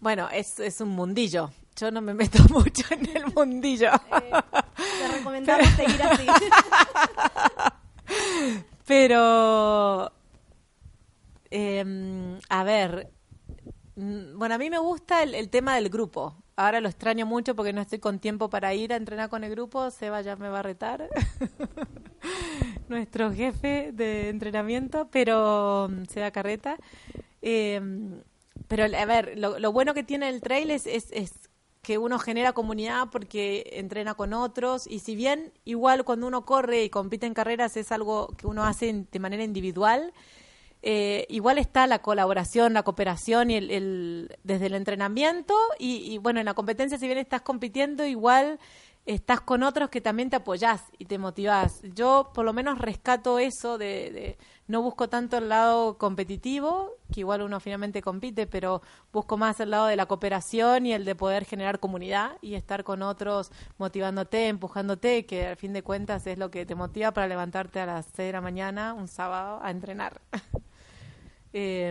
Bueno, 0.01 0.29
es, 0.31 0.61
es 0.61 0.81
un 0.81 0.90
mundillo. 0.90 1.51
Yo 1.77 1.90
no 1.90 2.01
me 2.01 2.12
meto 2.12 2.38
mucho 2.51 2.85
en 2.90 3.16
el 3.16 3.27
mundillo. 3.35 3.90
Eh, 3.95 4.33
te 4.77 5.16
recomendamos 5.16 5.69
seguir 5.71 6.03
así. 6.03 6.27
Pero, 8.87 10.12
eh, 11.51 12.38
a 12.49 12.64
ver, 12.64 13.11
mm, 13.97 14.38
bueno, 14.38 14.55
a 14.55 14.59
mí 14.59 14.71
me 14.71 14.79
gusta 14.79 15.23
el, 15.23 15.35
el 15.35 15.51
tema 15.51 15.77
del 15.77 15.88
grupo 15.88 16.37
ahora 16.57 16.81
lo 16.81 16.88
extraño 16.88 17.27
mucho 17.27 17.55
porque 17.55 17.73
no 17.73 17.81
estoy 17.81 17.99
con 17.99 18.19
tiempo 18.19 18.51
para 18.51 18.75
ir 18.75 18.92
a 18.92 18.97
entrenar 18.97 19.29
con 19.29 19.45
el 19.45 19.51
grupo. 19.51 19.90
Seba 19.90 20.23
ya 20.23 20.37
me 20.37 20.49
va 20.49 20.61
a 20.61 20.62
retar. 20.62 21.09
Nuestro 22.88 23.33
jefe 23.33 23.90
de 23.92 24.29
entrenamiento, 24.29 25.09
pero 25.11 25.88
mm, 25.90 26.05
Seba 26.07 26.31
Carreta. 26.31 26.77
Eh, 27.42 27.81
pero, 28.69 28.85
a 28.85 29.05
ver, 29.05 29.38
lo, 29.38 29.73
bueno 29.73 29.95
que 29.95 30.03
tiene 30.03 30.29
el 30.29 30.40
trail 30.40 30.71
es, 30.71 30.87
es, 30.87 31.12
es 31.12 31.33
que 31.83 31.99
uno 31.99 32.19
genera 32.19 32.53
comunidad 32.53 33.09
porque 33.12 33.71
entrena 33.75 34.14
con 34.14 34.33
otros 34.33 34.88
y 34.88 34.99
si 34.99 35.14
bien 35.14 35.53
igual 35.64 36.05
cuando 36.05 36.27
uno 36.27 36.45
corre 36.45 36.83
y 36.83 36.90
compite 36.90 37.27
en 37.27 37.35
carreras 37.35 37.77
es 37.77 37.92
algo 37.92 38.29
que 38.37 38.49
uno 38.49 38.64
hace 38.64 39.07
de 39.09 39.19
manera 39.21 39.45
individual, 39.45 40.12
eh, 40.88 41.27
igual 41.31 41.59
está 41.59 41.88
la 41.88 41.99
colaboración, 41.99 42.72
la 42.72 42.85
cooperación 42.85 43.51
y 43.51 43.57
el, 43.57 44.38
desde 44.44 44.66
el 44.66 44.75
entrenamiento 44.75 45.53
y, 45.81 46.16
bueno, 46.18 46.38
en 46.38 46.46
la 46.46 46.55
competencia 46.55 46.96
si 46.96 47.07
bien 47.07 47.18
estás 47.18 47.42
compitiendo, 47.42 48.07
igual 48.07 48.61
estás 49.05 49.40
con 49.40 49.64
otros 49.64 49.90
que 49.90 50.01
también 50.01 50.31
te 50.31 50.37
apoyás 50.37 50.85
y 50.96 51.07
te 51.07 51.18
motivás. 51.18 51.83
Yo 51.83 52.31
por 52.33 52.44
lo 52.44 52.53
menos 52.53 52.79
rescato 52.79 53.40
eso 53.40 53.79
de, 53.79 54.38
no 54.68 54.81
busco 54.81 55.09
tanto 55.09 55.38
el 55.38 55.49
lado 55.49 55.99
competitivo, 55.99 56.92
que 57.12 57.18
igual 57.18 57.42
uno 57.42 57.59
finalmente 57.59 58.01
compite, 58.01 58.46
pero 58.46 58.81
busco 59.12 59.37
más 59.37 59.59
el 59.59 59.70
lado 59.70 59.87
de 59.87 59.96
la 59.96 60.07
cooperación 60.07 60.87
y 60.87 60.92
el 60.92 61.05
de 61.05 61.16
poder 61.16 61.46
generar 61.46 61.81
comunidad 61.81 62.38
y 62.42 62.55
estar 62.55 62.85
con 62.85 63.03
otros 63.03 63.51
motivándote, 63.79 64.46
empujándote, 64.46 65.27
que 65.27 65.49
al 65.49 65.57
fin 65.57 65.72
de 65.72 65.83
cuentas 65.83 66.29
es 66.29 66.38
lo 66.38 66.53
que 66.53 66.64
te 66.64 66.77
motiva 66.77 67.11
para 67.11 67.27
levantarte 67.27 67.81
a 67.81 67.87
las 67.87 68.07
6 68.14 68.29
de 68.29 68.33
la 68.33 68.40
mañana 68.40 68.94
un 68.94 69.09
sábado 69.09 69.59
a 69.61 69.72
entrenar. 69.72 70.20
Eh, 71.59 71.90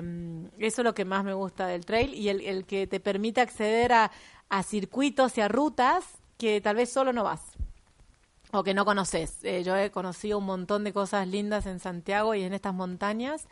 eso 0.59 0.81
es 0.81 0.85
lo 0.85 0.93
que 0.93 1.05
más 1.05 1.23
me 1.23 1.33
gusta 1.33 1.65
del 1.65 1.87
trail 1.87 2.13
y 2.13 2.29
el, 2.29 2.65
que 2.65 2.85
te 2.85 2.99
permite 2.99 3.41
acceder 3.41 3.93
a, 3.93 4.11
circuitos 4.63 5.39
y 5.39 5.41
a 5.41 5.47
rutas 5.47 6.05
que 6.37 6.61
tal 6.61 6.75
vez 6.75 6.91
solo 6.91 7.11
no 7.11 7.23
vas 7.23 7.41
o 8.51 8.63
que 8.63 8.75
no 8.75 8.85
conoces. 8.85 9.39
Eh, 9.41 9.63
yo 9.63 9.75
he 9.75 9.89
conocido 9.89 10.37
un 10.37 10.45
montón 10.45 10.83
de 10.83 10.93
cosas 10.93 11.27
lindas 11.27 11.65
en 11.65 11.79
Santiago 11.79 12.35
y 12.35 12.43
en 12.43 12.53
estas 12.53 12.75
montañas 12.75 13.47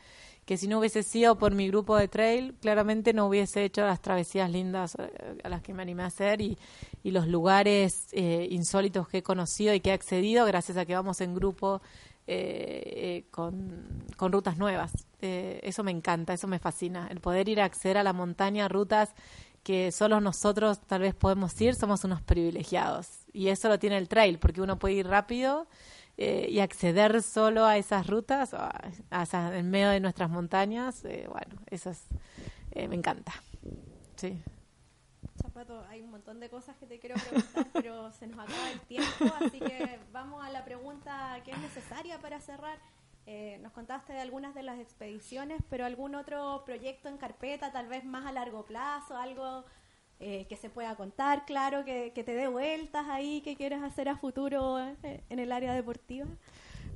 que 0.46 0.56
si 0.56 0.68
no 0.68 0.78
hubiese 0.78 1.02
sido 1.02 1.36
por 1.40 1.56
mi 1.56 1.68
grupo 1.70 1.98
de 1.98 2.08
trail, 2.08 2.54
claramente 2.62 3.14
no 3.14 3.26
hubiese 3.26 3.64
hecho 3.64 3.82
las 3.82 4.00
travesías 4.00 4.52
lindas 4.52 4.96
eh, 5.00 5.38
a 5.44 5.50
las 5.50 5.64
que 5.64 5.74
me 5.74 5.82
animé 5.82 6.04
a 6.04 6.08
hacer 6.08 6.42
y, 6.42 6.60
los 7.06 7.28
lugares 7.28 8.08
eh, 8.12 8.48
insólitos 8.52 9.08
que 9.08 9.18
he 9.18 9.24
conocido 9.24 9.74
y 9.74 9.80
que 9.80 9.90
he 9.90 9.94
accedido 9.94 10.46
gracias 10.46 10.78
a 10.78 10.86
que 10.86 10.94
vamos 10.94 11.22
en 11.22 11.34
grupo 11.34 11.82
eh, 12.26 13.26
con, 13.32 14.06
con, 14.16 14.32
rutas 14.32 14.58
nuevas. 14.58 14.92
Eh, 15.22 15.60
eso 15.64 15.84
me 15.84 15.92
encanta, 15.92 16.34
eso 16.34 16.48
me 16.48 16.60
fascina. 16.60 17.08
El 17.10 17.20
poder 17.20 17.50
ir 17.50 17.62
a 17.62 17.66
acceder 17.66 17.98
a 17.98 18.04
la 18.04 18.14
montaña, 18.14 18.68
rutas 18.68 19.14
que 19.64 19.92
solo 19.92 20.20
nosotros 20.20 20.80
tal 20.82 21.02
vez 21.02 21.16
podemos 21.16 21.60
ir, 21.62 21.76
somos 21.76 22.04
unos 22.04 22.22
privilegiados. 22.22 23.08
Y 23.34 23.48
eso 23.48 23.70
lo 23.70 23.80
tiene 23.80 23.98
el 23.98 24.08
trail, 24.08 24.40
porque 24.40 24.62
uno 24.62 24.80
puede 24.80 24.96
ir 24.96 25.08
rápido 25.08 25.68
eh, 26.18 26.48
y 26.50 26.60
acceder 26.60 27.22
solo 27.24 27.66
a 27.66 27.78
esas 27.78 28.08
rutas, 28.08 28.54
a, 28.54 29.58
en 29.58 29.70
medio 29.70 29.90
de 29.90 30.00
nuestras 30.00 30.30
montañas. 30.30 31.04
bueno, 31.04 31.62
eso 31.68 31.92
es, 31.92 32.08
me 32.76 32.96
encanta. 32.96 33.34
Sí 34.16 34.42
hay 35.90 36.02
un 36.02 36.12
montón 36.12 36.40
de 36.40 36.50
cosas 36.50 36.76
que 36.78 36.86
te 36.86 37.00
quiero 37.00 37.16
preguntar, 37.16 37.68
pero 37.74 38.12
se 38.12 38.28
nos 38.28 38.40
acaba 38.40 38.72
el 38.72 38.80
tiempo, 38.82 39.26
así 39.40 39.60
que 39.60 40.00
vamos 40.12 40.44
a 40.44 40.50
la 40.50 40.66
pregunta 40.66 41.40
que 41.44 41.52
es 41.52 41.58
necesaria 41.60 42.20
para 42.20 42.40
cerrar. 42.40 42.80
Eh, 43.26 43.58
nos 43.62 43.72
contaste 43.72 44.12
de 44.12 44.20
algunas 44.20 44.54
de 44.54 44.64
las 44.64 44.80
expediciones, 44.80 45.62
pero 45.70 45.86
algún 45.86 46.16
otro 46.16 46.64
proyecto 46.66 47.08
en 47.08 47.18
carpeta, 47.18 47.72
tal 47.72 47.88
vez 47.88 48.04
más 48.04 48.26
a 48.26 48.32
largo 48.34 48.66
plazo, 48.66 49.16
algo 49.16 49.64
eh, 50.20 50.46
que 50.50 50.58
se 50.58 50.70
pueda 50.70 50.96
contar, 50.96 51.46
claro, 51.46 51.86
que, 51.86 52.12
que 52.14 52.24
te 52.24 52.34
dé 52.34 52.48
vueltas 52.48 53.08
ahí, 53.08 53.42
que 53.42 53.56
quieres 53.56 53.82
hacer 53.82 54.10
a 54.10 54.18
futuro 54.18 54.80
eh, 54.80 55.24
en 55.30 55.40
el 55.40 55.52
área 55.52 55.74
deportiva. 55.74 56.28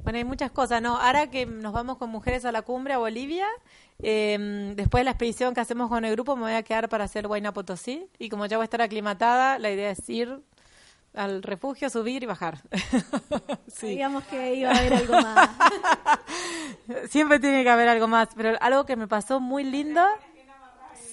Bueno, 0.03 0.17
hay 0.17 0.25
muchas 0.25 0.51
cosas, 0.51 0.81
¿no? 0.81 0.97
Ahora 0.97 1.29
que 1.29 1.45
nos 1.45 1.73
vamos 1.73 1.97
con 1.97 2.09
mujeres 2.09 2.45
a 2.45 2.51
la 2.51 2.61
cumbre 2.61 2.93
a 2.93 2.97
Bolivia, 2.97 3.45
eh, 3.99 4.73
después 4.75 5.01
de 5.01 5.05
la 5.05 5.11
expedición 5.11 5.53
que 5.53 5.61
hacemos 5.61 5.89
con 5.89 6.05
el 6.05 6.11
grupo, 6.11 6.35
me 6.35 6.43
voy 6.43 6.53
a 6.53 6.63
quedar 6.63 6.89
para 6.89 7.05
hacer 7.05 7.27
Huayna 7.27 7.53
Potosí. 7.53 8.07
Y 8.19 8.29
como 8.29 8.45
ya 8.45 8.57
voy 8.57 8.63
a 8.63 8.65
estar 8.65 8.81
aclimatada, 8.81 9.59
la 9.59 9.71
idea 9.71 9.91
es 9.91 10.07
ir 10.09 10.41
al 11.13 11.41
refugio, 11.41 11.89
subir 11.89 12.23
y 12.23 12.25
bajar. 12.25 12.59
sí. 13.67 13.99
que 14.29 14.55
iba 14.55 14.71
a 14.71 14.77
haber 14.77 14.93
algo 14.93 15.13
más. 15.13 15.49
Siempre 17.09 17.39
tiene 17.39 17.63
que 17.63 17.69
haber 17.69 17.87
algo 17.89 18.07
más, 18.07 18.29
pero 18.35 18.55
algo 18.61 18.85
que 18.85 18.95
me 18.95 19.07
pasó 19.07 19.39
muy 19.39 19.63
lindo. 19.63 20.01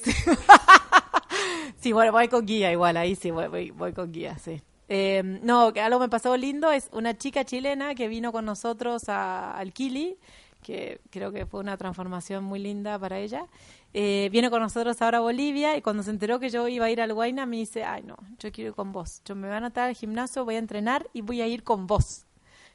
sí, 1.79 1.93
bueno, 1.93 2.13
voy 2.13 2.29
con 2.29 2.45
guía 2.45 2.71
igual, 2.71 2.99
ahí 2.99 3.17
sí, 3.17 3.31
voy, 3.31 3.49
voy, 3.49 3.71
voy 3.71 3.93
con 3.95 4.13
guía, 4.13 4.37
sí. 4.39 4.61
Eh, 4.89 5.23
no, 5.43 5.73
que 5.73 5.81
algo 5.81 5.99
me 5.99 6.11
pasó 6.11 6.37
lindo 6.37 6.71
es 6.71 6.91
una 6.93 7.17
chica 7.17 7.45
chilena 7.45 7.95
que 7.95 8.07
vino 8.07 8.33
con 8.33 8.45
nosotros 8.45 9.09
a, 9.09 9.57
al 9.57 9.73
Kili, 9.73 10.19
que 10.65 11.01
creo 11.11 11.31
que 11.31 11.47
fue 11.47 11.61
una 11.61 11.77
transformación 11.77 12.43
muy 12.43 12.59
linda 12.59 12.99
para 12.99 13.19
ella. 13.21 13.47
Eh, 13.93 14.29
viene 14.33 14.51
con 14.51 14.61
nosotros 14.61 15.01
ahora 15.01 15.19
a 15.19 15.21
Bolivia 15.21 15.77
y 15.77 15.83
cuando 15.83 16.03
se 16.03 16.11
enteró 16.11 16.41
que 16.41 16.51
yo 16.51 16.67
iba 16.67 16.87
a 16.87 16.91
ir 16.91 17.01
al 17.01 17.15
Guayna 17.15 17.47
me 17.47 17.59
dice, 17.59 17.85
ay 17.85 18.03
no, 18.03 18.17
yo 18.41 18.51
quiero 18.51 18.71
ir 18.71 18.75
con 18.75 18.91
vos. 18.91 19.23
Yo 19.25 19.37
me 19.37 19.47
voy 19.47 19.55
a 19.55 19.59
anotar 19.59 19.89
al 19.89 19.95
gimnasio, 19.95 20.45
voy 20.45 20.57
a 20.57 20.59
entrenar 20.59 21.07
y 21.13 21.21
voy 21.21 21.41
a 21.43 21.47
ir 21.47 21.63
con 21.63 21.87
vos. 21.87 22.27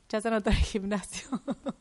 Ya 0.10 0.20
se 0.20 0.28
anotó 0.28 0.50
al 0.50 0.56
gimnasio 0.56 1.30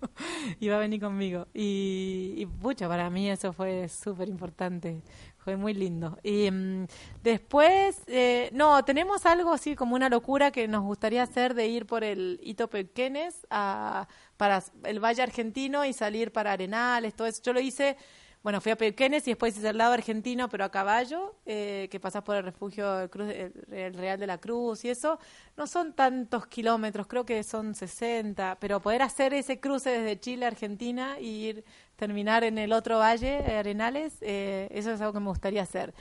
y 0.60 0.68
va 0.68 0.76
a 0.76 0.80
venir 0.80 1.00
conmigo. 1.00 1.46
Y, 1.54 2.34
y 2.36 2.46
pucha, 2.46 2.86
para 2.86 3.08
mí 3.08 3.30
eso 3.30 3.52
fue 3.52 3.88
súper 3.88 4.28
importante 4.28 5.02
fue 5.48 5.56
muy 5.56 5.72
lindo. 5.72 6.18
Y 6.22 6.50
mm, 6.50 6.86
después, 7.22 8.02
eh, 8.06 8.50
no, 8.52 8.84
tenemos 8.84 9.24
algo 9.24 9.54
así 9.54 9.74
como 9.74 9.94
una 9.94 10.10
locura 10.10 10.50
que 10.50 10.68
nos 10.68 10.82
gustaría 10.82 11.22
hacer 11.22 11.54
de 11.54 11.68
ir 11.68 11.86
por 11.86 12.04
el 12.04 12.38
Hito 12.42 12.68
Pequenes 12.68 13.46
a, 13.48 14.06
para 14.36 14.62
el 14.84 15.02
Valle 15.02 15.22
Argentino 15.22 15.86
y 15.86 15.94
salir 15.94 16.32
para 16.32 16.52
Arenales, 16.52 17.14
todo 17.14 17.26
eso. 17.26 17.40
Yo 17.42 17.54
lo 17.54 17.60
hice 17.60 17.96
bueno, 18.42 18.60
fui 18.60 18.72
a 18.72 18.76
Pequenes 18.76 19.26
y 19.26 19.32
después 19.32 19.56
hice 19.56 19.68
el 19.68 19.78
lado 19.78 19.92
argentino, 19.92 20.48
pero 20.48 20.64
a 20.64 20.70
caballo, 20.70 21.34
eh, 21.44 21.88
que 21.90 21.98
pasas 21.98 22.22
por 22.22 22.36
el 22.36 22.44
refugio 22.44 23.08
Cruz, 23.10 23.28
el 23.30 23.94
Real 23.94 24.18
de 24.18 24.26
la 24.26 24.38
Cruz 24.38 24.84
y 24.84 24.90
eso. 24.90 25.18
No 25.56 25.66
son 25.66 25.92
tantos 25.92 26.46
kilómetros, 26.46 27.06
creo 27.06 27.24
que 27.24 27.42
son 27.42 27.74
60, 27.74 28.58
pero 28.60 28.80
poder 28.80 29.02
hacer 29.02 29.34
ese 29.34 29.58
cruce 29.58 29.90
desde 29.90 30.20
Chile 30.20 30.44
a 30.44 30.48
Argentina 30.48 31.18
y 31.20 31.48
ir 31.48 31.64
terminar 31.96 32.44
en 32.44 32.58
el 32.58 32.72
otro 32.72 32.98
valle, 32.98 33.38
Arenales, 33.56 34.18
eh, 34.20 34.68
eso 34.70 34.92
es 34.92 35.00
algo 35.00 35.12
que 35.14 35.20
me 35.20 35.28
gustaría 35.28 35.62
hacer. 35.62 35.92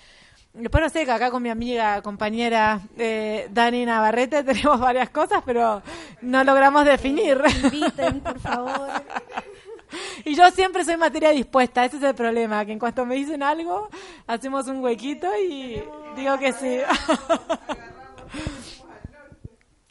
Después 0.53 0.83
no 0.83 0.89
sé, 0.89 1.05
que 1.05 1.11
acá 1.11 1.29
con 1.29 1.43
mi 1.43 1.49
amiga, 1.49 2.01
compañera 2.01 2.81
eh, 2.97 3.47
Dani 3.51 3.85
Navarrete 3.85 4.43
tenemos 4.43 4.79
varias 4.79 5.09
cosas, 5.09 5.43
pero 5.45 5.81
no 6.21 6.43
logramos 6.43 6.85
definir. 6.85 7.41
Inviten, 7.63 8.21
por 8.21 8.39
favor. 8.39 8.89
Y 10.25 10.35
yo 10.35 10.49
siempre 10.51 10.83
soy 10.83 10.97
materia 10.97 11.29
dispuesta, 11.31 11.85
ese 11.85 11.97
es 11.97 12.03
el 12.03 12.15
problema, 12.15 12.65
que 12.65 12.73
en 12.73 12.79
cuanto 12.79 13.05
me 13.05 13.15
dicen 13.15 13.43
algo, 13.43 13.89
hacemos 14.25 14.67
un 14.67 14.83
huequito 14.83 15.27
y 15.37 15.81
digo 16.15 16.37
que 16.39 16.53
sí. 16.53 16.79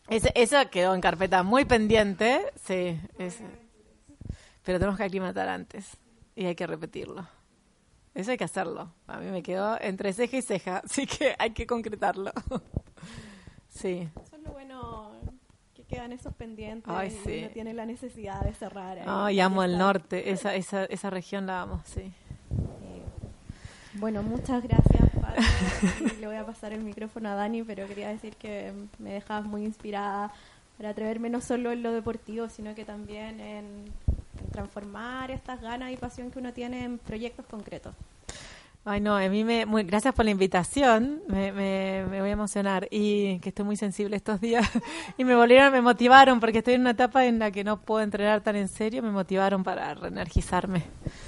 eso 0.35 0.71
quedó 0.71 0.95
en 0.95 1.01
carpeta 1.01 1.43
muy 1.43 1.65
pendiente, 1.65 2.53
sí, 2.65 3.01
pero 4.63 4.79
tenemos 4.79 4.97
que 4.97 5.05
aclimatar 5.05 5.49
antes 5.49 5.97
y 6.35 6.47
hay 6.47 6.55
que 6.55 6.67
repetirlo. 6.67 7.27
Eso 8.15 8.31
hay 8.31 8.39
que 8.39 8.45
hacerlo. 8.45 8.93
A 9.07 9.19
mí 9.19 9.27
me 9.31 9.43
quedó 9.43 9.79
entre 9.81 10.13
ceja 10.15 10.39
y 10.39 10.43
ceja, 10.43 10.79
así 10.85 11.07
que 11.07 11.35
hay 11.39 11.51
que 11.51 11.67
concretarlo. 11.67 12.33
Sí. 13.69 14.09
Eso 14.25 14.37
es 14.37 14.43
lo 14.43 14.53
bueno 14.53 15.11
quedan 15.89 16.13
esos 16.13 16.35
pendientes 16.35 16.93
y 17.27 17.43
no 17.43 17.49
tiene 17.49 17.75
la 17.75 17.87
necesidad 17.87 18.41
de 18.43 18.53
cerrar. 18.53 18.99
Ay, 19.07 19.41
amo 19.41 19.63
el 19.63 19.79
norte, 19.79 20.31
esa, 20.31 20.55
esa, 20.55 20.85
esa 20.85 21.11
región 21.11 21.47
la 21.47 21.63
amo, 21.63 21.83
sí. 21.85 22.13
bueno, 23.95 24.23
muchas 24.23 24.63
gracias, 24.63 25.11
Pablo. 25.21 25.43
Le 26.21 26.27
voy 26.27 26.37
a 26.37 26.45
pasar 26.45 26.73
el 26.73 26.83
micrófono 26.83 27.29
a 27.29 27.35
Dani, 27.35 27.63
pero 27.63 27.87
quería 27.87 28.09
decir 28.09 28.37
que 28.37 28.73
me 28.99 29.13
dejabas 29.13 29.45
muy 29.47 29.65
inspirada 29.65 30.33
para 30.77 30.91
atreverme 30.91 31.31
no 31.31 31.41
solo 31.41 31.73
en 31.73 31.83
lo 31.83 31.93
deportivo, 31.93 32.49
sino 32.49 32.75
que 32.75 32.85
también 32.85 33.41
en 33.41 33.85
transformar 34.53 35.31
estas 35.31 35.61
ganas 35.61 35.93
y 35.93 35.97
pasión 35.97 36.31
que 36.31 36.39
uno 36.39 36.53
tiene 36.53 36.85
en 36.85 36.99
proyectos 36.99 37.47
concretos. 37.47 37.95
Ay, 38.89 39.01
no, 39.01 39.17
a 39.17 39.29
mí 39.29 39.43
me. 39.43 39.67
Muy, 39.67 39.83
gracias 39.83 40.15
por 40.15 40.25
la 40.25 40.31
invitación. 40.31 41.21
Me, 41.27 41.51
me, 41.51 42.05
voy 42.21 42.29
a 42.29 42.33
emocionar. 42.33 42.87
Y 42.93 43.41
que 43.41 43.49
estoy 43.49 43.65
muy 43.65 43.77
sensible 43.77 44.15
estos 44.15 44.41
días. 44.41 44.65
y 45.19 45.25
me 45.25 45.35
volvieron, 45.35 45.73
me 45.73 45.83
motivaron, 45.83 46.39
porque 46.39 46.59
estoy 46.59 46.75
en 46.75 46.83
una 46.83 46.91
etapa 46.91 47.27
en 47.27 47.41
la 47.41 47.51
que 47.51 47.65
no 47.65 47.81
puedo 47.81 48.01
entrenar 48.05 48.43
tan 48.43 48.55
en 48.55 48.69
serio. 48.69 49.03
Me 49.03 49.11
motivaron 49.11 49.65
para 49.65 49.93
reenergizarme. 49.95 50.85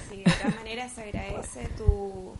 Sí, 0.09 0.23
de 0.23 0.31
todas 0.31 0.55
maneras 0.55 0.93
se 0.93 1.01
agradece 1.01 1.67
tu, 1.77 2.33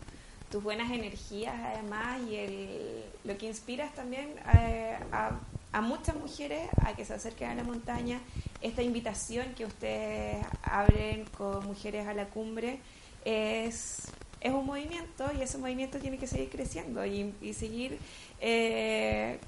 tus 0.49 0.63
buenas 0.63 0.89
energías, 0.89 1.53
además, 1.65 2.21
y 2.29 2.35
el, 2.37 3.03
lo 3.25 3.37
que 3.37 3.47
inspiras 3.47 3.93
también 3.93 4.29
eh, 4.57 4.97
a, 5.11 5.31
a 5.73 5.81
muchas 5.81 6.15
mujeres 6.15 6.69
a 6.85 6.93
que 6.93 7.03
se 7.03 7.13
acerquen 7.13 7.49
a 7.49 7.55
la 7.55 7.63
montaña. 7.65 8.21
Esta 8.61 8.83
invitación 8.83 9.47
que 9.57 9.65
ustedes 9.65 10.37
abren 10.63 11.25
con 11.37 11.65
Mujeres 11.65 12.07
a 12.07 12.13
la 12.13 12.23
Cumbre 12.27 12.79
es 13.25 14.13
es 14.41 14.53
un 14.53 14.65
movimiento 14.65 15.25
y 15.37 15.41
ese 15.41 15.57
movimiento 15.57 15.99
tiene 15.99 16.17
que 16.17 16.27
seguir 16.27 16.49
creciendo 16.49 17.05
y, 17.05 17.33
seguir 17.53 17.99
eh, 18.39 19.39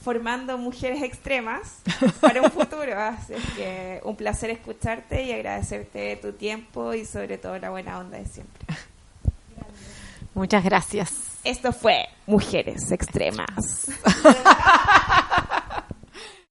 formando 0.00 0.56
mujeres 0.58 1.02
extremas 1.02 1.82
para 2.20 2.42
un 2.42 2.50
futuro. 2.50 2.98
Así 2.98 3.34
que 3.56 4.00
un 4.04 4.16
placer 4.16 4.50
escucharte 4.50 5.24
y 5.24 5.32
agradecerte 5.32 6.16
tu 6.16 6.32
tiempo 6.32 6.94
y 6.94 7.04
sobre 7.04 7.38
todo 7.38 7.58
la 7.58 7.70
buena 7.70 7.98
onda 7.98 8.18
de 8.18 8.26
siempre. 8.26 8.66
Muchas 10.34 10.64
gracias. 10.64 11.12
Esto 11.44 11.72
fue 11.72 12.06
Mujeres 12.26 12.92
Extremas. 12.92 13.90